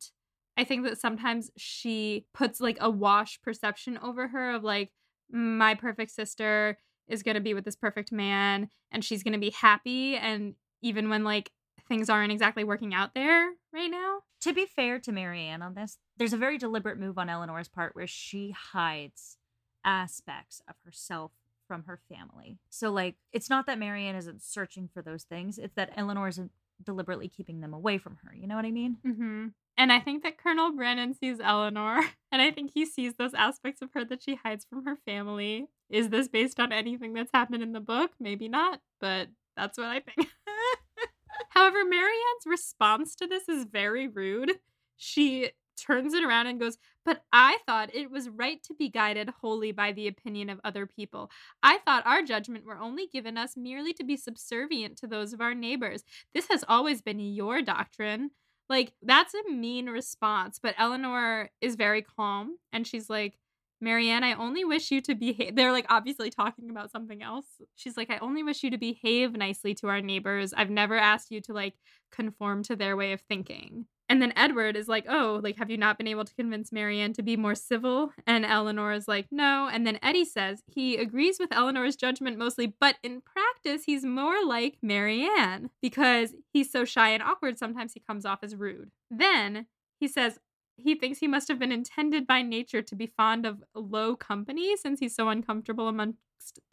I 0.57 0.63
think 0.63 0.85
that 0.85 0.99
sometimes 0.99 1.51
she 1.57 2.25
puts 2.33 2.61
like 2.61 2.77
a 2.79 2.89
wash 2.89 3.41
perception 3.41 3.99
over 4.01 4.29
her 4.29 4.55
of 4.55 4.63
like, 4.63 4.91
my 5.31 5.75
perfect 5.75 6.11
sister 6.11 6.77
is 7.07 7.23
going 7.23 7.35
to 7.35 7.41
be 7.41 7.53
with 7.53 7.65
this 7.65 7.75
perfect 7.75 8.11
man 8.11 8.69
and 8.91 9.03
she's 9.03 9.23
going 9.23 9.33
to 9.33 9.39
be 9.39 9.49
happy. 9.49 10.15
And 10.15 10.55
even 10.81 11.09
when 11.09 11.23
like 11.23 11.51
things 11.87 12.09
aren't 12.09 12.31
exactly 12.31 12.63
working 12.63 12.93
out 12.93 13.13
there 13.13 13.51
right 13.73 13.89
now. 13.89 14.19
to 14.41 14.53
be 14.53 14.65
fair 14.65 14.99
to 14.99 15.11
Marianne 15.11 15.61
on 15.61 15.73
this, 15.73 15.97
there's 16.17 16.33
a 16.33 16.37
very 16.37 16.57
deliberate 16.57 16.99
move 16.99 17.17
on 17.17 17.29
Eleanor's 17.29 17.69
part 17.69 17.95
where 17.95 18.07
she 18.07 18.53
hides 18.73 19.37
aspects 19.85 20.61
of 20.67 20.75
herself 20.85 21.31
from 21.67 21.83
her 21.85 21.99
family. 22.09 22.59
So, 22.69 22.91
like, 22.91 23.15
it's 23.31 23.49
not 23.49 23.65
that 23.67 23.79
Marianne 23.79 24.15
isn't 24.15 24.41
searching 24.43 24.89
for 24.93 25.01
those 25.01 25.23
things, 25.23 25.57
it's 25.57 25.75
that 25.75 25.91
Eleanor 25.95 26.27
isn't 26.27 26.51
deliberately 26.83 27.27
keeping 27.27 27.61
them 27.61 27.73
away 27.73 27.97
from 27.97 28.17
her. 28.23 28.35
You 28.35 28.47
know 28.47 28.55
what 28.55 28.65
I 28.65 28.71
mean? 28.71 28.97
hmm 29.03 29.47
And 29.77 29.91
I 29.91 29.99
think 29.99 30.23
that 30.23 30.37
Colonel 30.37 30.71
Brandon 30.75 31.13
sees 31.13 31.39
Eleanor, 31.41 32.01
and 32.31 32.41
I 32.41 32.51
think 32.51 32.71
he 32.73 32.85
sees 32.85 33.13
those 33.15 33.33
aspects 33.33 33.81
of 33.81 33.89
her 33.93 34.05
that 34.05 34.23
she 34.23 34.35
hides 34.35 34.65
from 34.65 34.85
her 34.85 34.97
family. 35.05 35.67
Is 35.89 36.09
this 36.09 36.27
based 36.27 36.59
on 36.59 36.71
anything 36.71 37.13
that's 37.13 37.31
happened 37.33 37.63
in 37.63 37.73
the 37.73 37.79
book? 37.79 38.11
Maybe 38.19 38.47
not, 38.47 38.81
but 38.99 39.29
that's 39.55 39.77
what 39.77 39.87
I 39.87 39.99
think. 39.99 40.29
However, 41.49 41.85
Marianne's 41.85 42.45
response 42.45 43.15
to 43.15 43.27
this 43.27 43.47
is 43.47 43.65
very 43.65 44.07
rude. 44.07 44.53
She 44.97 45.51
turns 45.77 46.13
it 46.13 46.23
around 46.23 46.47
and 46.47 46.59
goes, 46.59 46.77
But 47.05 47.23
I 47.33 47.57
thought 47.65 47.93
it 47.93 48.09
was 48.11 48.29
right 48.29 48.61
to 48.63 48.73
be 48.73 48.89
guided 48.89 49.29
wholly 49.41 49.71
by 49.71 49.91
the 49.91 50.07
opinion 50.07 50.49
of 50.49 50.61
other 50.63 50.85
people. 50.85 51.29
I 51.61 51.79
thought 51.79 52.05
our 52.05 52.21
judgment 52.21 52.65
were 52.65 52.77
only 52.77 53.07
given 53.07 53.37
us 53.37 53.57
merely 53.57 53.93
to 53.93 54.03
be 54.03 54.17
subservient 54.17 54.97
to 54.97 55.07
those 55.07 55.33
of 55.33 55.41
our 55.41 55.53
neighbors. 55.53 56.03
This 56.33 56.47
has 56.49 56.63
always 56.67 57.01
been 57.01 57.19
your 57.19 57.61
doctrine. 57.61 58.31
Like, 58.69 58.93
that's 59.01 59.33
a 59.33 59.51
mean 59.51 59.87
response, 59.87 60.59
but 60.61 60.75
Eleanor 60.77 61.49
is 61.59 61.75
very 61.75 62.01
calm 62.01 62.57
and 62.71 62.87
she's 62.87 63.09
like, 63.09 63.37
Marianne, 63.83 64.23
I 64.23 64.33
only 64.33 64.63
wish 64.63 64.91
you 64.91 65.01
to 65.01 65.13
behave. 65.13 65.57
They're 65.57 65.73
like 65.73 65.87
obviously 65.89 66.29
talking 66.29 66.69
about 66.69 66.89
something 66.89 67.21
else. 67.21 67.45
She's 67.75 67.97
like, 67.97 68.09
I 68.09 68.17
only 68.19 68.41
wish 68.41 68.63
you 68.63 68.71
to 68.71 68.77
behave 68.77 69.33
nicely 69.33 69.73
to 69.75 69.89
our 69.89 69.99
neighbors. 69.99 70.53
I've 70.55 70.69
never 70.69 70.95
asked 70.95 71.31
you 71.31 71.41
to 71.41 71.53
like 71.53 71.73
conform 72.09 72.63
to 72.63 72.77
their 72.77 72.95
way 72.95 73.11
of 73.11 73.19
thinking. 73.21 73.85
And 74.13 74.21
then 74.21 74.33
Edward 74.35 74.77
is 74.77 74.87
like, 74.87 75.05
Oh, 75.09 75.39
like, 75.41 75.57
have 75.57 75.71
you 75.71 75.77
not 75.77 75.97
been 75.97 76.07
able 76.07 76.23
to 76.23 76.35
convince 76.35 76.71
Marianne 76.71 77.13
to 77.13 77.23
be 77.23 77.35
more 77.35 77.55
civil? 77.55 78.11
And 78.27 78.45
Eleanor 78.45 78.93
is 78.93 79.07
like, 79.07 79.25
No. 79.31 79.67
And 79.73 79.87
then 79.87 79.97
Eddie 80.03 80.23
says 80.23 80.61
he 80.67 80.97
agrees 80.97 81.39
with 81.39 81.51
Eleanor's 81.51 81.95
judgment 81.95 82.37
mostly, 82.37 82.67
but 82.79 82.97
in 83.01 83.21
practice, 83.21 83.85
he's 83.85 84.05
more 84.05 84.45
like 84.45 84.77
Marianne 84.83 85.71
because 85.81 86.35
he's 86.51 86.71
so 86.71 86.85
shy 86.85 87.09
and 87.09 87.23
awkward. 87.23 87.57
Sometimes 87.57 87.93
he 87.93 88.01
comes 88.01 88.23
off 88.23 88.43
as 88.43 88.55
rude. 88.55 88.91
Then 89.09 89.65
he 89.99 90.07
says, 90.07 90.37
he 90.77 90.93
thinks 90.93 91.17
he 91.17 91.27
must 91.27 91.47
have 91.47 91.57
been 91.57 91.71
intended 91.71 92.27
by 92.27 92.43
nature 92.43 92.83
to 92.83 92.95
be 92.95 93.07
fond 93.17 93.47
of 93.47 93.63
low 93.73 94.15
company 94.15 94.77
since 94.77 94.99
he's 94.99 95.15
so 95.15 95.29
uncomfortable 95.29 95.87
amongst 95.87 96.19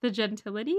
the 0.03 0.11
gentility. 0.11 0.77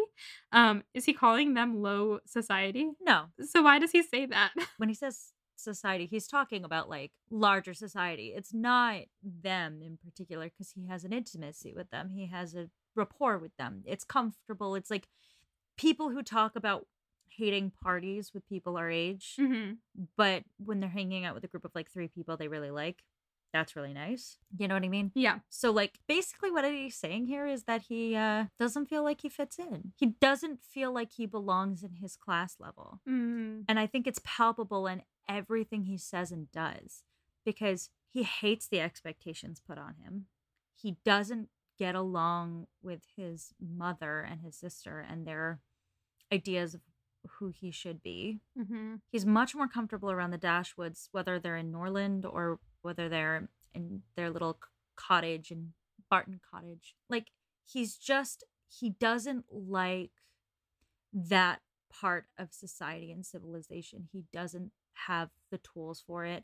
Um, 0.51 0.83
is 0.93 1.05
he 1.05 1.13
calling 1.13 1.55
them 1.55 1.81
low 1.81 2.19
society? 2.27 2.91
No. 3.01 3.25
So 3.43 3.63
why 3.63 3.79
does 3.79 3.93
he 3.93 4.03
say 4.03 4.27
that? 4.27 4.51
When 4.77 4.89
he 4.89 4.95
says 4.95 5.33
society, 5.61 6.05
he's 6.05 6.27
talking 6.27 6.63
about 6.63 6.89
like 6.89 7.11
larger 7.29 7.73
society. 7.73 8.33
It's 8.35 8.53
not 8.53 9.01
them 9.23 9.81
in 9.81 9.97
particular 9.97 10.45
because 10.45 10.71
he 10.71 10.87
has 10.87 11.03
an 11.03 11.13
intimacy 11.13 11.73
with 11.75 11.89
them, 11.91 12.09
he 12.09 12.27
has 12.27 12.55
a 12.55 12.69
rapport 12.95 13.37
with 13.37 13.55
them. 13.57 13.83
It's 13.85 14.03
comfortable. 14.03 14.75
It's 14.75 14.91
like 14.91 15.07
people 15.77 16.09
who 16.09 16.23
talk 16.23 16.55
about 16.55 16.87
hating 17.29 17.71
parties 17.81 18.31
with 18.33 18.45
people 18.47 18.77
our 18.77 18.89
age, 18.89 19.35
hmm 19.37 19.73
but 20.17 20.43
when 20.57 20.79
they're 20.79 20.89
hanging 20.89 21.25
out 21.25 21.35
with 21.35 21.43
a 21.43 21.47
group 21.47 21.63
of 21.65 21.71
like 21.73 21.89
three 21.89 22.07
people 22.07 22.35
they 22.35 22.47
really 22.47 22.71
like, 22.71 23.03
that's 23.53 23.75
really 23.75 23.93
nice. 23.93 24.37
You 24.57 24.67
know 24.67 24.75
what 24.75 24.83
I 24.83 24.89
mean? 24.89 25.11
Yeah. 25.15 25.39
So 25.49 25.71
like 25.71 25.99
basically 26.07 26.51
what 26.51 26.65
he's 26.65 26.95
saying 26.95 27.27
here 27.27 27.47
is 27.47 27.63
that 27.63 27.83
he 27.83 28.15
uh 28.15 28.45
doesn't 28.57 28.87
feel 28.87 29.03
like 29.03 29.21
he 29.21 29.29
fits 29.29 29.59
in. 29.59 29.93
He 29.97 30.07
doesn't 30.07 30.61
feel 30.63 30.93
like 30.93 31.11
he 31.13 31.25
belongs 31.25 31.83
in 31.83 31.95
his 31.95 32.15
class 32.15 32.55
level. 32.59 32.99
Mm. 33.07 33.65
And 33.67 33.79
I 33.79 33.87
think 33.87 34.07
it's 34.07 34.21
palpable 34.23 34.87
in 34.87 35.01
everything 35.37 35.85
he 35.85 35.97
says 35.97 36.31
and 36.31 36.51
does 36.51 37.03
because 37.45 37.89
he 38.09 38.23
hates 38.23 38.67
the 38.67 38.79
expectations 38.81 39.61
put 39.65 39.77
on 39.77 39.95
him. 40.03 40.25
He 40.75 40.97
doesn't 41.05 41.49
get 41.79 41.95
along 41.95 42.67
with 42.83 43.01
his 43.15 43.53
mother 43.59 44.21
and 44.21 44.41
his 44.41 44.55
sister 44.55 45.05
and 45.07 45.25
their 45.25 45.59
ideas 46.31 46.73
of 46.73 46.81
who 47.37 47.49
he 47.49 47.71
should 47.71 48.01
be. 48.01 48.39
hmm 48.57 48.95
He's 49.11 49.25
much 49.25 49.55
more 49.55 49.67
comfortable 49.67 50.11
around 50.11 50.31
the 50.31 50.37
Dashwoods, 50.37 51.07
whether 51.11 51.39
they're 51.39 51.57
in 51.57 51.71
Norland 51.71 52.25
or 52.25 52.59
whether 52.81 53.09
they're 53.09 53.47
in 53.73 54.01
their 54.15 54.29
little 54.29 54.59
cottage 54.95 55.51
in 55.51 55.73
Barton 56.09 56.39
Cottage. 56.51 56.95
Like, 57.09 57.27
he's 57.65 57.95
just, 57.95 58.43
he 58.67 58.89
doesn't 58.89 59.45
like 59.51 60.11
that 61.13 61.61
part 61.91 62.25
of 62.37 62.53
society 62.53 63.11
and 63.11 63.25
civilization. 63.25 64.07
He 64.11 64.23
doesn't 64.33 64.71
have 65.07 65.29
the 65.51 65.59
tools 65.59 66.03
for 66.05 66.25
it. 66.25 66.43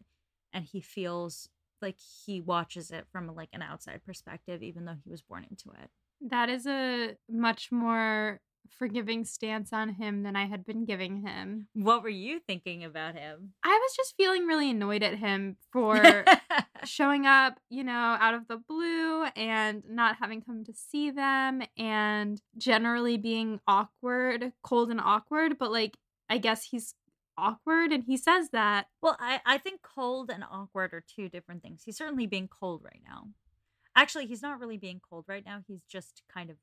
And 0.54 0.66
he 0.66 0.82
feels 0.82 1.50
like 1.82 1.98
he 2.26 2.42
watches 2.42 2.92
it 2.92 3.06
from 3.12 3.34
like 3.36 3.50
an 3.54 3.62
outside 3.62 4.02
perspective, 4.06 4.64
even 4.64 4.86
though 4.86 4.98
he 5.04 5.10
was 5.10 5.22
born 5.22 5.46
into 5.50 5.70
it. 5.82 5.90
That 6.22 6.50
is 6.50 6.66
a 6.66 7.16
much 7.30 7.72
more 7.72 8.42
forgiving 8.70 9.24
stance 9.24 9.72
on 9.72 9.90
him 9.90 10.24
than 10.24 10.36
I 10.36 10.46
had 10.46 10.66
been 10.66 10.86
giving 10.86 11.22
him. 11.22 11.68
What 11.74 12.04
were 12.04 12.10
you 12.10 12.40
thinking 12.40 12.84
about 12.84 13.16
him? 13.16 13.54
I 13.64 13.70
was 13.70 13.96
just 13.96 14.16
feeling 14.18 14.46
really 14.46 14.72
annoyed 14.72 15.04
at 15.04 15.18
him 15.18 15.58
for 15.72 16.26
showing 16.84 17.26
up, 17.26 17.60
you 17.70 17.84
know, 17.84 18.18
out 18.20 18.34
of 18.34 18.48
the 18.48 18.58
blue 18.58 19.26
and 19.36 19.84
not 19.90 20.18
having 20.20 20.42
come 20.42 20.64
to 20.66 20.74
see 20.74 21.12
them 21.12 21.62
and 21.78 22.42
generally 22.58 23.18
being 23.18 23.60
awkward, 23.68 24.54
cold 24.64 24.90
and 24.90 25.02
awkward, 25.02 25.58
but 25.58 25.72
like 25.72 25.98
I 26.30 26.38
guess 26.38 26.64
he's 26.64 26.94
awkward 27.38 27.92
and 27.92 28.04
he 28.04 28.18
says 28.18 28.50
that. 28.52 28.88
well, 29.02 29.18
I, 29.20 29.42
I 29.46 29.58
think 29.58 29.82
cold 29.82 30.30
and 30.30 30.44
awkward 30.44 30.94
are 30.94 31.04
two 31.16 31.30
different 31.30 31.62
things. 31.62 31.84
He's 31.86 31.98
certainly 31.98 32.28
being 32.28 32.48
cold 32.48 32.82
right 32.84 33.02
now. 33.08 33.30
Actually, 33.96 34.28
he's 34.28 34.42
not 34.42 34.60
really 34.60 34.78
being 34.78 35.02
cold 35.08 35.26
right 35.28 35.46
now. 35.46 35.62
He's 35.68 35.84
just 35.90 36.22
kind 36.32 36.50
of 36.50 36.58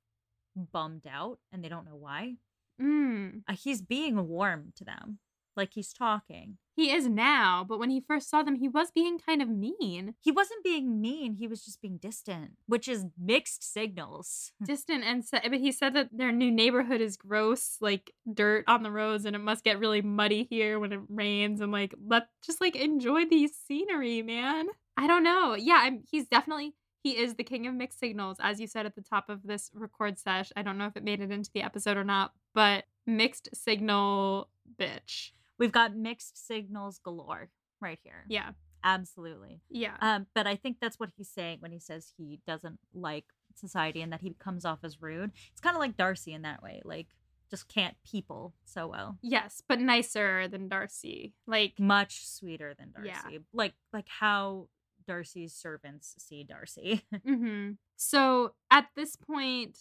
bummed 0.56 1.06
out 1.06 1.38
and 1.52 1.64
they 1.64 1.68
don't 1.68 1.86
know 1.86 1.96
why. 1.96 2.34
Mm. 2.80 3.42
Uh, 3.48 3.54
he's 3.54 3.82
being 3.82 4.28
warm 4.28 4.72
to 4.76 4.84
them, 4.84 5.18
like 5.56 5.74
he's 5.74 5.92
talking. 5.92 6.58
He 6.76 6.90
is 6.90 7.06
now, 7.06 7.64
but 7.68 7.78
when 7.78 7.90
he 7.90 8.00
first 8.00 8.28
saw 8.28 8.42
them, 8.42 8.56
he 8.56 8.68
was 8.68 8.90
being 8.90 9.18
kind 9.18 9.40
of 9.40 9.48
mean, 9.48 10.14
He 10.20 10.32
wasn't 10.32 10.64
being 10.64 11.00
mean, 11.00 11.34
he 11.34 11.46
was 11.46 11.64
just 11.64 11.80
being 11.80 11.98
distant, 11.98 12.52
which 12.66 12.88
is 12.88 13.06
mixed 13.16 13.62
signals. 13.62 14.52
distant, 14.64 15.04
and 15.04 15.24
sa- 15.24 15.38
but 15.42 15.60
he 15.60 15.70
said 15.70 15.94
that 15.94 16.08
their 16.10 16.32
new 16.32 16.50
neighborhood 16.50 17.00
is 17.00 17.16
gross, 17.16 17.76
like 17.80 18.10
dirt 18.32 18.64
on 18.66 18.82
the 18.82 18.90
roads, 18.90 19.24
and 19.24 19.36
it 19.36 19.40
must 19.40 19.62
get 19.62 19.78
really 19.78 20.02
muddy 20.02 20.48
here 20.50 20.80
when 20.80 20.92
it 20.92 21.00
rains. 21.08 21.60
And 21.60 21.70
like, 21.70 21.94
let 22.04 22.26
just 22.44 22.60
like 22.60 22.74
enjoy 22.74 23.26
the 23.26 23.48
scenery, 23.48 24.22
man. 24.22 24.66
I 24.96 25.06
don't 25.06 25.22
know. 25.22 25.54
Yeah, 25.54 25.78
I'm, 25.80 26.02
he's 26.10 26.26
definitely 26.26 26.74
he 27.04 27.18
is 27.18 27.34
the 27.34 27.44
king 27.44 27.66
of 27.66 27.74
mixed 27.74 28.00
signals, 28.00 28.38
as 28.40 28.58
you 28.58 28.66
said 28.66 28.86
at 28.86 28.94
the 28.94 29.02
top 29.02 29.28
of 29.28 29.42
this 29.44 29.70
record 29.74 30.18
sesh. 30.18 30.50
I 30.56 30.62
don't 30.62 30.78
know 30.78 30.86
if 30.86 30.96
it 30.96 31.04
made 31.04 31.20
it 31.20 31.30
into 31.30 31.50
the 31.52 31.62
episode 31.62 31.98
or 31.98 32.04
not, 32.04 32.32
but 32.54 32.84
mixed 33.06 33.50
signal 33.52 34.48
bitch. 34.80 35.32
We've 35.58 35.72
got 35.72 35.94
mixed 35.96 36.46
signals 36.46 36.98
galore 36.98 37.48
right 37.80 37.98
here. 38.02 38.24
Yeah, 38.28 38.50
Absolutely. 38.82 39.60
yeah. 39.70 39.96
Um, 40.00 40.26
but 40.34 40.46
I 40.46 40.56
think 40.56 40.76
that's 40.80 40.98
what 41.00 41.10
he's 41.16 41.28
saying 41.28 41.58
when 41.60 41.72
he 41.72 41.78
says 41.78 42.12
he 42.16 42.40
doesn't 42.46 42.78
like 42.92 43.24
society 43.54 44.02
and 44.02 44.12
that 44.12 44.20
he 44.20 44.34
comes 44.38 44.64
off 44.64 44.80
as 44.82 45.00
rude. 45.00 45.30
It's 45.52 45.60
kind 45.60 45.74
of 45.76 45.80
like 45.80 45.96
Darcy 45.96 46.32
in 46.32 46.42
that 46.42 46.62
way, 46.62 46.82
like 46.84 47.06
just 47.50 47.68
can't 47.68 47.94
people 48.04 48.52
so 48.64 48.86
well. 48.88 49.16
yes, 49.22 49.62
but 49.68 49.78
nicer 49.80 50.48
than 50.48 50.68
Darcy. 50.68 51.34
Like 51.46 51.78
Much 51.78 52.26
sweeter 52.26 52.74
than 52.78 52.92
Yeah. 53.04 53.20
Darcy. 53.22 53.40
Like 53.52 53.74
like 53.92 54.08
how 54.08 54.68
Darcy's 55.06 55.54
servants 55.54 56.14
see 56.18 56.42
Darcy. 56.44 57.02
hmm 57.26 57.72
So 57.96 58.54
at 58.70 58.86
this 58.96 59.16
point, 59.16 59.78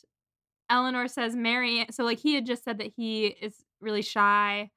Eleanor 0.70 1.08
says 1.08 1.36
Mary. 1.36 1.86
So 1.92 2.04
like 2.04 2.20
he 2.20 2.36
had 2.36 2.46
just 2.46 2.64
said 2.64 2.78
that 2.78 2.92
he 2.96 3.26
is 3.28 3.64
really 3.82 4.02
shy, 4.02 4.70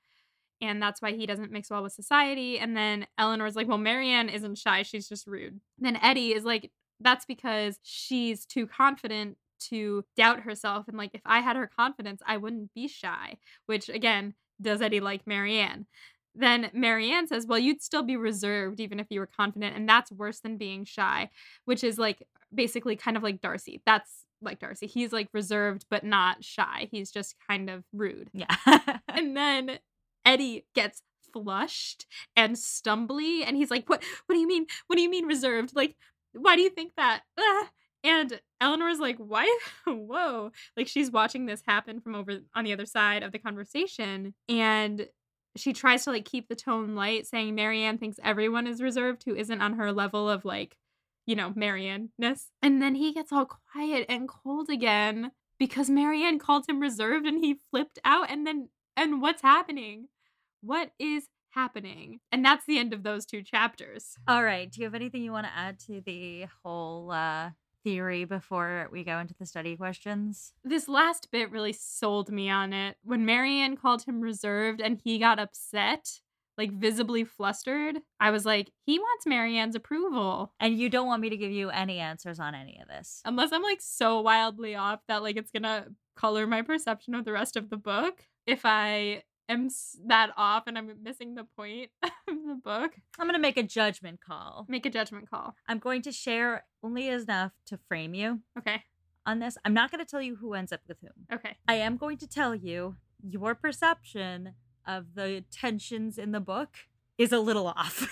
and 0.61 0.81
that's 0.83 1.03
why 1.03 1.13
he 1.13 1.27
doesn't 1.27 1.53
mix 1.53 1.71
well 1.71 1.83
with 1.83 1.93
society. 1.93 2.59
And 2.59 2.77
then 2.77 3.07
Eleanor's 3.19 3.57
like, 3.57 3.69
well, 3.69 3.79
Marianne 3.79 4.29
isn't 4.29 4.59
shy; 4.59 4.83
she's 4.83 5.09
just 5.09 5.27
rude. 5.27 5.61
Then 5.79 5.97
Eddie 5.97 6.35
is 6.35 6.45
like, 6.45 6.71
that's 7.01 7.25
because 7.25 7.79
she's 7.83 8.47
too 8.47 8.67
confident 8.67 9.37
to 9.59 10.05
doubt 10.17 10.41
herself, 10.41 10.89
and 10.89 10.97
like 10.97 11.11
if 11.15 11.23
I 11.25 11.41
had 11.41 11.57
her 11.57 11.67
confidence, 11.67 12.23
I 12.27 12.37
wouldn't 12.37 12.75
be 12.75 12.89
shy. 12.89 13.39
Which 13.67 13.89
again, 13.89 14.35
does 14.61 14.83
Eddie 14.83 15.01
like 15.01 15.27
Marianne? 15.27 15.87
Then 16.35 16.71
Marianne 16.75 17.27
says, 17.27 17.47
Well, 17.47 17.59
you'd 17.59 17.83
still 17.83 18.03
be 18.03 18.17
reserved 18.17 18.81
even 18.81 19.01
if 19.01 19.07
you 19.11 19.21
were 19.21 19.27
confident. 19.27 19.75
And 19.75 19.89
that's 19.89 20.13
worse 20.13 20.41
than 20.41 20.59
being 20.59 20.85
shy, 20.85 21.31
which 21.65 21.83
is 21.83 21.99
like 21.99 22.23
basically 22.55 22.97
kind 22.97 23.17
of 23.17 23.23
like 23.23 23.41
Darcy. 23.41 23.83
That's 23.87 24.25
like 24.43 24.59
Darcy. 24.59 24.87
He's 24.87 25.13
like 25.13 25.29
reserved, 25.33 25.87
but 25.91 26.05
not 26.05 26.45
shy. 26.45 26.89
He's 26.91 27.11
just 27.11 27.37
kind 27.49 27.71
of 27.71 27.85
rude. 27.93 28.31
yeah. 28.33 28.55
And 29.09 29.35
then 29.35 29.79
Eddie 30.27 30.67
gets 30.75 31.03
flushed 31.33 32.07
and 32.35 32.57
stumbly. 32.57 33.43
And 33.47 33.57
he's 33.57 33.71
like, 33.71 33.89
What, 33.89 34.03
what 34.27 34.35
do 34.35 34.41
you 34.41 34.49
mean? 34.49 34.67
What 34.87 34.97
do 34.97 35.03
you 35.03 35.11
mean 35.11 35.27
reserved? 35.27 35.73
Like, 35.75 35.97
why 36.33 36.57
do 36.57 36.63
you 36.63 36.71
think 36.71 36.93
that? 36.97 37.23
Ah. 37.39 37.71
And 38.05 38.41
Eleanor's 38.61 38.99
like, 38.99 39.17
Why? 39.19 39.59
Whoa. 39.87 40.51
Like, 40.77 40.89
she's 40.89 41.11
watching 41.11 41.47
this 41.47 41.63
happen 41.67 42.01
from 42.01 42.15
over 42.15 42.39
on 42.55 42.65
the 42.65 42.73
other 42.73 42.87
side 42.87 43.23
of 43.23 43.33
the 43.33 43.39
conversation. 43.39 44.35
And 44.49 45.07
she 45.57 45.73
tries 45.73 46.05
to 46.05 46.11
like 46.11 46.25
keep 46.25 46.49
the 46.49 46.55
tone 46.55 46.95
light, 46.95 47.27
saying 47.27 47.55
Marianne 47.55 47.99
thinks 47.99 48.19
everyone 48.23 48.67
is 48.67 48.83
reserved 48.83 49.23
who 49.25 49.35
isn't 49.35 49.63
on 49.63 49.75
her 49.75 49.91
level 49.91 50.29
of 50.29 50.45
like, 50.45 50.77
you 51.27 51.35
know, 51.35 51.53
Marianne-ness. 51.57 52.51
And 52.63 52.81
then 52.81 52.95
he 52.95 53.13
gets 53.13 53.33
all 53.33 53.47
quiet 53.73 54.07
and 54.09 54.29
cold 54.29 54.69
again 54.69 55.33
because 55.59 55.89
Marianne 55.89 56.39
called 56.39 56.67
him 56.69 56.81
reserved 56.81 57.27
and 57.27 57.43
he 57.43 57.61
flipped 57.71 57.99
out. 58.05 58.31
And 58.31 58.47
then, 58.47 58.69
and 58.97 59.21
what's 59.23 59.43
happening? 59.43 60.09
What 60.61 60.93
is 60.99 61.29
happening? 61.51 62.21
And 62.31 62.45
that's 62.45 62.67
the 62.67 62.79
end 62.79 62.93
of 62.93 63.03
those 63.03 63.25
two 63.27 63.43
chapters. 63.43 64.17
All 64.29 64.45
right. 64.45 64.71
Do 64.71 64.81
you 64.81 64.87
have 64.87 64.95
anything 64.95 65.23
you 65.23 65.33
want 65.33 65.47
to 65.47 65.57
add 65.57 65.79
to 65.81 66.01
the 66.05 66.47
whole 66.63 67.11
uh 67.11 67.51
theory 67.83 68.25
before 68.25 68.89
we 68.91 69.05
go 69.05 69.19
into 69.19 69.35
the 69.39 69.47
study 69.47 69.77
questions? 69.77 70.53
This 70.65 70.89
last 70.89 71.31
bit 71.31 71.53
really 71.53 71.73
sold 71.73 72.31
me 72.31 72.51
on 72.51 72.73
it. 72.73 72.97
When 73.05 73.25
Marianne 73.25 73.77
called 73.77 74.03
him 74.03 74.21
reserved 74.21 74.81
and 74.81 75.01
he 75.03 75.19
got 75.19 75.39
upset, 75.39 76.21
like 76.59 76.73
visibly 76.73 77.23
flustered, 77.23 77.99
I 78.19 78.31
was 78.31 78.45
like, 78.45 78.73
he 78.85 78.99
wants 78.99 79.25
Marianne's 79.25 79.77
approval. 79.77 80.53
And 80.59 80.77
you 80.77 80.89
don't 80.89 81.07
want 81.07 81.23
me 81.23 81.31
to 81.31 81.37
give 81.37 81.53
you 81.53 81.71
any 81.71 82.01
answers 82.01 82.41
on 82.41 82.57
any 82.57 82.81
of 82.83 82.89
this. 82.89 83.23
Unless 83.25 83.53
I'm 83.53 83.63
like 83.63 83.81
so 83.81 84.21
wildly 84.21 84.75
off 84.75 85.01
that 85.07 85.23
like 85.23 85.37
it's 85.37 85.53
gonna 85.53 85.87
color 86.17 86.47
my 86.47 86.63
perception 86.63 87.15
of 87.15 87.25
the 87.25 87.33
rest 87.33 87.57
of 87.57 87.71
the 87.71 87.77
book. 87.77 88.25
If 88.47 88.63
I 88.65 89.23
am 89.49 89.69
that 90.07 90.31
off 90.37 90.65
and 90.67 90.77
I'm 90.79 90.91
missing 91.03 91.35
the 91.35 91.45
point 91.45 91.91
of 92.03 92.11
the 92.27 92.59
book, 92.63 92.93
I'm 93.19 93.27
going 93.27 93.35
to 93.35 93.39
make 93.41 93.57
a 93.57 93.63
judgment 93.63 94.21
call. 94.27 94.67
make 94.69 94.87
a 94.87 94.91
judgment 94.91 95.29
call. 95.31 95.55
I'm 95.69 95.79
going 95.79 96.03
to 96.03 96.13
share 96.13 96.65
only 96.83 97.09
enough 97.09 97.53
to 97.67 97.79
frame 97.89 98.15
you 98.15 98.41
Okay. 98.59 98.83
on 99.25 99.39
this. 99.39 99.57
I'm 99.65 99.75
not 99.75 99.91
going 99.91 100.05
to 100.05 100.11
tell 100.11 100.23
you 100.23 100.37
who 100.37 100.55
ends 100.55 100.73
up 100.73 100.81
with 100.89 100.99
whom. 101.01 101.27
Okay. 101.33 101.57
I 101.69 101.75
am 101.75 101.97
going 101.97 102.19
to 102.19 102.27
tell 102.27 102.55
you 102.55 102.97
your 103.23 103.55
perception 103.55 104.55
of 104.87 105.15
the 105.15 105.45
tensions 105.51 106.19
in 106.19 106.33
the 106.33 106.41
book 106.41 106.71
is 107.19 107.33
a 107.33 107.41
little 107.41 107.67
off. 107.69 108.09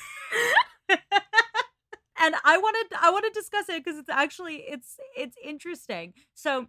and 0.89 2.35
I 2.45 2.59
want 2.59 2.77
to 2.91 2.99
I 3.03 3.11
want 3.11 3.25
to 3.27 3.31
discuss 3.39 3.69
it 3.69 3.85
because 3.85 3.99
it's 3.99 4.09
actually 4.09 4.57
it's 4.67 4.97
it's 5.17 5.37
interesting. 5.45 6.15
So 6.35 6.67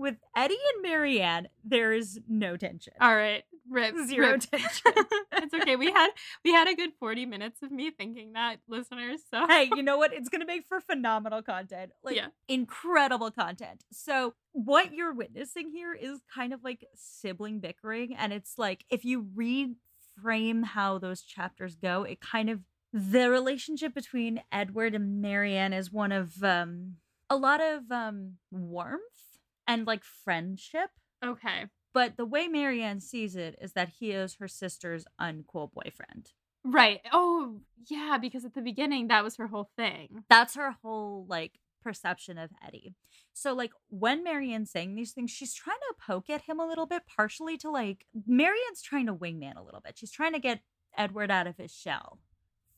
with 0.00 0.16
Eddie 0.36 0.56
and 0.74 0.82
Marianne, 0.82 1.48
there 1.62 1.92
is 1.92 2.18
no 2.26 2.56
tension. 2.56 2.94
All 3.00 3.14
right. 3.14 3.44
Rip. 3.68 3.94
Zero 4.08 4.32
rip. 4.32 4.40
tension. 4.40 4.92
it's 5.32 5.54
okay. 5.54 5.76
We 5.76 5.92
had 5.92 6.08
we 6.44 6.52
had 6.52 6.66
a 6.66 6.74
good 6.74 6.90
40 6.98 7.26
minutes 7.26 7.62
of 7.62 7.70
me 7.70 7.90
thinking 7.90 8.32
that, 8.32 8.56
listeners. 8.66 9.20
So 9.30 9.46
hey, 9.46 9.68
you 9.76 9.82
know 9.82 9.96
what? 9.98 10.12
It's 10.20 10.28
going 10.28 10.40
to 10.40 10.46
make 10.46 10.64
for 10.68 10.80
phenomenal 10.80 11.42
content. 11.42 11.92
Like 12.02 12.16
Yeah. 12.16 12.28
incredible 12.48 13.30
content. 13.30 13.84
So, 13.92 14.34
what 14.52 14.92
you're 14.92 15.14
witnessing 15.14 15.70
here 15.70 15.94
is 15.94 16.20
kind 16.34 16.52
of 16.52 16.64
like 16.64 16.84
sibling 16.96 17.60
bickering 17.60 18.16
and 18.16 18.32
it's 18.32 18.54
like 18.58 18.84
if 18.90 19.04
you 19.04 19.22
reframe 19.36 20.64
how 20.64 20.98
those 20.98 21.22
chapters 21.22 21.76
go, 21.76 22.02
it 22.04 22.20
kind 22.20 22.50
of 22.50 22.60
the 22.92 23.30
relationship 23.30 23.94
between 23.94 24.42
Edward 24.50 24.94
and 24.96 25.20
Marianne 25.22 25.72
is 25.72 25.92
one 25.92 26.10
of 26.10 26.42
um 26.42 26.96
a 27.28 27.36
lot 27.36 27.60
of 27.60 27.90
um 27.92 28.34
warmth 28.50 29.29
and 29.70 29.86
like 29.86 30.02
friendship. 30.04 30.90
Okay. 31.24 31.66
But 31.92 32.16
the 32.16 32.24
way 32.26 32.48
Marianne 32.48 33.00
sees 33.00 33.36
it 33.36 33.56
is 33.60 33.72
that 33.72 33.90
he 34.00 34.10
is 34.10 34.36
her 34.40 34.48
sister's 34.48 35.04
uncool 35.20 35.70
boyfriend. 35.72 36.32
Right. 36.64 37.00
Oh, 37.12 37.60
yeah, 37.88 38.18
because 38.20 38.44
at 38.44 38.54
the 38.54 38.60
beginning 38.62 39.08
that 39.08 39.24
was 39.24 39.36
her 39.36 39.46
whole 39.46 39.70
thing. 39.76 40.24
That's 40.28 40.54
her 40.56 40.76
whole 40.82 41.24
like 41.28 41.60
perception 41.82 42.36
of 42.36 42.50
Eddie. 42.66 42.94
So 43.32 43.54
like 43.54 43.72
when 43.88 44.22
Marianne's 44.24 44.70
saying 44.70 44.94
these 44.94 45.12
things, 45.12 45.30
she's 45.30 45.54
trying 45.54 45.78
to 45.88 46.04
poke 46.04 46.28
at 46.28 46.42
him 46.42 46.60
a 46.60 46.66
little 46.66 46.86
bit, 46.86 47.02
partially 47.06 47.56
to 47.58 47.70
like 47.70 48.06
Marianne's 48.26 48.82
trying 48.82 49.06
to 49.06 49.14
wingman 49.14 49.56
a 49.56 49.62
little 49.62 49.80
bit. 49.80 49.96
She's 49.98 50.10
trying 50.10 50.32
to 50.32 50.40
get 50.40 50.60
Edward 50.96 51.30
out 51.30 51.46
of 51.46 51.56
his 51.56 51.72
shell 51.72 52.18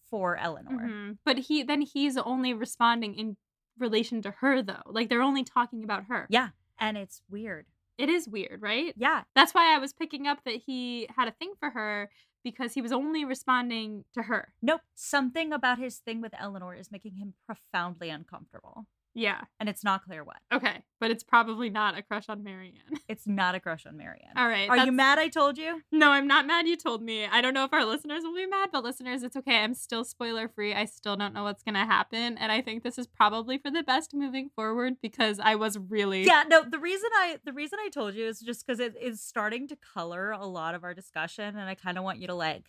for 0.09 0.37
Eleanor. 0.37 0.89
Mhm. 0.89 1.19
But 1.25 1.39
he 1.39 1.63
then 1.63 1.81
he's 1.81 2.17
only 2.17 2.55
responding 2.55 3.15
in 3.15 3.37
relation 3.79 4.23
to 4.23 4.31
her 4.31 4.63
though. 4.63 4.83
Like 4.87 5.09
they're 5.09 5.23
only 5.23 5.43
talking 5.45 5.83
about 5.83 6.05
her. 6.05 6.27
Yeah. 6.31 6.51
And 6.79 6.97
it's 6.97 7.23
weird. 7.31 7.67
It 7.99 8.09
is 8.09 8.29
weird, 8.29 8.63
right? 8.63 8.95
Yeah. 8.97 9.23
That's 9.35 9.53
why 9.53 9.75
I 9.75 9.79
was 9.79 9.93
picking 9.93 10.27
up 10.27 10.39
that 10.45 10.63
he 10.67 11.09
had 11.17 11.29
a 11.29 11.33
thing 11.33 11.53
for 11.61 11.71
her 11.71 12.11
because 12.43 12.75
he 12.75 12.83
was 12.83 12.93
only 12.93 13.25
responding 13.25 14.05
to 14.15 14.23
her. 14.23 14.53
Nope. 14.63 14.81
Something 14.95 15.53
about 15.53 15.79
his 15.79 15.99
thing 15.99 16.21
with 16.21 16.33
Eleanor 16.39 16.75
is 16.75 16.91
making 16.91 17.17
him 17.17 17.35
profoundly 17.47 18.11
uncomfortable. 18.11 18.87
Yeah. 19.15 19.43
and 19.61 19.69
it's 19.69 19.85
not 19.85 20.05
clear 20.05 20.25
what. 20.25 20.39
Okay. 20.53 20.83
But 21.01 21.11
it's 21.11 21.23
probably 21.23 21.69
not 21.69 21.99
a 21.99 22.03
crush 22.03 22.29
on 22.29 22.43
Marianne. 22.43 22.75
It's 23.09 23.27
not 23.27 23.55
a 23.55 23.61
crush 23.61 23.85
on 23.85 23.97
Marianne. 23.99 24.33
All 24.37 24.49
right. 24.49 24.71
Are 24.71 24.87
you 24.87 24.93
mad 24.93 25.19
I 25.19 25.29
told 25.29 25.59
you? 25.59 25.83
No, 25.93 26.11
I'm 26.13 26.27
not 26.27 26.47
mad 26.47 26.67
you 26.67 26.77
told 26.77 27.03
me. 27.03 27.27
I 27.27 27.43
don't 27.43 27.53
know 27.53 27.65
if 27.65 27.73
our 27.73 27.85
listeners 27.85 28.23
will 28.23 28.35
be 28.35 28.47
mad, 28.47 28.71
but 28.73 28.83
listeners, 28.83 29.23
it's 29.23 29.37
okay. 29.37 29.59
I'm 29.59 29.75
still 29.75 30.03
spoiler 30.05 30.49
free. 30.49 30.73
I 30.73 30.87
still 30.87 31.17
don't 31.17 31.35
know 31.35 31.43
what's 31.45 31.63
going 31.63 31.75
to 31.75 31.81
happen. 31.81 32.39
And 32.39 32.51
I 32.51 32.63
think 32.63 32.83
this 32.85 32.97
is 32.99 33.07
probably 33.07 33.59
for 33.59 33.71
the 33.71 33.83
best 33.83 34.15
moving 34.15 34.49
forward 34.57 34.95
because 35.03 35.39
I 35.39 35.57
was 35.57 35.79
really. 35.79 36.25
Yeah, 36.25 36.45
no, 36.49 36.65
the 36.65 36.79
reason 36.79 37.11
I 37.15 37.39
the 37.45 37.53
reason 37.53 37.79
I 37.85 37.91
told 37.91 38.15
you 38.15 38.27
is 38.27 38.41
just 38.41 38.67
because 38.67 38.81
it 38.81 38.95
is 38.99 39.21
starting 39.21 39.69
to 39.69 39.77
color 39.77 40.31
a 40.31 40.47
lot 40.47 40.75
of 40.75 40.85
our 40.85 40.95
discussion 40.95 41.45
and 41.45 41.69
I 41.69 41.75
kind 41.75 41.99
of 41.99 42.05
want 42.05 42.19
you 42.19 42.29
to 42.29 42.35
like 42.35 42.65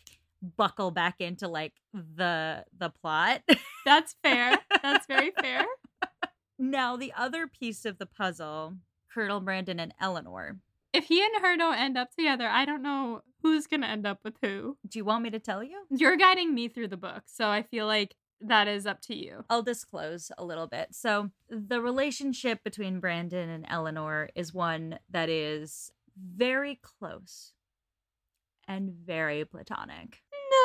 buckle 0.57 0.91
back 0.91 1.15
into 1.21 1.47
like 1.47 1.73
the 1.93 2.65
the 2.77 2.89
plot. 2.89 3.43
That's 3.85 4.15
fair. 4.23 4.57
That's 4.83 5.05
very 5.05 5.31
fair. 5.39 5.65
Now 6.57 6.95
the 6.95 7.13
other 7.17 7.47
piece 7.47 7.85
of 7.85 7.97
the 7.97 8.05
puzzle, 8.05 8.75
Colonel 9.13 9.39
Brandon 9.39 9.79
and 9.79 9.93
Eleanor. 9.99 10.57
If 10.93 11.05
he 11.05 11.23
and 11.23 11.43
her 11.43 11.57
don't 11.57 11.77
end 11.77 11.97
up 11.97 12.11
together, 12.11 12.47
I 12.47 12.65
don't 12.65 12.83
know 12.83 13.21
who's 13.41 13.67
going 13.67 13.81
to 13.81 13.87
end 13.87 14.05
up 14.05 14.19
with 14.23 14.35
who. 14.41 14.77
Do 14.87 14.99
you 14.99 15.05
want 15.05 15.23
me 15.23 15.31
to 15.31 15.39
tell 15.39 15.63
you? 15.63 15.85
You're 15.89 16.17
guiding 16.17 16.53
me 16.53 16.67
through 16.67 16.89
the 16.89 16.97
book. 16.97 17.23
So 17.25 17.49
I 17.49 17.63
feel 17.63 17.87
like 17.87 18.15
that 18.39 18.67
is 18.67 18.85
up 18.85 19.01
to 19.01 19.15
you. 19.15 19.43
I'll 19.49 19.63
disclose 19.63 20.31
a 20.37 20.45
little 20.45 20.67
bit. 20.67 20.89
So, 20.91 21.31
the 21.49 21.81
relationship 21.81 22.63
between 22.63 22.99
Brandon 22.99 23.49
and 23.49 23.65
Eleanor 23.69 24.29
is 24.35 24.53
one 24.53 24.99
that 25.09 25.29
is 25.29 25.91
very 26.17 26.79
close 26.81 27.53
and 28.67 28.91
very 28.91 29.45
platonic. 29.45 30.21
No. 30.51 30.59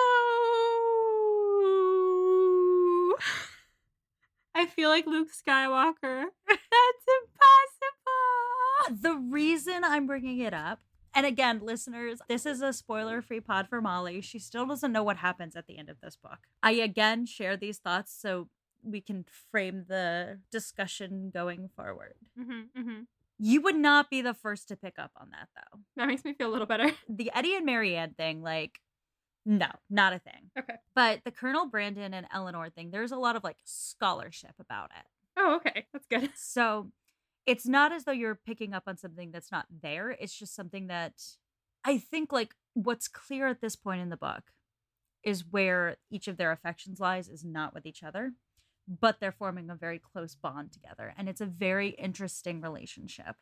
I 4.58 4.66
feel 4.66 4.88
like 4.88 5.06
Luke 5.06 5.28
Skywalker. 5.28 6.24
That's 6.48 7.06
impossible. 8.88 9.02
The 9.02 9.14
reason 9.14 9.84
I'm 9.84 10.08
bringing 10.08 10.40
it 10.40 10.52
up, 10.52 10.80
and 11.14 11.24
again, 11.24 11.60
listeners, 11.62 12.18
this 12.28 12.44
is 12.44 12.60
a 12.60 12.72
spoiler 12.72 13.22
free 13.22 13.38
pod 13.38 13.68
for 13.68 13.80
Molly. 13.80 14.20
She 14.20 14.40
still 14.40 14.66
doesn't 14.66 14.90
know 14.90 15.04
what 15.04 15.18
happens 15.18 15.54
at 15.54 15.68
the 15.68 15.78
end 15.78 15.88
of 15.88 16.00
this 16.00 16.16
book. 16.16 16.38
I 16.60 16.72
again 16.72 17.24
share 17.24 17.56
these 17.56 17.78
thoughts 17.78 18.12
so 18.20 18.48
we 18.82 19.00
can 19.00 19.24
frame 19.52 19.84
the 19.86 20.40
discussion 20.50 21.30
going 21.32 21.70
forward. 21.76 22.14
Mm-hmm, 22.36 22.80
mm-hmm. 22.80 23.00
You 23.38 23.62
would 23.62 23.76
not 23.76 24.10
be 24.10 24.22
the 24.22 24.34
first 24.34 24.66
to 24.68 24.76
pick 24.76 24.98
up 24.98 25.12
on 25.16 25.28
that, 25.30 25.48
though. 25.54 25.78
That 25.96 26.08
makes 26.08 26.24
me 26.24 26.32
feel 26.32 26.48
a 26.48 26.52
little 26.52 26.66
better. 26.66 26.90
The 27.08 27.30
Eddie 27.32 27.54
and 27.54 27.64
Marianne 27.64 28.14
thing, 28.14 28.42
like, 28.42 28.80
no, 29.44 29.68
not 29.88 30.12
a 30.12 30.18
thing. 30.18 30.50
Okay. 30.58 30.74
But 30.94 31.20
the 31.24 31.30
Colonel 31.30 31.66
Brandon 31.66 32.12
and 32.12 32.26
Eleanor 32.32 32.70
thing, 32.70 32.90
there's 32.90 33.12
a 33.12 33.16
lot 33.16 33.36
of 33.36 33.44
like 33.44 33.56
scholarship 33.64 34.54
about 34.58 34.90
it. 34.98 35.06
Oh, 35.36 35.56
okay. 35.56 35.86
That's 35.92 36.06
good. 36.06 36.30
So 36.36 36.90
it's 37.46 37.66
not 37.66 37.92
as 37.92 38.04
though 38.04 38.12
you're 38.12 38.34
picking 38.34 38.74
up 38.74 38.84
on 38.86 38.98
something 38.98 39.30
that's 39.30 39.50
not 39.50 39.66
there. 39.82 40.10
It's 40.10 40.38
just 40.38 40.54
something 40.54 40.88
that 40.88 41.14
I 41.84 41.98
think 41.98 42.32
like 42.32 42.54
what's 42.74 43.08
clear 43.08 43.48
at 43.48 43.60
this 43.60 43.76
point 43.76 44.02
in 44.02 44.10
the 44.10 44.16
book 44.16 44.52
is 45.24 45.44
where 45.50 45.96
each 46.10 46.28
of 46.28 46.36
their 46.36 46.52
affections 46.52 47.00
lies 47.00 47.28
is 47.28 47.44
not 47.44 47.74
with 47.74 47.86
each 47.86 48.02
other, 48.02 48.32
but 48.86 49.20
they're 49.20 49.32
forming 49.32 49.70
a 49.70 49.74
very 49.74 49.98
close 49.98 50.34
bond 50.34 50.72
together. 50.72 51.14
And 51.16 51.28
it's 51.28 51.40
a 51.40 51.46
very 51.46 51.90
interesting 51.90 52.60
relationship 52.60 53.36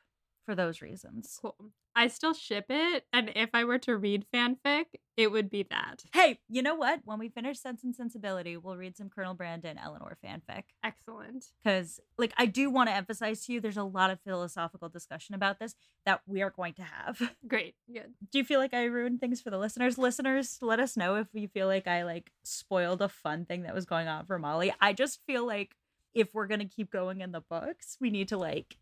for 0.46 0.54
those 0.54 0.80
reasons. 0.80 1.38
Cool. 1.42 1.56
I 1.94 2.08
still 2.08 2.34
ship 2.34 2.66
it. 2.68 3.04
And 3.12 3.32
if 3.34 3.50
I 3.54 3.64
were 3.64 3.78
to 3.78 3.96
read 3.96 4.26
fanfic, 4.32 4.84
it 5.16 5.32
would 5.32 5.48
be 5.50 5.66
that. 5.70 6.04
Hey, 6.12 6.40
you 6.48 6.62
know 6.62 6.74
what? 6.74 7.00
When 7.04 7.18
we 7.18 7.30
finish 7.30 7.58
Sense 7.58 7.82
and 7.82 7.96
Sensibility, 7.96 8.56
we'll 8.56 8.76
read 8.76 8.96
some 8.96 9.08
Colonel 9.08 9.32
Brandon 9.32 9.78
Eleanor 9.78 10.16
fanfic. 10.24 10.64
Excellent. 10.84 11.46
Because, 11.64 11.98
like, 12.18 12.34
I 12.36 12.46
do 12.46 12.70
want 12.70 12.90
to 12.90 12.94
emphasize 12.94 13.44
to 13.46 13.54
you 13.54 13.60
there's 13.60 13.78
a 13.78 13.82
lot 13.82 14.10
of 14.10 14.20
philosophical 14.20 14.90
discussion 14.90 15.34
about 15.34 15.58
this 15.58 15.74
that 16.04 16.20
we 16.26 16.42
are 16.42 16.50
going 16.50 16.74
to 16.74 16.82
have. 16.82 17.34
Great. 17.48 17.74
Good. 17.92 18.12
do 18.30 18.38
you 18.38 18.44
feel 18.44 18.60
like 18.60 18.74
I 18.74 18.84
ruined 18.84 19.20
things 19.20 19.40
for 19.40 19.50
the 19.50 19.58
listeners? 19.58 19.96
Listeners, 19.98 20.58
let 20.60 20.78
us 20.80 20.96
know 20.96 21.16
if 21.16 21.28
you 21.32 21.48
feel 21.48 21.66
like 21.66 21.86
I 21.86 22.04
like 22.04 22.30
spoiled 22.44 23.00
a 23.00 23.08
fun 23.08 23.46
thing 23.46 23.62
that 23.62 23.74
was 23.74 23.86
going 23.86 24.06
on 24.06 24.26
for 24.26 24.38
Molly. 24.38 24.72
I 24.80 24.92
just 24.92 25.20
feel 25.26 25.46
like 25.46 25.74
if 26.14 26.32
we're 26.34 26.46
gonna 26.46 26.64
keep 26.64 26.90
going 26.90 27.20
in 27.20 27.32
the 27.32 27.42
books, 27.42 27.96
we 28.00 28.10
need 28.10 28.28
to 28.28 28.38
like. 28.38 28.76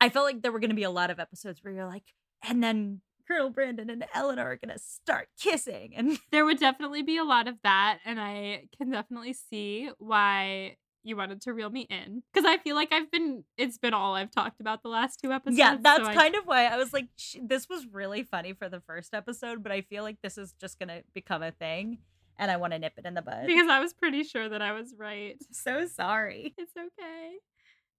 I 0.00 0.08
felt 0.08 0.26
like 0.26 0.42
there 0.42 0.52
were 0.52 0.60
gonna 0.60 0.74
be 0.74 0.82
a 0.84 0.90
lot 0.90 1.10
of 1.10 1.18
episodes 1.18 1.62
where 1.62 1.72
you're 1.72 1.86
like, 1.86 2.04
and 2.42 2.62
then 2.62 3.00
Colonel 3.26 3.50
Brandon 3.50 3.90
and 3.90 4.04
Eleanor 4.14 4.52
are 4.52 4.56
gonna 4.56 4.78
start 4.78 5.28
kissing, 5.38 5.92
and 5.96 6.18
There 6.30 6.44
would 6.44 6.58
definitely 6.58 7.02
be 7.02 7.16
a 7.18 7.24
lot 7.24 7.48
of 7.48 7.56
that. 7.62 7.98
And 8.04 8.18
I 8.20 8.68
can 8.76 8.90
definitely 8.90 9.32
see 9.34 9.90
why 9.98 10.76
you 11.04 11.16
wanted 11.16 11.40
to 11.42 11.52
reel 11.52 11.70
me 11.70 11.82
in. 11.90 12.22
Because 12.32 12.46
I 12.46 12.58
feel 12.58 12.74
like 12.74 12.92
I've 12.92 13.10
been, 13.10 13.44
it's 13.56 13.78
been 13.78 13.94
all 13.94 14.14
I've 14.14 14.30
talked 14.30 14.60
about 14.60 14.82
the 14.82 14.88
last 14.88 15.20
two 15.22 15.32
episodes. 15.32 15.58
yeah, 15.58 15.76
that's 15.80 16.04
so 16.04 16.10
I- 16.10 16.14
kind 16.14 16.34
of 16.34 16.44
why 16.46 16.66
I 16.66 16.76
was 16.76 16.92
like, 16.92 17.08
this 17.42 17.68
was 17.68 17.86
really 17.90 18.22
funny 18.24 18.52
for 18.52 18.68
the 18.68 18.80
first 18.80 19.14
episode, 19.14 19.62
but 19.62 19.72
I 19.72 19.82
feel 19.82 20.02
like 20.02 20.18
this 20.22 20.36
is 20.38 20.54
just 20.60 20.78
gonna 20.78 21.02
become 21.14 21.42
a 21.42 21.50
thing, 21.52 21.98
and 22.38 22.50
I 22.50 22.56
want 22.56 22.72
to 22.72 22.78
nip 22.78 22.94
it 22.98 23.04
in 23.06 23.14
the 23.14 23.22
bud. 23.22 23.46
Because 23.46 23.68
I 23.68 23.80
was 23.80 23.92
pretty 23.94 24.22
sure 24.22 24.48
that 24.48 24.60
I 24.62 24.72
was 24.72 24.94
right. 24.98 25.36
so 25.50 25.86
sorry. 25.86 26.54
It's 26.58 26.72
okay. 26.76 27.36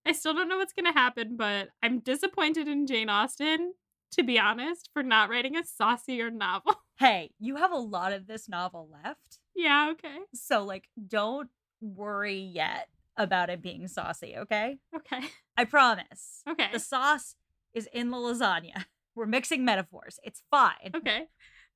I 0.10 0.12
still 0.12 0.34
don't 0.34 0.50
know 0.50 0.58
what's 0.58 0.74
going 0.74 0.92
to 0.92 1.00
happen, 1.00 1.38
but 1.38 1.70
I'm 1.84 2.00
disappointed 2.00 2.68
in 2.68 2.88
Jane 2.88 3.10
Austen, 3.10 3.74
to 4.14 4.24
be 4.24 4.40
honest, 4.40 4.90
for 4.92 5.04
not 5.04 5.30
writing 5.30 5.56
a 5.56 5.64
saucier 5.64 6.32
novel. 6.32 6.76
Hey, 7.00 7.32
you 7.40 7.56
have 7.56 7.72
a 7.72 7.78
lot 7.78 8.12
of 8.12 8.28
this 8.28 8.50
novel 8.50 8.90
left. 8.92 9.40
yeah, 9.56 9.92
okay. 9.94 10.18
So, 10.34 10.66
like, 10.66 10.90
don't 11.08 11.50
worry 11.80 12.42
yet 12.42 12.90
about 13.16 13.50
it 13.50 13.62
being 13.62 13.88
saucy, 13.88 14.36
okay? 14.38 14.80
Okay. 14.94 15.22
I 15.56 15.64
promise. 15.64 16.42
Okay. 16.50 16.68
The 16.74 16.80
sauce 16.80 17.36
is 17.74 17.88
in 17.94 18.10
the 18.10 18.18
lasagna. 18.18 18.84
We're 19.16 19.28
mixing 19.28 19.64
metaphors. 19.64 20.20
It's 20.24 20.42
fine. 20.52 20.92
Okay. 20.94 21.28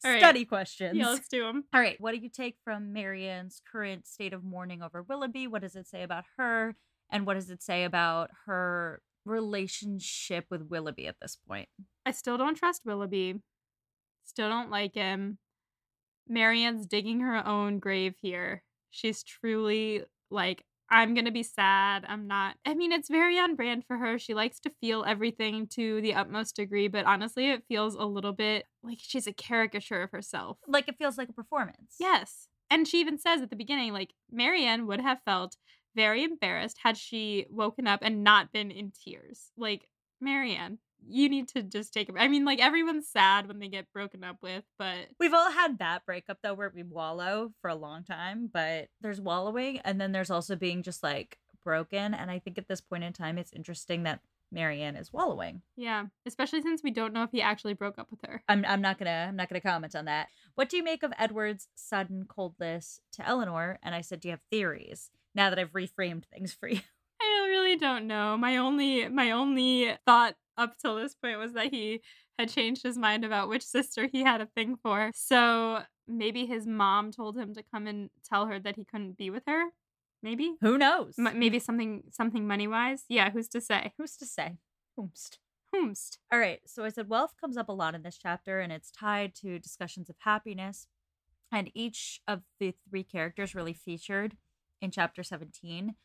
All 0.03 0.11
right. 0.11 0.19
Study 0.19 0.43
questions. 0.43 0.97
Yeah, 0.97 1.07
let's 1.11 1.29
do 1.29 1.43
them. 1.43 1.63
All 1.73 1.79
right. 1.79 1.95
What 2.01 2.11
do 2.11 2.17
you 2.17 2.27
take 2.27 2.57
from 2.65 2.91
Marianne's 2.91 3.61
current 3.71 4.05
state 4.05 4.33
of 4.33 4.43
mourning 4.43 4.81
over 4.81 5.03
Willoughby? 5.03 5.47
What 5.47 5.61
does 5.61 5.77
it 5.77 5.87
say 5.87 6.03
about 6.03 6.25
her? 6.37 6.75
And 7.13 7.27
what 7.27 7.35
does 7.35 7.51
it 7.51 7.61
say 7.61 7.83
about 7.83 8.31
her 8.47 9.01
relationship 9.23 10.45
with 10.49 10.63
Willoughby 10.63 11.07
at 11.07 11.15
this 11.21 11.37
point? 11.47 11.69
I 12.05 12.11
still 12.11 12.37
don't 12.37 12.55
trust 12.55 12.81
Willoughby. 12.83 13.35
Still 14.25 14.49
don't 14.49 14.71
like 14.71 14.95
him. 14.95 15.37
Marianne's 16.27 16.87
digging 16.87 17.19
her 17.19 17.47
own 17.47 17.77
grave 17.77 18.15
here. 18.19 18.63
She's 18.89 19.23
truly 19.23 20.03
like, 20.31 20.65
I'm 20.89 21.13
going 21.13 21.25
to 21.25 21.31
be 21.31 21.43
sad. 21.43 22.03
I'm 22.07 22.27
not. 22.27 22.55
I 22.65 22.73
mean, 22.73 22.91
it's 22.91 23.09
very 23.09 23.37
on 23.37 23.55
brand 23.55 23.83
for 23.87 23.97
her. 23.97 24.17
She 24.17 24.33
likes 24.33 24.59
to 24.61 24.71
feel 24.81 25.03
everything 25.07 25.67
to 25.73 26.01
the 26.01 26.13
utmost 26.13 26.55
degree, 26.55 26.87
but 26.87 27.05
honestly, 27.05 27.49
it 27.49 27.63
feels 27.67 27.95
a 27.95 28.05
little 28.05 28.33
bit 28.33 28.65
like 28.83 28.97
she's 28.99 29.27
a 29.27 29.33
caricature 29.33 30.01
of 30.01 30.11
herself. 30.11 30.57
Like, 30.67 30.87
it 30.87 30.97
feels 30.97 31.17
like 31.17 31.29
a 31.29 31.33
performance. 31.33 31.95
Yes. 31.99 32.47
And 32.69 32.87
she 32.87 32.99
even 32.99 33.19
says 33.19 33.41
at 33.41 33.49
the 33.49 33.55
beginning, 33.55 33.93
like, 33.93 34.13
Marianne 34.31 34.87
would 34.87 35.01
have 35.01 35.19
felt 35.25 35.57
very 35.95 36.23
embarrassed 36.23 36.77
had 36.83 36.97
she 36.97 37.45
woken 37.49 37.87
up 37.87 37.99
and 38.01 38.23
not 38.23 38.51
been 38.51 38.71
in 38.71 38.91
tears. 38.91 39.51
Like, 39.57 39.87
Marianne, 40.21 40.79
you 41.05 41.29
need 41.29 41.49
to 41.49 41.63
just 41.63 41.93
take 41.93 42.09
a 42.09 42.13
I 42.17 42.27
mean, 42.27 42.45
like, 42.45 42.59
everyone's 42.59 43.07
sad 43.07 43.47
when 43.47 43.59
they 43.59 43.67
get 43.67 43.91
broken 43.93 44.23
up 44.23 44.37
with, 44.41 44.63
but 44.79 45.07
We've 45.19 45.33
all 45.33 45.51
had 45.51 45.79
that 45.79 46.05
breakup 46.05 46.39
though 46.41 46.53
where 46.53 46.71
we 46.73 46.83
wallow 46.83 47.51
for 47.61 47.69
a 47.69 47.75
long 47.75 48.03
time, 48.03 48.49
but 48.51 48.89
there's 49.01 49.19
wallowing 49.21 49.79
and 49.79 49.99
then 49.99 50.11
there's 50.11 50.31
also 50.31 50.55
being 50.55 50.83
just 50.83 51.03
like 51.03 51.37
broken. 51.63 52.13
And 52.13 52.31
I 52.31 52.39
think 52.39 52.57
at 52.57 52.67
this 52.67 52.81
point 52.81 53.03
in 53.03 53.13
time, 53.13 53.37
it's 53.37 53.53
interesting 53.53 54.03
that 54.03 54.21
Marianne 54.51 54.95
is 54.95 55.11
wallowing. 55.11 55.63
yeah, 55.75 56.05
especially 56.27 56.61
since 56.61 56.83
we 56.83 56.91
don't 56.91 57.11
know 57.11 57.23
if 57.23 57.31
he 57.31 57.41
actually 57.41 57.73
broke 57.73 57.97
up 57.97 58.11
with 58.11 58.19
her. 58.27 58.43
I'm, 58.47 58.63
I'm 58.67 58.81
not 58.81 58.99
gonna 58.99 59.25
I'm 59.27 59.35
not 59.35 59.49
gonna 59.49 59.61
comment 59.61 59.95
on 59.95 60.05
that. 60.05 60.27
What 60.55 60.69
do 60.69 60.77
you 60.77 60.83
make 60.83 61.01
of 61.01 61.11
Edward's 61.17 61.67
sudden 61.75 62.25
coldness 62.27 63.01
to 63.13 63.27
Eleanor? 63.27 63.79
And 63.81 63.95
I 63.95 64.01
said, 64.01 64.19
do 64.19 64.27
you 64.27 64.33
have 64.33 64.43
theories? 64.51 65.09
Now 65.35 65.49
that 65.49 65.59
I've 65.59 65.73
reframed 65.73 66.25
things 66.25 66.53
for 66.53 66.67
you. 66.67 66.79
I 67.21 67.47
really 67.49 67.77
don't 67.77 68.07
know. 68.07 68.37
My 68.37 68.57
only 68.57 69.07
my 69.09 69.31
only 69.31 69.95
thought 70.05 70.35
up 70.57 70.77
till 70.77 70.95
this 70.95 71.15
point 71.15 71.39
was 71.39 71.53
that 71.53 71.71
he 71.71 72.01
had 72.37 72.49
changed 72.49 72.83
his 72.83 72.97
mind 72.97 73.23
about 73.23 73.49
which 73.49 73.63
sister 73.63 74.07
he 74.11 74.23
had 74.23 74.41
a 74.41 74.47
thing 74.47 74.75
for. 74.75 75.11
So 75.13 75.83
maybe 76.07 76.45
his 76.45 76.67
mom 76.67 77.11
told 77.11 77.37
him 77.37 77.53
to 77.53 77.63
come 77.63 77.87
and 77.87 78.09
tell 78.27 78.45
her 78.47 78.59
that 78.59 78.75
he 78.75 78.85
couldn't 78.85 79.17
be 79.17 79.29
with 79.29 79.43
her. 79.47 79.65
Maybe. 80.21 80.55
Who 80.61 80.77
knows? 80.77 81.15
M- 81.19 81.37
maybe 81.37 81.59
something 81.59 82.03
something 82.11 82.47
money 82.47 82.67
wise. 82.67 83.03
Yeah, 83.09 83.31
who's 83.31 83.49
to 83.49 83.61
say? 83.61 83.93
Who's 83.97 84.15
to 84.17 84.25
say? 84.25 84.57
Whomst. 84.97 85.37
Whomst. 85.73 86.17
All 86.31 86.39
right. 86.39 86.61
So 86.65 86.85
I 86.85 86.89
said 86.89 87.09
wealth 87.09 87.33
comes 87.39 87.57
up 87.57 87.69
a 87.69 87.73
lot 87.73 87.95
in 87.95 88.03
this 88.03 88.17
chapter, 88.21 88.59
and 88.59 88.71
it's 88.71 88.91
tied 88.91 89.35
to 89.35 89.59
discussions 89.59 90.09
of 90.09 90.15
happiness. 90.19 90.87
And 91.51 91.69
each 91.75 92.21
of 92.27 92.41
the 92.59 92.73
three 92.89 93.03
characters 93.03 93.53
really 93.53 93.73
featured 93.73 94.37
in 94.83 94.91
chapter 94.91 95.23
17 95.23 95.95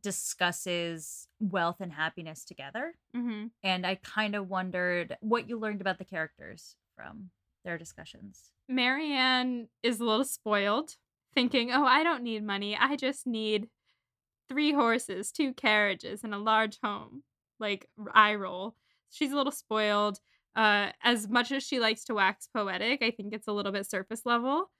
discusses 0.00 1.26
wealth 1.40 1.78
and 1.80 1.92
happiness 1.92 2.44
together. 2.44 2.94
Mm-hmm. 3.14 3.46
And 3.64 3.84
I 3.84 3.96
kind 3.96 4.36
of 4.36 4.48
wondered 4.48 5.16
what 5.20 5.48
you 5.48 5.58
learned 5.58 5.80
about 5.80 5.98
the 5.98 6.04
characters 6.04 6.76
from 6.94 7.30
their 7.64 7.76
discussions. 7.76 8.52
Marianne 8.68 9.66
is 9.82 9.98
a 9.98 10.04
little 10.04 10.24
spoiled, 10.24 10.96
thinking, 11.34 11.72
"Oh, 11.72 11.84
I 11.84 12.04
don't 12.04 12.22
need 12.22 12.44
money. 12.44 12.76
I 12.80 12.94
just 12.94 13.26
need 13.26 13.68
three 14.48 14.72
horses, 14.72 15.32
two 15.32 15.52
carriages, 15.52 16.22
and 16.22 16.32
a 16.32 16.38
large 16.38 16.78
home. 16.82 17.24
Like 17.58 17.88
eye 18.14 18.36
roll. 18.36 18.76
She's 19.10 19.32
a 19.32 19.36
little 19.36 19.52
spoiled. 19.52 20.20
Uh, 20.54 20.90
as 21.02 21.28
much 21.28 21.50
as 21.52 21.64
she 21.64 21.80
likes 21.80 22.04
to 22.04 22.14
wax 22.14 22.48
poetic, 22.54 23.02
I 23.02 23.10
think 23.10 23.34
it's 23.34 23.48
a 23.48 23.52
little 23.52 23.72
bit 23.72 23.90
surface 23.90 24.22
level. 24.24 24.70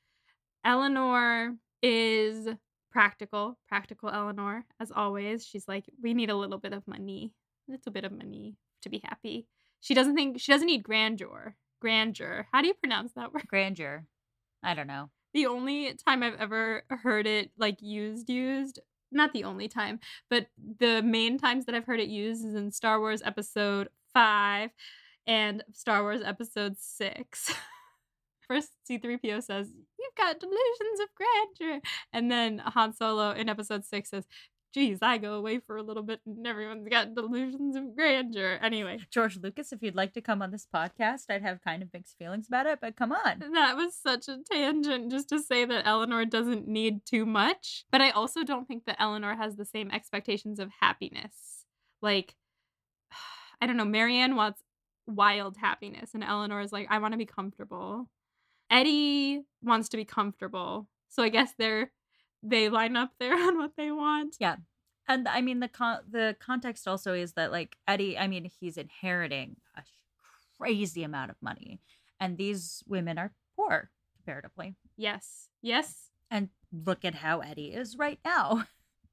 Eleanor 0.64 1.56
is 1.82 2.48
practical, 2.90 3.58
practical 3.68 4.10
Eleanor, 4.10 4.64
as 4.80 4.90
always. 4.90 5.46
She's 5.46 5.68
like, 5.68 5.84
we 6.02 6.14
need 6.14 6.30
a 6.30 6.36
little 6.36 6.58
bit 6.58 6.72
of 6.72 6.86
money, 6.86 7.32
a 7.68 7.72
little 7.72 7.92
bit 7.92 8.04
of 8.04 8.12
money 8.12 8.56
to 8.82 8.88
be 8.88 9.00
happy. 9.04 9.46
She 9.80 9.94
doesn't 9.94 10.14
think 10.14 10.40
she 10.40 10.52
doesn't 10.52 10.66
need 10.66 10.82
grandeur. 10.82 11.56
Grandeur. 11.80 12.46
How 12.52 12.60
do 12.60 12.68
you 12.68 12.74
pronounce 12.74 13.12
that 13.14 13.32
word? 13.34 13.48
Grandeur. 13.48 14.04
I 14.62 14.74
don't 14.74 14.86
know. 14.86 15.10
The 15.32 15.46
only 15.46 15.94
time 15.94 16.22
I've 16.22 16.38
ever 16.40 16.82
heard 16.88 17.26
it 17.26 17.52
like 17.56 17.80
used, 17.80 18.28
used, 18.28 18.80
not 19.12 19.32
the 19.32 19.44
only 19.44 19.68
time, 19.68 20.00
but 20.28 20.46
the 20.78 21.02
main 21.02 21.38
times 21.38 21.66
that 21.66 21.74
I've 21.74 21.84
heard 21.84 22.00
it 22.00 22.08
used 22.08 22.44
is 22.44 22.54
in 22.54 22.72
Star 22.72 22.98
Wars 22.98 23.22
episode 23.24 23.88
five 24.12 24.70
and 25.26 25.62
Star 25.72 26.02
Wars 26.02 26.20
episode 26.24 26.76
six. 26.78 27.52
First, 28.48 28.70
C3PO 28.90 29.44
says, 29.44 29.68
You've 30.10 30.26
got 30.26 30.40
delusions 30.40 31.00
of 31.00 31.08
grandeur. 31.14 31.80
And 32.12 32.30
then 32.30 32.58
Han 32.58 32.92
Solo 32.94 33.30
in 33.30 33.48
episode 33.48 33.84
six 33.84 34.10
says, 34.10 34.26
Geez, 34.72 34.98
I 35.02 35.18
go 35.18 35.34
away 35.34 35.58
for 35.58 35.76
a 35.76 35.82
little 35.82 36.04
bit 36.04 36.20
and 36.24 36.46
everyone's 36.46 36.88
got 36.88 37.16
delusions 37.16 37.74
of 37.74 37.96
grandeur. 37.96 38.56
Anyway, 38.62 39.00
George 39.10 39.36
Lucas, 39.36 39.72
if 39.72 39.82
you'd 39.82 39.96
like 39.96 40.12
to 40.12 40.20
come 40.20 40.42
on 40.42 40.52
this 40.52 40.66
podcast, 40.72 41.24
I'd 41.28 41.42
have 41.42 41.60
kind 41.64 41.82
of 41.82 41.92
mixed 41.92 42.16
feelings 42.18 42.46
about 42.46 42.66
it, 42.66 42.78
but 42.80 42.94
come 42.94 43.10
on. 43.10 43.40
that 43.52 43.76
was 43.76 43.96
such 43.96 44.28
a 44.28 44.38
tangent 44.48 45.10
just 45.10 45.28
to 45.30 45.40
say 45.42 45.64
that 45.64 45.86
Eleanor 45.88 46.24
doesn't 46.24 46.68
need 46.68 47.04
too 47.04 47.26
much. 47.26 47.84
But 47.90 48.00
I 48.00 48.10
also 48.10 48.44
don't 48.44 48.68
think 48.68 48.84
that 48.84 49.00
Eleanor 49.00 49.34
has 49.34 49.56
the 49.56 49.64
same 49.64 49.90
expectations 49.90 50.60
of 50.60 50.70
happiness. 50.80 51.64
Like, 52.00 52.36
I 53.60 53.66
don't 53.66 53.76
know, 53.76 53.84
Marianne 53.84 54.36
wants 54.36 54.62
wild 55.08 55.56
happiness, 55.56 56.14
and 56.14 56.22
Eleanor 56.22 56.60
is 56.60 56.72
like, 56.72 56.86
I 56.90 56.98
want 56.98 57.12
to 57.12 57.18
be 57.18 57.26
comfortable. 57.26 58.08
Eddie 58.70 59.42
wants 59.62 59.88
to 59.90 59.96
be 59.96 60.04
comfortable. 60.04 60.88
So 61.08 61.22
I 61.22 61.28
guess 61.28 61.52
they're 61.58 61.90
they 62.42 62.68
line 62.68 62.96
up 62.96 63.10
there 63.18 63.34
on 63.48 63.58
what 63.58 63.72
they 63.76 63.90
want. 63.90 64.36
Yeah. 64.38 64.56
And 65.08 65.26
I 65.28 65.40
mean 65.40 65.60
the 65.60 65.68
con- 65.68 66.02
the 66.08 66.36
context 66.40 66.86
also 66.86 67.12
is 67.12 67.32
that 67.32 67.50
like 67.50 67.76
Eddie, 67.88 68.16
I 68.16 68.28
mean 68.28 68.50
he's 68.60 68.76
inheriting 68.76 69.56
a 69.76 69.82
crazy 70.58 71.02
amount 71.02 71.30
of 71.30 71.36
money 71.42 71.80
and 72.20 72.36
these 72.38 72.82
women 72.86 73.18
are 73.18 73.32
poor 73.56 73.90
comparatively. 74.16 74.76
Yes. 74.96 75.48
Yes. 75.62 76.10
And 76.30 76.50
look 76.72 77.04
at 77.04 77.16
how 77.16 77.40
Eddie 77.40 77.72
is 77.72 77.98
right 77.98 78.20
now. 78.24 78.66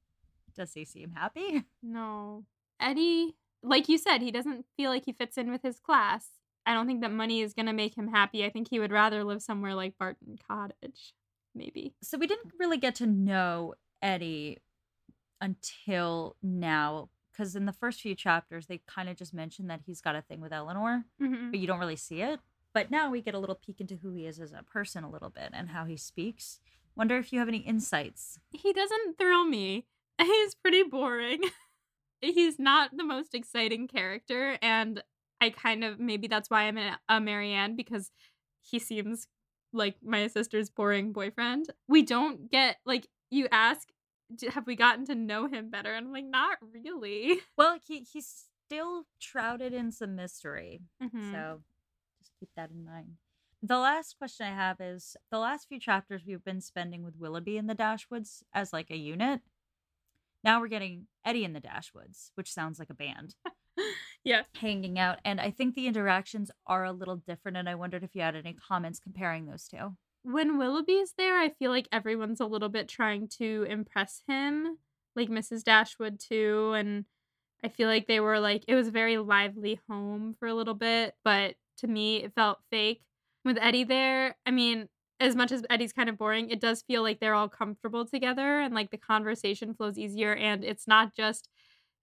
Does 0.56 0.72
he 0.74 0.84
seem 0.84 1.12
happy? 1.12 1.64
No. 1.82 2.44
Eddie, 2.80 3.36
like 3.62 3.88
you 3.88 3.98
said, 3.98 4.22
he 4.22 4.30
doesn't 4.30 4.66
feel 4.76 4.90
like 4.90 5.04
he 5.04 5.12
fits 5.12 5.38
in 5.38 5.50
with 5.50 5.62
his 5.62 5.80
class. 5.80 6.26
I 6.68 6.74
don't 6.74 6.86
think 6.86 7.00
that 7.00 7.10
money 7.12 7.40
is 7.40 7.54
going 7.54 7.66
to 7.66 7.72
make 7.72 7.96
him 7.96 8.08
happy. 8.08 8.44
I 8.44 8.50
think 8.50 8.68
he 8.68 8.78
would 8.78 8.92
rather 8.92 9.24
live 9.24 9.42
somewhere 9.42 9.74
like 9.74 9.96
Barton 9.98 10.38
Cottage, 10.46 11.14
maybe. 11.54 11.94
So 12.02 12.18
we 12.18 12.26
didn't 12.28 12.52
really 12.60 12.76
get 12.76 12.94
to 12.96 13.06
know 13.06 13.74
Eddie 14.02 14.58
until 15.40 16.36
now 16.42 17.08
because 17.32 17.54
in 17.54 17.66
the 17.66 17.72
first 17.72 18.00
few 18.00 18.14
chapters 18.14 18.66
they 18.66 18.78
kind 18.86 19.08
of 19.08 19.16
just 19.16 19.32
mention 19.32 19.68
that 19.68 19.80
he's 19.86 20.00
got 20.00 20.16
a 20.16 20.22
thing 20.22 20.40
with 20.40 20.52
Eleanor, 20.52 21.04
Mhm. 21.20 21.50
but 21.52 21.60
you 21.60 21.66
don't 21.66 21.78
really 21.78 21.96
see 21.96 22.20
it. 22.22 22.40
But 22.74 22.90
now 22.90 23.10
we 23.10 23.22
get 23.22 23.34
a 23.34 23.38
little 23.38 23.54
peek 23.54 23.80
into 23.80 23.96
who 23.96 24.12
he 24.12 24.26
is 24.26 24.40
as 24.40 24.52
a 24.52 24.62
person 24.62 25.04
a 25.04 25.10
little 25.10 25.30
bit 25.30 25.50
and 25.52 25.70
how 25.70 25.84
he 25.84 25.96
speaks. 25.96 26.60
Wonder 26.96 27.16
if 27.16 27.32
you 27.32 27.38
have 27.38 27.48
any 27.48 27.58
insights. 27.58 28.40
He 28.52 28.72
doesn't 28.72 29.16
thrill 29.18 29.44
me. 29.44 29.86
He's 30.20 30.54
pretty 30.54 30.82
boring. 30.82 31.42
He's 32.20 32.58
not 32.58 32.96
the 32.96 33.04
most 33.04 33.34
exciting 33.34 33.86
character, 33.86 34.58
and 34.60 35.02
I 35.40 35.50
kind 35.50 35.84
of 35.84 35.98
maybe 36.00 36.26
that's 36.26 36.50
why 36.50 36.62
I'm 36.64 36.78
a, 36.78 36.98
a 37.08 37.20
Marianne 37.20 37.76
because 37.76 38.10
he 38.62 38.78
seems 38.78 39.28
like 39.72 39.96
my 40.02 40.26
sister's 40.26 40.70
boring 40.70 41.12
boyfriend. 41.12 41.66
We 41.88 42.02
don't 42.02 42.50
get 42.50 42.76
like 42.84 43.06
you 43.30 43.48
ask, 43.52 43.88
have 44.54 44.66
we 44.66 44.74
gotten 44.76 45.04
to 45.06 45.14
know 45.14 45.46
him 45.46 45.70
better? 45.70 45.92
And 45.92 46.06
I'm 46.06 46.12
like, 46.12 46.24
not 46.24 46.58
really. 46.72 47.40
Well, 47.56 47.78
he 47.86 48.00
he's 48.00 48.46
still 48.66 49.04
shrouded 49.18 49.72
in 49.72 49.92
some 49.92 50.16
mystery. 50.16 50.80
Mhm. 51.02 51.32
So 51.32 51.62
just 52.20 52.32
keep 52.40 52.50
that 52.56 52.70
in 52.70 52.84
mind. 52.84 53.16
The 53.62 53.78
last 53.78 54.16
question 54.18 54.46
I 54.46 54.50
have 54.54 54.80
is 54.80 55.16
the 55.30 55.38
last 55.38 55.68
few 55.68 55.80
chapters 55.80 56.22
we've 56.26 56.44
been 56.44 56.60
spending 56.60 57.02
with 57.04 57.16
Willoughby 57.16 57.56
in 57.56 57.66
the 57.66 57.74
Dashwoods 57.74 58.42
as 58.52 58.72
like 58.72 58.90
a 58.90 58.96
unit. 58.96 59.40
Now 60.44 60.60
we're 60.60 60.68
getting 60.68 61.08
Eddie 61.24 61.44
in 61.44 61.52
the 61.52 61.60
Dashwoods, 61.60 62.30
which 62.36 62.52
sounds 62.52 62.78
like 62.78 62.90
a 62.90 62.94
band 62.94 63.34
yeah. 64.24 64.42
hanging 64.54 64.98
out. 64.98 65.18
And 65.24 65.40
I 65.40 65.50
think 65.50 65.74
the 65.74 65.86
interactions 65.86 66.50
are 66.66 66.84
a 66.84 66.92
little 66.92 67.16
different. 67.16 67.56
And 67.56 67.68
I 67.68 67.74
wondered 67.74 68.04
if 68.04 68.14
you 68.14 68.22
had 68.22 68.36
any 68.36 68.54
comments 68.54 68.98
comparing 69.00 69.46
those 69.46 69.68
two. 69.68 69.96
when 70.22 70.58
Willoughby's 70.58 71.14
there, 71.16 71.38
I 71.38 71.50
feel 71.50 71.70
like 71.70 71.88
everyone's 71.92 72.40
a 72.40 72.46
little 72.46 72.68
bit 72.68 72.88
trying 72.88 73.28
to 73.38 73.66
impress 73.68 74.22
him, 74.28 74.78
like 75.16 75.28
Mrs. 75.28 75.64
Dashwood 75.64 76.20
too, 76.20 76.72
and 76.74 77.04
I 77.64 77.68
feel 77.68 77.88
like 77.88 78.06
they 78.06 78.20
were 78.20 78.40
like 78.40 78.64
it 78.68 78.74
was 78.74 78.88
a 78.88 78.92
very 78.92 79.18
lively 79.18 79.80
home 79.88 80.36
for 80.38 80.48
a 80.48 80.54
little 80.54 80.74
bit, 80.74 81.14
but 81.24 81.56
to 81.78 81.86
me 81.88 82.18
it 82.24 82.34
felt 82.34 82.60
fake. 82.70 83.02
With 83.44 83.58
Eddie 83.60 83.84
there, 83.84 84.36
I 84.46 84.50
mean, 84.50 84.88
as 85.20 85.34
much 85.36 85.52
as 85.52 85.64
Eddie's 85.70 85.92
kind 85.92 86.08
of 86.08 86.18
boring, 86.18 86.50
it 86.50 86.60
does 86.60 86.82
feel 86.82 87.02
like 87.02 87.20
they're 87.20 87.34
all 87.34 87.48
comfortable 87.48 88.04
together 88.06 88.60
and 88.60 88.74
like 88.74 88.90
the 88.90 88.98
conversation 88.98 89.74
flows 89.74 89.98
easier 89.98 90.34
and 90.34 90.64
it's 90.64 90.86
not 90.86 91.14
just 91.16 91.48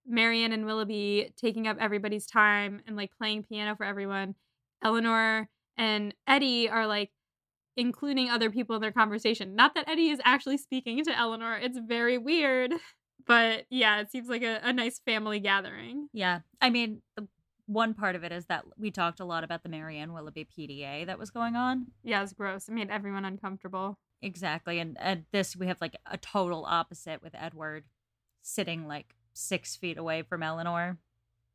Marianne 0.07 0.51
and 0.51 0.65
Willoughby 0.65 1.33
taking 1.37 1.67
up 1.67 1.77
everybody's 1.79 2.25
time 2.25 2.81
and 2.87 2.95
like 2.95 3.11
playing 3.17 3.43
piano 3.43 3.75
for 3.75 3.85
everyone. 3.85 4.35
Eleanor 4.83 5.49
and 5.77 6.13
Eddie 6.27 6.69
are 6.69 6.87
like 6.87 7.11
including 7.77 8.29
other 8.29 8.49
people 8.49 8.75
in 8.75 8.81
their 8.81 8.91
conversation. 8.91 9.55
Not 9.55 9.75
that 9.75 9.89
Eddie 9.89 10.09
is 10.09 10.19
actually 10.23 10.57
speaking 10.57 11.03
to 11.03 11.17
Eleanor. 11.17 11.57
It's 11.57 11.79
very 11.79 12.17
weird. 12.17 12.73
But 13.27 13.65
yeah, 13.69 13.99
it 14.01 14.11
seems 14.11 14.29
like 14.29 14.43
a, 14.43 14.59
a 14.61 14.71
nice 14.71 14.99
family 14.99 15.39
gathering. 15.39 16.09
Yeah. 16.13 16.41
I 16.61 16.69
mean, 16.69 17.01
the 17.15 17.27
one 17.65 17.95
part 17.95 18.15
of 18.15 18.23
it 18.23 18.31
is 18.31 18.45
that 18.45 18.65
we 18.77 18.91
talked 18.91 19.19
a 19.19 19.25
lot 19.25 19.43
about 19.43 19.63
the 19.63 19.69
Marianne 19.69 20.13
Willoughby 20.13 20.45
PDA 20.45 21.07
that 21.07 21.17
was 21.17 21.31
going 21.31 21.55
on. 21.55 21.87
Yeah, 22.03 22.21
it's 22.21 22.33
gross. 22.33 22.67
It 22.67 22.73
made 22.73 22.91
everyone 22.91 23.25
uncomfortable. 23.25 23.97
Exactly. 24.21 24.79
And 24.79 24.97
at 24.99 25.23
this, 25.31 25.55
we 25.55 25.67
have 25.67 25.81
like 25.81 25.97
a 26.09 26.17
total 26.17 26.65
opposite 26.65 27.21
with 27.23 27.33
Edward 27.35 27.85
sitting 28.43 28.87
like 28.87 29.14
six 29.35 29.75
feet 29.75 29.97
away 29.97 30.23
from 30.23 30.41
Eleanor 30.41 30.97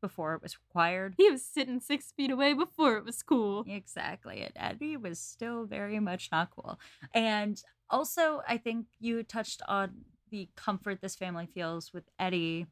before 0.00 0.34
it 0.34 0.42
was 0.42 0.56
required. 0.68 1.14
He 1.16 1.30
was 1.30 1.44
sitting 1.44 1.80
six 1.80 2.12
feet 2.12 2.30
away 2.30 2.52
before 2.52 2.96
it 2.96 3.04
was 3.04 3.22
cool. 3.22 3.64
Exactly. 3.68 4.42
And 4.42 4.52
Eddie 4.56 4.96
was 4.96 5.18
still 5.18 5.64
very 5.64 6.00
much 6.00 6.28
not 6.32 6.50
cool. 6.50 6.78
And 7.12 7.60
also, 7.90 8.42
I 8.48 8.56
think 8.56 8.86
you 8.98 9.22
touched 9.22 9.62
on 9.68 10.04
the 10.30 10.48
comfort 10.56 11.00
this 11.00 11.16
family 11.16 11.48
feels 11.52 11.92
with 11.92 12.04
Eddie, 12.18 12.66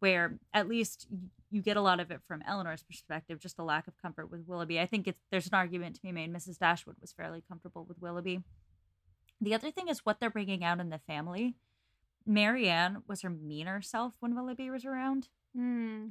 where 0.00 0.38
at 0.52 0.68
least 0.68 1.08
you 1.50 1.62
get 1.62 1.76
a 1.76 1.80
lot 1.80 2.00
of 2.00 2.10
it 2.10 2.20
from 2.28 2.42
Eleanor's 2.46 2.82
perspective, 2.82 3.40
just 3.40 3.56
the 3.56 3.64
lack 3.64 3.88
of 3.88 4.00
comfort 4.00 4.30
with 4.30 4.46
Willoughby. 4.46 4.78
I 4.78 4.86
think 4.86 5.08
it's 5.08 5.20
there's 5.30 5.46
an 5.46 5.54
argument 5.54 5.96
to 5.96 6.02
be 6.02 6.12
made. 6.12 6.32
Mrs. 6.32 6.58
Dashwood 6.58 6.96
was 7.00 7.12
fairly 7.12 7.42
comfortable 7.46 7.84
with 7.88 8.00
Willoughby. 8.00 8.42
The 9.40 9.54
other 9.54 9.70
thing 9.70 9.88
is 9.88 10.04
what 10.04 10.20
they're 10.20 10.30
bringing 10.30 10.62
out 10.62 10.80
in 10.80 10.90
the 10.90 10.98
family. 10.98 11.54
Marianne 12.28 13.02
was 13.08 13.22
her 13.22 13.30
meaner 13.30 13.80
self 13.82 14.14
when 14.20 14.34
Willoughby 14.36 14.70
was 14.70 14.84
around 14.84 15.28
Hmm. 15.56 16.08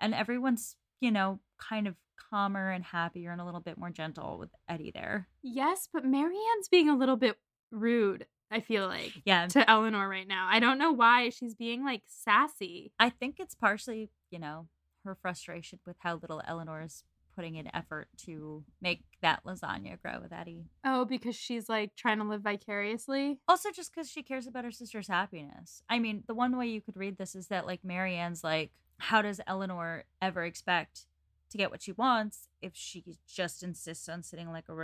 and 0.00 0.12
everyone's 0.14 0.76
you 1.00 1.10
know 1.12 1.38
kind 1.58 1.86
of 1.86 1.94
calmer 2.18 2.70
and 2.70 2.84
happier 2.84 3.30
and 3.32 3.40
a 3.40 3.44
little 3.44 3.60
bit 3.60 3.78
more 3.78 3.88
gentle 3.90 4.36
with 4.38 4.50
eddie 4.68 4.90
there 4.92 5.28
Yes, 5.42 5.88
but 5.92 6.04
Marianne's 6.04 6.68
being 6.70 6.88
a 6.90 6.96
little 6.96 7.16
bit 7.16 7.38
rude, 7.70 8.26
I 8.50 8.60
feel 8.60 8.86
like, 8.88 9.12
yeah 9.24 9.46
to 9.46 9.70
Eleanor 9.70 10.06
right 10.08 10.26
now. 10.28 10.48
I 10.50 10.58
don't 10.60 10.76
know 10.78 10.92
why 10.92 11.30
she's 11.30 11.54
being 11.54 11.84
like 11.84 12.02
sassy. 12.06 12.92
i 12.98 13.08
think 13.08 13.36
it's 13.38 13.54
partially 13.54 14.10
you 14.30 14.38
know 14.40 14.66
her 15.04 15.14
frustration 15.14 15.78
with 15.86 15.96
how 16.00 16.16
little 16.16 16.42
eleanor's 16.46 17.04
putting 17.40 17.56
in 17.56 17.74
effort 17.74 18.08
to 18.18 18.62
make 18.82 19.02
that 19.22 19.42
lasagna 19.44 20.00
grow 20.02 20.18
with 20.20 20.32
eddie 20.32 20.66
Oh, 20.84 21.04
because 21.06 21.34
she's 21.34 21.68
like 21.68 21.96
trying 21.96 22.18
to 22.18 22.24
live 22.24 22.42
vicariously. 22.42 23.38
also 23.48 23.70
just 23.70 23.94
because 23.94 24.10
she 24.10 24.22
cares 24.22 24.46
about 24.46 24.64
her 24.64 24.70
sister's 24.70 25.08
happiness 25.08 25.82
i 25.88 25.98
mean 25.98 26.22
the 26.26 26.34
one 26.34 26.56
way 26.58 26.66
you 26.66 26.80
could 26.80 26.96
read 26.96 27.16
this 27.18 27.34
is 27.34 27.46
that 27.46 27.66
like 27.66 27.82
marianne's 27.84 28.44
like 28.44 28.72
how 28.98 29.22
does 29.22 29.40
eleanor 29.46 30.04
ever 30.20 30.44
expect 30.44 31.06
to 31.50 31.56
get 31.58 31.70
what 31.70 31.82
she 31.82 31.92
wants 31.92 32.48
if 32.60 32.72
she 32.74 33.02
just 33.26 33.62
insists 33.62 34.08
on 34.08 34.22
sitting 34.22 34.50
like 34.52 34.68
a 34.68 34.74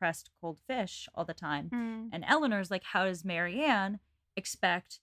repressed 0.00 0.30
cold 0.40 0.58
fish 0.66 1.08
all 1.14 1.24
the 1.24 1.34
time 1.34 1.68
Hmm. 1.68 2.08
And 2.12 2.24
Eleanor's 2.26 2.70
like, 2.70 2.84
how 2.84 3.04
does 3.04 3.24
Marianne 3.24 3.98
expect 4.36 5.00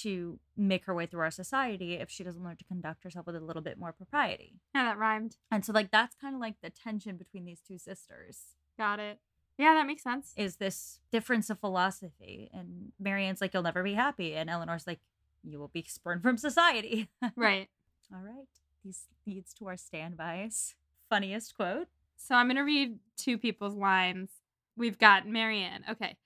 to 0.00 0.38
make 0.56 0.84
her 0.86 0.94
way 0.94 1.06
through 1.06 1.20
our 1.20 1.30
society 1.30 1.94
if 1.94 2.10
she 2.10 2.24
doesn't 2.24 2.42
learn 2.42 2.56
to 2.56 2.64
conduct 2.64 3.04
herself 3.04 3.26
with 3.26 3.36
a 3.36 3.40
little 3.40 3.62
bit 3.62 3.78
more 3.78 3.92
propriety? 3.92 4.54
Yeah, 4.74 4.84
that 4.84 4.98
rhymed. 4.98 5.36
And 5.50 5.64
so, 5.64 5.72
like, 5.72 5.90
that's 5.90 6.16
kind 6.16 6.34
of 6.34 6.40
like 6.40 6.56
the 6.62 6.70
tension 6.70 7.16
between 7.16 7.44
these 7.44 7.60
two 7.66 7.78
sisters 7.78 8.38
Got 8.78 9.00
it. 9.00 9.18
Yeah, 9.58 9.74
that 9.74 9.86
makes 9.86 10.02
sense. 10.02 10.32
is 10.36 10.56
this 10.56 10.98
difference 11.10 11.50
of 11.50 11.60
philosophy. 11.60 12.50
And 12.54 12.92
Marianne's 12.98 13.40
like, 13.40 13.52
you'll 13.52 13.62
never 13.62 13.82
be 13.82 13.94
happy. 13.94 14.34
And 14.34 14.48
Eleanor's 14.48 14.86
like, 14.86 15.00
you 15.44 15.58
will 15.58 15.68
be 15.68 15.84
spurned 15.86 16.22
from 16.22 16.36
society. 16.38 17.08
Right. 17.36 17.68
All 18.12 18.20
right. 18.22 18.46
These 18.84 19.06
leads 19.26 19.52
to 19.54 19.66
our 19.68 19.76
standbys. 19.76 20.74
Funniest 21.10 21.54
quote. 21.54 21.88
So 22.16 22.34
I'm 22.34 22.46
going 22.46 22.56
to 22.56 22.62
read 22.62 22.98
two 23.16 23.36
people's 23.38 23.74
lines. 23.74 24.30
We've 24.76 24.98
got 24.98 25.26
Marianne. 25.28 25.84
Okay. 25.90 26.16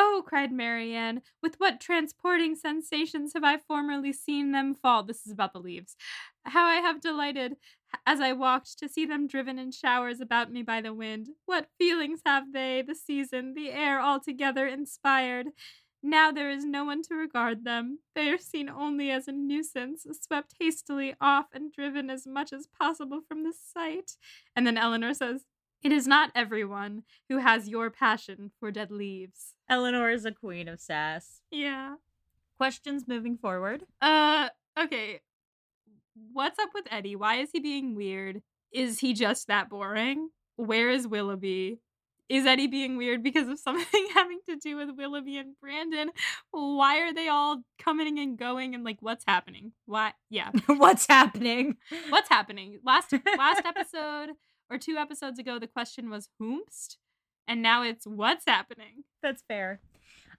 Oh, 0.00 0.22
cried 0.24 0.52
Marianne, 0.52 1.22
with 1.42 1.56
what 1.58 1.80
transporting 1.80 2.54
sensations 2.54 3.32
have 3.34 3.42
I 3.42 3.56
formerly 3.56 4.12
seen 4.12 4.52
them 4.52 4.72
fall? 4.72 5.02
This 5.02 5.26
is 5.26 5.32
about 5.32 5.52
the 5.52 5.58
leaves. 5.58 5.96
How 6.44 6.64
I 6.66 6.76
have 6.76 7.00
delighted 7.00 7.56
as 8.06 8.20
I 8.20 8.32
walked 8.32 8.78
to 8.78 8.88
see 8.88 9.06
them 9.06 9.26
driven 9.26 9.58
in 9.58 9.72
showers 9.72 10.20
about 10.20 10.52
me 10.52 10.62
by 10.62 10.80
the 10.80 10.94
wind. 10.94 11.30
What 11.46 11.66
feelings 11.78 12.20
have 12.24 12.52
they, 12.52 12.80
the 12.86 12.94
season, 12.94 13.54
the 13.54 13.70
air 13.70 14.00
altogether 14.00 14.68
inspired? 14.68 15.48
Now 16.00 16.30
there 16.30 16.48
is 16.48 16.64
no 16.64 16.84
one 16.84 17.02
to 17.02 17.16
regard 17.16 17.64
them. 17.64 17.98
They 18.14 18.28
are 18.28 18.38
seen 18.38 18.68
only 18.68 19.10
as 19.10 19.26
a 19.26 19.32
nuisance, 19.32 20.06
swept 20.22 20.54
hastily 20.60 21.16
off 21.20 21.46
and 21.52 21.72
driven 21.72 22.08
as 22.08 22.24
much 22.24 22.52
as 22.52 22.68
possible 22.68 23.20
from 23.26 23.42
the 23.42 23.52
sight. 23.52 24.12
And 24.54 24.64
then 24.64 24.78
Eleanor 24.78 25.12
says, 25.12 25.42
It 25.82 25.92
is 25.92 26.06
not 26.06 26.32
everyone 26.34 27.04
who 27.28 27.38
has 27.38 27.68
your 27.68 27.88
passion 27.90 28.50
for 28.58 28.70
dead 28.70 28.90
leaves. 28.90 29.54
Eleanor 29.68 30.10
is 30.10 30.24
a 30.24 30.32
queen 30.32 30.66
of 30.68 30.80
sass. 30.80 31.40
Yeah. 31.50 31.94
Questions 32.56 33.06
moving 33.06 33.38
forward. 33.38 33.84
Uh, 34.02 34.48
okay. 34.78 35.20
What's 36.32 36.58
up 36.58 36.70
with 36.74 36.86
Eddie? 36.90 37.14
Why 37.14 37.36
is 37.36 37.50
he 37.52 37.60
being 37.60 37.94
weird? 37.94 38.42
Is 38.72 38.98
he 38.98 39.14
just 39.14 39.46
that 39.46 39.70
boring? 39.70 40.30
Where 40.56 40.90
is 40.90 41.06
Willoughby? 41.06 41.78
Is 42.28 42.44
Eddie 42.44 42.66
being 42.66 42.96
weird 42.96 43.22
because 43.22 43.48
of 43.48 43.58
something 43.60 44.06
having 44.14 44.40
to 44.48 44.56
do 44.56 44.76
with 44.76 44.90
Willoughby 44.96 45.38
and 45.38 45.54
Brandon? 45.60 46.10
Why 46.50 46.98
are 47.00 47.14
they 47.14 47.28
all 47.28 47.62
coming 47.78 48.18
and 48.18 48.36
going 48.36 48.74
and 48.74 48.84
like 48.84 48.98
what's 49.00 49.24
happening? 49.26 49.72
Why? 49.86 50.12
Yeah. 50.28 50.50
What's 50.66 51.06
happening? 51.06 51.76
What's 52.08 52.28
happening? 52.28 52.80
Last 52.84 53.14
last 53.38 53.62
episode 53.64 54.30
or 54.70 54.78
two 54.78 54.96
episodes 54.96 55.38
ago 55.38 55.58
the 55.58 55.66
question 55.66 56.10
was 56.10 56.28
whomst 56.40 56.96
and 57.46 57.62
now 57.62 57.82
it's 57.82 58.06
what's 58.06 58.44
happening? 58.46 59.04
That's 59.22 59.42
fair. 59.48 59.80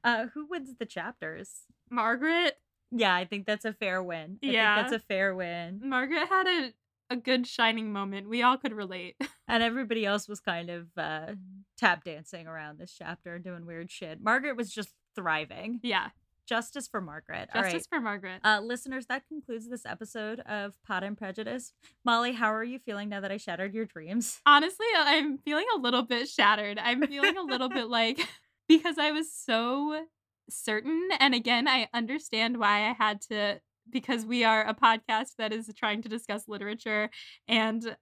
Uh, 0.03 0.27
who 0.34 0.45
wins 0.45 0.75
the 0.80 0.86
chapters? 0.86 1.61
Margaret 1.89 2.57
Yeah, 2.91 3.13
I 3.15 3.25
think 3.25 3.45
that's 3.45 3.65
a 3.65 3.73
fair 3.73 4.01
win. 4.03 4.39
I 4.43 4.47
Yeah. 4.47 4.75
think 4.75 4.89
that's 4.91 5.03
a 5.03 5.05
fair 5.07 5.36
win. 5.36 5.82
Margaret 5.84 6.27
had 6.30 6.47
a 6.47 6.73
a 7.11 7.15
good 7.15 7.47
shining 7.47 7.91
moment. 7.91 8.30
We 8.30 8.43
all 8.43 8.57
could 8.57 8.73
relate. 8.73 9.15
And 9.51 9.63
everybody 9.63 10.05
else 10.05 10.27
was 10.27 10.39
kind 10.39 10.69
of 10.69 10.89
uh, 10.95 11.34
tap 11.75 12.03
dancing 12.03 12.45
around 12.45 12.77
this 12.77 12.93
chapter, 12.95 13.39
doing 13.39 13.65
weird 13.65 13.89
shit. 13.89 14.21
Margaret 14.21 14.55
was 14.55 14.71
just 14.71 14.93
thriving. 15.15 15.80
yeah. 15.82 16.09
Justice 16.50 16.88
for 16.88 17.00
Margaret. 17.00 17.47
Justice 17.54 17.74
right. 17.74 17.86
for 17.89 18.02
Margaret. 18.02 18.41
Uh, 18.43 18.60
listeners, 18.64 19.06
that 19.06 19.28
concludes 19.28 19.70
this 19.70 19.86
episode 19.86 20.39
of 20.41 20.74
Pod 20.84 21.04
and 21.04 21.16
Prejudice. 21.16 21.74
Molly, 22.04 22.34
how 22.34 22.52
are 22.52 22.64
you 22.64 22.80
feeling 22.80 23.08
now 23.08 23.22
that 23.22 23.32
I 23.32 23.38
shattered 23.38 23.76
your 23.76 23.86
dreams? 23.86 24.41
Honestly, 24.47 24.88
I'm 24.95 25.38
feeling 25.38 25.68
a 25.76 25.80
little 25.80 26.02
bit 26.02 26.28
shattered. 26.28 26.80
I'm 26.80 27.06
feeling 27.06 27.38
a 27.38 27.43
little 27.43 27.70
bit 27.70 27.88
like 27.88 28.28
because 28.68 28.97
I 28.97 29.12
was 29.12 29.32
so 29.32 30.06
certain. 30.50 31.10
And 31.20 31.36
again, 31.36 31.68
I 31.68 31.88
understand 31.93 32.58
why 32.58 32.89
I 32.89 32.93
had 32.93 33.22
to, 33.30 33.62
because 33.88 34.26
we 34.26 34.43
are 34.43 34.68
a 34.68 34.74
podcast 34.74 35.36
that 35.38 35.54
is 35.54 35.72
trying 35.78 36.02
to 36.02 36.10
discuss 36.10 36.47
literature, 36.47 37.12
and 37.47 37.95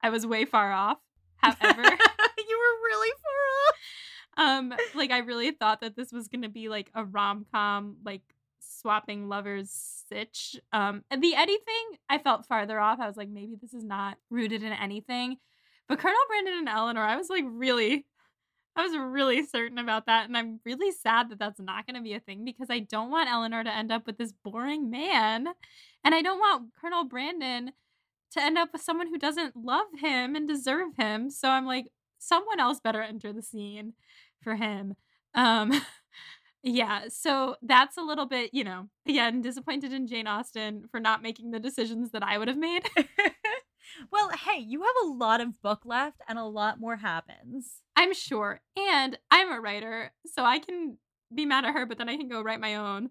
I 0.00 0.10
was 0.10 0.24
way 0.24 0.44
far 0.44 0.70
off. 0.70 0.98
However, 1.38 1.82
you 1.82 2.58
were 2.58 2.76
really 2.86 3.10
far. 3.10 3.39
Um, 4.40 4.74
like 4.94 5.10
I 5.10 5.18
really 5.18 5.52
thought 5.52 5.82
that 5.82 5.94
this 5.94 6.10
was 6.10 6.28
gonna 6.28 6.48
be 6.48 6.68
like 6.68 6.90
a 6.94 7.04
rom 7.04 7.46
com, 7.52 7.98
like 8.04 8.22
swapping 8.60 9.28
lovers 9.28 9.70
sitch. 10.08 10.56
Um, 10.72 11.04
and 11.10 11.22
the 11.22 11.34
Eddie 11.34 11.58
thing, 11.64 11.98
I 12.08 12.18
felt 12.18 12.46
farther 12.46 12.80
off. 12.80 12.98
I 13.00 13.06
was 13.06 13.16
like, 13.16 13.28
maybe 13.28 13.56
this 13.60 13.74
is 13.74 13.84
not 13.84 14.16
rooted 14.30 14.62
in 14.62 14.72
anything. 14.72 15.36
But 15.88 15.98
Colonel 15.98 16.18
Brandon 16.28 16.54
and 16.54 16.68
Eleanor, 16.68 17.02
I 17.02 17.16
was 17.16 17.28
like, 17.28 17.44
really, 17.46 18.06
I 18.76 18.82
was 18.82 18.96
really 18.96 19.44
certain 19.44 19.78
about 19.78 20.06
that, 20.06 20.26
and 20.26 20.36
I'm 20.36 20.60
really 20.64 20.92
sad 20.92 21.30
that 21.30 21.38
that's 21.38 21.60
not 21.60 21.86
going 21.86 21.96
to 21.96 22.02
be 22.02 22.14
a 22.14 22.20
thing 22.20 22.44
because 22.44 22.68
I 22.70 22.78
don't 22.78 23.10
want 23.10 23.28
Eleanor 23.28 23.64
to 23.64 23.74
end 23.74 23.90
up 23.90 24.06
with 24.06 24.16
this 24.16 24.32
boring 24.44 24.90
man, 24.90 25.48
and 26.04 26.14
I 26.14 26.22
don't 26.22 26.38
want 26.38 26.70
Colonel 26.80 27.04
Brandon 27.04 27.72
to 28.32 28.42
end 28.42 28.56
up 28.56 28.70
with 28.72 28.82
someone 28.82 29.08
who 29.08 29.18
doesn't 29.18 29.56
love 29.56 29.86
him 30.00 30.36
and 30.36 30.46
deserve 30.46 30.94
him. 30.96 31.30
So 31.30 31.48
I'm 31.48 31.66
like, 31.66 31.88
someone 32.18 32.60
else 32.60 32.78
better 32.78 33.02
enter 33.02 33.32
the 33.32 33.42
scene 33.42 33.94
for 34.42 34.56
him. 34.56 34.94
Um 35.34 35.80
yeah, 36.62 37.04
so 37.08 37.56
that's 37.62 37.96
a 37.96 38.02
little 38.02 38.26
bit, 38.26 38.50
you 38.52 38.64
know, 38.64 38.88
again, 39.08 39.40
disappointed 39.40 39.92
in 39.92 40.06
Jane 40.06 40.26
Austen 40.26 40.84
for 40.90 41.00
not 41.00 41.22
making 41.22 41.50
the 41.50 41.60
decisions 41.60 42.10
that 42.10 42.22
I 42.22 42.36
would 42.36 42.48
have 42.48 42.58
made. 42.58 42.88
well, 44.12 44.30
hey, 44.30 44.60
you 44.60 44.82
have 44.82 44.94
a 45.04 45.12
lot 45.12 45.40
of 45.40 45.60
book 45.62 45.82
left 45.84 46.20
and 46.28 46.38
a 46.38 46.44
lot 46.44 46.78
more 46.78 46.96
happens. 46.96 47.80
I'm 47.96 48.12
sure. 48.12 48.60
And 48.76 49.18
I'm 49.30 49.50
a 49.50 49.60
writer, 49.60 50.12
so 50.26 50.44
I 50.44 50.58
can 50.58 50.98
be 51.34 51.46
mad 51.46 51.64
at 51.64 51.74
her, 51.74 51.86
but 51.86 51.98
then 51.98 52.08
I 52.08 52.16
can 52.16 52.28
go 52.28 52.42
write 52.42 52.60
my 52.60 52.76
own. 52.76 53.10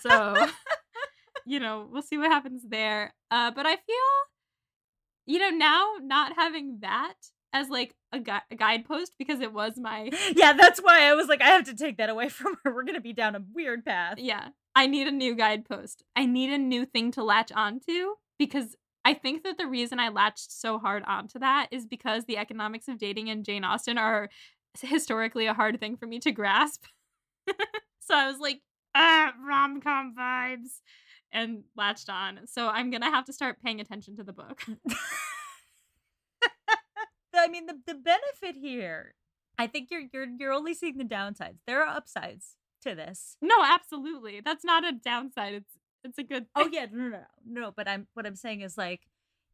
So, 0.00 0.46
you 1.46 1.60
know, 1.60 1.88
we'll 1.90 2.02
see 2.02 2.18
what 2.18 2.30
happens 2.30 2.62
there. 2.68 3.14
Uh, 3.30 3.50
but 3.50 3.66
I 3.66 3.76
feel, 3.76 3.96
you 5.26 5.38
know, 5.38 5.50
now 5.50 5.92
not 6.02 6.34
having 6.36 6.78
that 6.80 7.14
as 7.52 7.68
like 7.68 7.94
a, 8.12 8.20
gui- 8.20 8.46
a 8.50 8.56
guidepost 8.56 9.12
because 9.18 9.40
it 9.40 9.52
was 9.52 9.74
my, 9.76 10.10
yeah, 10.36 10.52
that's 10.52 10.80
why 10.80 11.08
I 11.08 11.14
was 11.14 11.28
like, 11.28 11.42
I 11.42 11.48
have 11.48 11.64
to 11.64 11.74
take 11.74 11.98
that 11.98 12.10
away 12.10 12.28
from 12.28 12.56
her. 12.64 12.74
We're 12.74 12.84
to 12.84 13.00
be 13.00 13.12
down 13.12 13.34
a 13.34 13.42
weird 13.54 13.84
path. 13.84 14.14
yeah, 14.18 14.48
I 14.74 14.86
need 14.86 15.08
a 15.08 15.12
new 15.12 15.34
guidepost. 15.34 16.02
I 16.16 16.26
need 16.26 16.50
a 16.50 16.58
new 16.58 16.84
thing 16.84 17.10
to 17.12 17.24
latch 17.24 17.52
onto 17.52 18.14
because 18.38 18.76
I 19.04 19.14
think 19.14 19.44
that 19.44 19.58
the 19.58 19.66
reason 19.66 19.98
I 19.98 20.10
latched 20.10 20.52
so 20.52 20.78
hard 20.78 21.04
onto 21.06 21.38
that 21.38 21.68
is 21.70 21.86
because 21.86 22.24
the 22.24 22.36
economics 22.38 22.88
of 22.88 22.98
dating 22.98 23.30
and 23.30 23.44
Jane 23.44 23.64
Austen 23.64 23.98
are 23.98 24.28
historically 24.80 25.46
a 25.46 25.54
hard 25.54 25.80
thing 25.80 25.96
for 25.96 26.06
me 26.06 26.18
to 26.20 26.32
grasp. 26.32 26.84
so 28.00 28.14
I 28.14 28.30
was 28.30 28.38
like, 28.38 28.60
ah, 28.94 29.32
rom 29.46 29.80
com 29.80 30.14
vibes, 30.18 30.80
and 31.32 31.64
latched 31.76 32.10
on. 32.10 32.40
So 32.46 32.68
I'm 32.68 32.90
gonna 32.90 33.10
have 33.10 33.24
to 33.26 33.32
start 33.32 33.62
paying 33.64 33.80
attention 33.80 34.16
to 34.16 34.22
the 34.22 34.32
book. 34.32 34.62
I 37.34 37.48
mean, 37.48 37.66
the, 37.66 37.78
the 37.86 37.94
benefit 37.94 38.56
here, 38.60 39.14
I 39.58 39.66
think 39.66 39.90
you're 39.90 40.02
you're 40.12 40.26
you're 40.38 40.52
only 40.52 40.74
seeing 40.74 40.98
the 40.98 41.04
downsides. 41.04 41.58
There 41.66 41.82
are 41.84 41.96
upsides 41.96 42.56
to 42.82 42.94
this. 42.94 43.36
no, 43.42 43.62
absolutely, 43.64 44.40
that's 44.40 44.64
not 44.64 44.84
a 44.86 44.92
downside. 44.92 45.54
It's 45.54 45.72
it's 46.02 46.18
a 46.18 46.22
good. 46.22 46.46
Oh 46.54 46.68
yeah, 46.72 46.86
no, 46.90 47.08
no, 47.08 47.08
no, 47.10 47.60
no. 47.60 47.72
But 47.76 47.88
I'm 47.88 48.06
what 48.14 48.26
I'm 48.26 48.36
saying 48.36 48.62
is 48.62 48.78
like, 48.78 49.02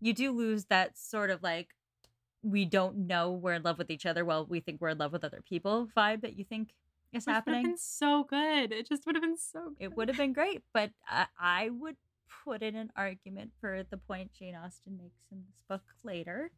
you 0.01 0.13
do 0.13 0.31
lose 0.33 0.67
that 0.67 0.97
sort 0.97 1.31
of 1.31 1.43
like, 1.43 1.75
we 2.43 2.65
don't 2.65 3.07
know 3.07 3.33
we're 3.33 3.55
in 3.55 3.63
love 3.63 3.79
with 3.79 3.91
each 3.91 4.07
other 4.07 4.25
while 4.25 4.47
we 4.47 4.61
think 4.61 4.81
we're 4.81 4.91
in 4.91 4.99
love 4.99 5.13
with 5.13 5.25
other 5.25 5.43
people 5.49 5.89
vibe 5.97 6.21
that 6.23 6.39
you 6.39 6.45
think 6.45 6.75
is 7.13 7.27
Which 7.27 7.27
would 7.27 7.33
have 7.35 7.45
happening. 7.47 7.63
been 7.65 7.77
so 7.79 8.25
good. 8.25 8.73
It 8.73 8.89
just 8.89 9.07
would 9.07 9.15
have 9.17 9.23
been 9.23 9.37
so. 9.39 9.71
Good. 9.71 9.85
It 9.85 9.97
would 9.97 10.09
have 10.09 10.17
been 10.17 10.33
great, 10.33 10.63
but 10.73 10.91
I, 11.09 11.27
I 11.39 11.71
would 11.71 11.97
put 12.45 12.63
in 12.63 12.77
an 12.77 12.91
argument 12.97 13.53
for 13.61 13.83
the 13.91 13.97
point 13.97 14.33
Jane 14.33 14.55
Austen 14.55 14.97
makes 14.97 15.21
in 15.31 15.43
this 15.47 15.63
book 15.69 15.83
later, 16.03 16.51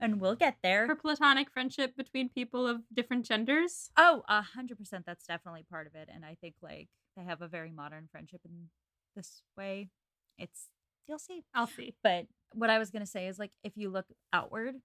and 0.00 0.20
we'll 0.20 0.34
get 0.36 0.56
there. 0.62 0.86
for 0.86 0.94
platonic 0.94 1.50
friendship 1.50 1.96
between 1.96 2.28
people 2.28 2.66
of 2.66 2.82
different 2.92 3.24
genders. 3.24 3.90
Oh, 3.96 4.22
a 4.28 4.42
hundred 4.42 4.78
percent. 4.78 5.04
That's 5.06 5.26
definitely 5.26 5.64
part 5.70 5.86
of 5.86 5.94
it, 5.94 6.08
and 6.12 6.24
I 6.24 6.36
think 6.40 6.56
like 6.62 6.88
they 7.16 7.24
have 7.24 7.42
a 7.42 7.48
very 7.48 7.70
modern 7.70 8.08
friendship 8.10 8.40
in 8.44 8.68
this 9.14 9.42
way. 9.56 9.88
It's 10.38 10.68
you'll 11.08 11.18
see. 11.18 11.44
I'll 11.54 11.66
see. 11.66 11.94
But 12.02 12.26
what 12.52 12.70
I 12.70 12.78
was 12.78 12.90
gonna 12.90 13.06
say 13.06 13.26
is 13.26 13.38
like 13.38 13.52
if 13.64 13.72
you 13.76 13.90
look 13.90 14.06
outward, 14.32 14.76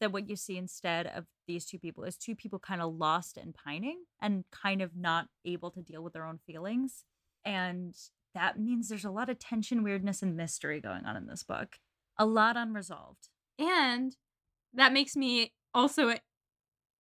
then 0.00 0.12
what 0.12 0.28
you 0.28 0.36
see 0.36 0.56
instead 0.56 1.06
of 1.06 1.26
these 1.46 1.64
two 1.64 1.78
people 1.78 2.04
is 2.04 2.16
two 2.16 2.34
people 2.34 2.58
kind 2.58 2.82
of 2.82 2.94
lost 2.94 3.36
and 3.36 3.54
pining 3.54 4.04
and 4.20 4.44
kind 4.50 4.82
of 4.82 4.96
not 4.96 5.28
able 5.44 5.70
to 5.70 5.82
deal 5.82 6.02
with 6.02 6.12
their 6.12 6.26
own 6.26 6.38
feelings. 6.46 7.04
And 7.44 7.94
that 8.34 8.58
means 8.58 8.88
there's 8.88 9.04
a 9.04 9.10
lot 9.10 9.28
of 9.28 9.38
tension, 9.38 9.82
weirdness, 9.82 10.22
and 10.22 10.36
mystery 10.36 10.80
going 10.80 11.04
on 11.04 11.16
in 11.16 11.26
this 11.26 11.42
book. 11.42 11.76
A 12.18 12.26
lot 12.26 12.56
unresolved. 12.56 13.28
And 13.58 14.16
that 14.74 14.92
makes 14.92 15.16
me 15.16 15.52
also 15.74 16.10
a, 16.10 16.18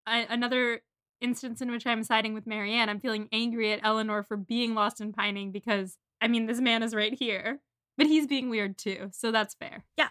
another 0.07 0.81
instance 1.21 1.61
in 1.61 1.71
which 1.71 1.87
I'm 1.87 2.03
siding 2.03 2.35
with 2.35 2.47
Marianne. 2.47 2.89
I'm 2.89 3.01
feeling 3.01 3.29
angry 3.33 3.73
at 3.73 3.81
Eleanor 3.83 4.23
for 4.23 4.37
being 4.37 4.75
lost 4.75 5.01
and 5.01 5.15
pining 5.15 5.53
because 5.53 5.99
I 6.21 6.29
mean 6.29 6.47
this 6.47 6.61
man 6.61 6.83
is 6.83 6.95
right 6.95 7.15
here, 7.15 7.61
but 7.97 8.07
he's 8.07 8.27
being 8.27 8.51
weird 8.51 8.79
too. 8.79 9.11
So 9.13 9.31
that's 9.31 9.55
fair. 9.55 9.85
Yeah. 9.97 10.09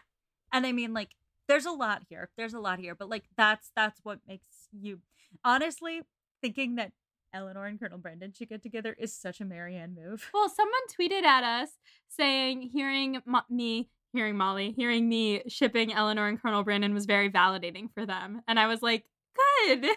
And 0.51 0.65
I 0.65 0.71
mean, 0.71 0.93
like, 0.93 1.15
there's 1.47 1.65
a 1.65 1.71
lot 1.71 2.03
here. 2.09 2.29
There's 2.37 2.53
a 2.53 2.59
lot 2.59 2.79
here, 2.79 2.95
but 2.95 3.09
like 3.09 3.23
that's 3.35 3.71
that's 3.75 3.99
what 4.03 4.19
makes 4.27 4.67
you 4.71 4.99
honestly 5.43 6.01
thinking 6.41 6.75
that 6.75 6.91
Eleanor 7.33 7.65
and 7.65 7.79
Colonel 7.79 7.97
Brandon 7.97 8.33
should 8.33 8.49
get 8.49 8.61
together 8.61 8.95
is 8.97 9.13
such 9.13 9.41
a 9.41 9.45
Marianne 9.45 9.95
move. 9.95 10.29
Well, 10.33 10.49
someone 10.49 10.73
tweeted 10.99 11.23
at 11.23 11.43
us 11.43 11.69
saying 12.07 12.61
hearing 12.61 13.21
Mo- 13.25 13.41
me, 13.49 13.89
hearing 14.13 14.37
Molly, 14.37 14.71
hearing 14.71 15.07
me 15.07 15.43
shipping 15.47 15.93
Eleanor 15.93 16.27
and 16.27 16.41
Colonel 16.41 16.63
Brandon 16.63 16.93
was 16.93 17.05
very 17.05 17.29
validating 17.29 17.93
for 17.93 18.05
them. 18.05 18.41
And 18.47 18.59
I 18.59 18.67
was 18.67 18.81
like, 18.81 19.05
good. 19.35 19.85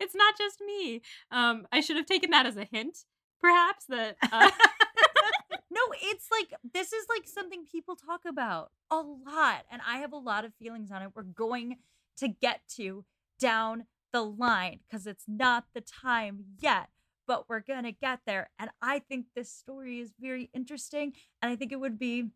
It's 0.00 0.16
not 0.16 0.36
just 0.36 0.60
me. 0.60 1.00
Um, 1.30 1.64
I 1.70 1.80
should 1.80 1.96
have 1.96 2.06
taken 2.06 2.30
that 2.30 2.44
as 2.44 2.56
a 2.56 2.66
hint, 2.72 3.04
perhaps, 3.40 3.84
that 3.84 4.16
uh, 4.32 4.50
No, 5.72 5.80
it's 6.02 6.28
like 6.30 6.52
this 6.72 6.92
is 6.92 7.06
like 7.08 7.26
something 7.26 7.64
people 7.70 7.96
talk 7.96 8.22
about 8.28 8.70
a 8.90 8.96
lot, 8.96 9.64
and 9.70 9.80
I 9.86 9.98
have 9.98 10.12
a 10.12 10.18
lot 10.18 10.44
of 10.44 10.54
feelings 10.54 10.90
on 10.90 11.02
it. 11.02 11.10
We're 11.14 11.22
going 11.22 11.78
to 12.18 12.28
get 12.28 12.60
to 12.76 13.04
down 13.40 13.86
the 14.12 14.24
line 14.24 14.80
because 14.88 15.06
it's 15.06 15.24
not 15.26 15.64
the 15.74 15.80
time 15.80 16.44
yet, 16.60 16.88
but 17.26 17.48
we're 17.48 17.60
gonna 17.60 17.92
get 17.92 18.20
there. 18.26 18.50
And 18.58 18.70
I 18.80 18.98
think 18.98 19.26
this 19.34 19.50
story 19.50 20.00
is 20.00 20.12
very 20.20 20.50
interesting, 20.54 21.14
and 21.40 21.50
I 21.50 21.56
think 21.56 21.72
it 21.72 21.80
would 21.80 21.98
be, 21.98 22.30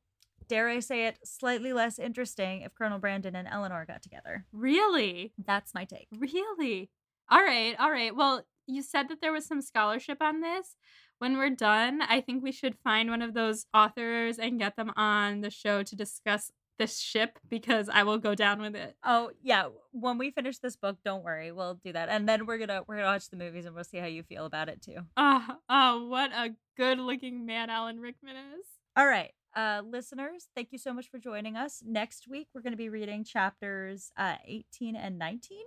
dare 0.49 0.69
I 0.69 0.81
say 0.81 1.07
it, 1.07 1.19
slightly 1.25 1.73
less 1.73 1.99
interesting 1.99 2.63
if 2.63 2.75
Colonel 2.75 2.99
Brandon 2.99 3.37
and 3.37 3.49
Eleanor 3.49 3.85
got 3.87 4.03
together. 4.03 4.47
Really? 4.53 5.33
That's 5.45 5.75
my 5.75 5.85
take. 5.85 6.09
Really? 6.17 6.91
All 7.29 7.43
right, 7.43 7.75
all 7.79 7.91
right. 7.91 8.15
Well, 8.15 8.45
you 8.67 8.83
said 8.83 9.09
that 9.09 9.21
there 9.21 9.33
was 9.33 9.47
some 9.47 9.63
scholarship 9.63 10.19
on 10.21 10.41
this. 10.41 10.77
When 11.19 11.39
we're 11.39 11.51
done, 11.51 12.03
I 12.03 12.21
think 12.21 12.43
we 12.43 12.53
should 12.53 12.77
find 12.85 13.11
one 13.11 13.23
of 13.23 13.33
those 13.33 13.67
authors 13.73 14.39
and 14.39 14.59
get 14.59 14.77
them 14.77 14.93
on 14.97 15.41
the 15.41 15.51
show 15.51 15.83
to 15.83 15.97
discuss 15.97 16.51
this 16.79 16.99
ship 16.99 17.39
because 17.49 17.89
I 17.89 18.03
will 18.03 18.19
go 18.19 18.35
down 18.35 18.61
with 18.61 18.77
it. 18.77 18.97
Oh 19.05 19.31
yeah, 19.43 19.69
when 19.93 20.19
we 20.19 20.31
finish 20.31 20.59
this 20.59 20.77
book, 20.77 20.99
don't 21.05 21.25
worry, 21.25 21.53
we'll 21.53 21.75
do 21.75 21.93
that, 21.93 22.09
and 22.09 22.29
then 22.29 22.47
we're 22.47 22.59
gonna 22.59 22.83
we're 22.87 22.97
gonna 22.97 23.09
watch 23.09 23.31
the 23.31 23.37
movies 23.37 23.65
and 23.65 23.75
we'll 23.75 23.85
see 23.85 23.99
how 23.99 24.07
you 24.07 24.23
feel 24.23 24.45
about 24.45 24.69
it 24.69 24.83
too. 24.83 24.99
Oh, 25.17 25.47
oh, 25.69 26.07
what 26.09 26.33
a 26.33 26.55
good-looking 26.77 27.47
man 27.47 27.71
Alan 27.71 28.01
Rickman 28.01 28.37
is. 28.37 28.67
All 28.97 29.07
right, 29.07 29.33
uh, 29.55 29.83
listeners, 29.85 30.49
thank 30.55 30.69
you 30.73 30.79
so 30.79 30.93
much 30.93 31.11
for 31.11 31.19
joining 31.19 31.57
us. 31.57 31.83
Next 31.85 32.29
week, 32.29 32.49
we're 32.55 32.63
gonna 32.63 32.77
be 32.77 32.89
reading 32.89 33.25
chapters 33.25 34.13
uh, 34.17 34.37
eighteen 34.45 34.97
and 34.97 35.19
nineteen. 35.19 35.67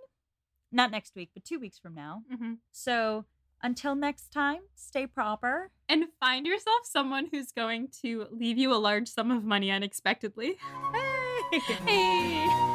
Not 0.71 0.91
next 0.91 1.15
week, 1.15 1.31
but 1.33 1.43
two 1.43 1.59
weeks 1.59 1.79
from 1.79 1.95
now. 1.95 2.21
Mm-hmm. 2.31 2.53
So 2.71 3.25
until 3.61 3.95
next 3.95 4.31
time, 4.31 4.59
stay 4.75 5.07
proper. 5.07 5.71
And 5.87 6.05
find 6.19 6.45
yourself 6.45 6.81
someone 6.83 7.27
who's 7.31 7.51
going 7.51 7.89
to 8.01 8.27
leave 8.31 8.57
you 8.57 8.73
a 8.73 8.77
large 8.77 9.07
sum 9.07 9.31
of 9.31 9.43
money 9.43 9.71
unexpectedly. 9.71 10.57
Hey. 10.93 11.59
Hey! 11.85 12.69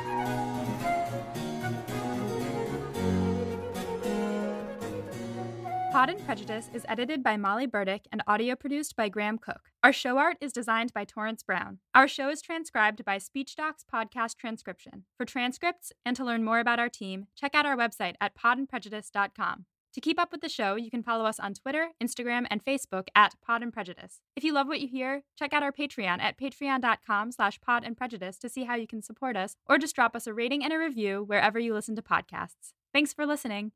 Pod 5.94 6.10
and 6.10 6.26
Prejudice 6.26 6.68
is 6.74 6.84
edited 6.88 7.22
by 7.22 7.36
Molly 7.36 7.66
Burdick 7.66 8.08
and 8.10 8.20
audio 8.26 8.56
produced 8.56 8.96
by 8.96 9.08
Graham 9.08 9.38
Cook. 9.38 9.70
Our 9.84 9.92
show 9.92 10.18
art 10.18 10.36
is 10.40 10.52
designed 10.52 10.92
by 10.92 11.04
Torrance 11.04 11.44
Brown. 11.44 11.78
Our 11.94 12.08
show 12.08 12.30
is 12.30 12.42
transcribed 12.42 13.04
by 13.04 13.18
SpeechDocs 13.18 13.84
Podcast 13.94 14.36
Transcription. 14.36 15.04
For 15.16 15.24
transcripts 15.24 15.92
and 16.04 16.16
to 16.16 16.24
learn 16.24 16.42
more 16.42 16.58
about 16.58 16.80
our 16.80 16.88
team, 16.88 17.28
check 17.36 17.54
out 17.54 17.64
our 17.64 17.76
website 17.76 18.14
at 18.20 18.36
podandprejudice.com. 18.36 19.66
To 19.94 20.00
keep 20.00 20.18
up 20.18 20.32
with 20.32 20.40
the 20.40 20.48
show, 20.48 20.74
you 20.74 20.90
can 20.90 21.04
follow 21.04 21.24
us 21.24 21.38
on 21.38 21.54
Twitter, 21.54 21.90
Instagram, 22.02 22.46
and 22.50 22.64
Facebook 22.64 23.06
at 23.14 23.34
Pod 23.40 23.62
and 23.62 23.72
Prejudice. 23.72 24.20
If 24.34 24.42
you 24.42 24.52
love 24.52 24.66
what 24.66 24.80
you 24.80 24.88
hear, 24.88 25.22
check 25.38 25.52
out 25.52 25.62
our 25.62 25.70
Patreon 25.70 26.20
at 26.20 26.36
patreon.com 26.36 27.30
slash 27.30 27.60
pod 27.60 27.84
and 27.84 27.96
prejudice 27.96 28.36
to 28.38 28.48
see 28.48 28.64
how 28.64 28.74
you 28.74 28.88
can 28.88 29.02
support 29.02 29.36
us, 29.36 29.54
or 29.66 29.78
just 29.78 29.94
drop 29.94 30.16
us 30.16 30.26
a 30.26 30.34
rating 30.34 30.64
and 30.64 30.72
a 30.72 30.78
review 30.78 31.22
wherever 31.22 31.60
you 31.60 31.72
listen 31.72 31.94
to 31.94 32.02
podcasts. 32.02 32.72
Thanks 32.92 33.12
for 33.12 33.24
listening. 33.24 33.70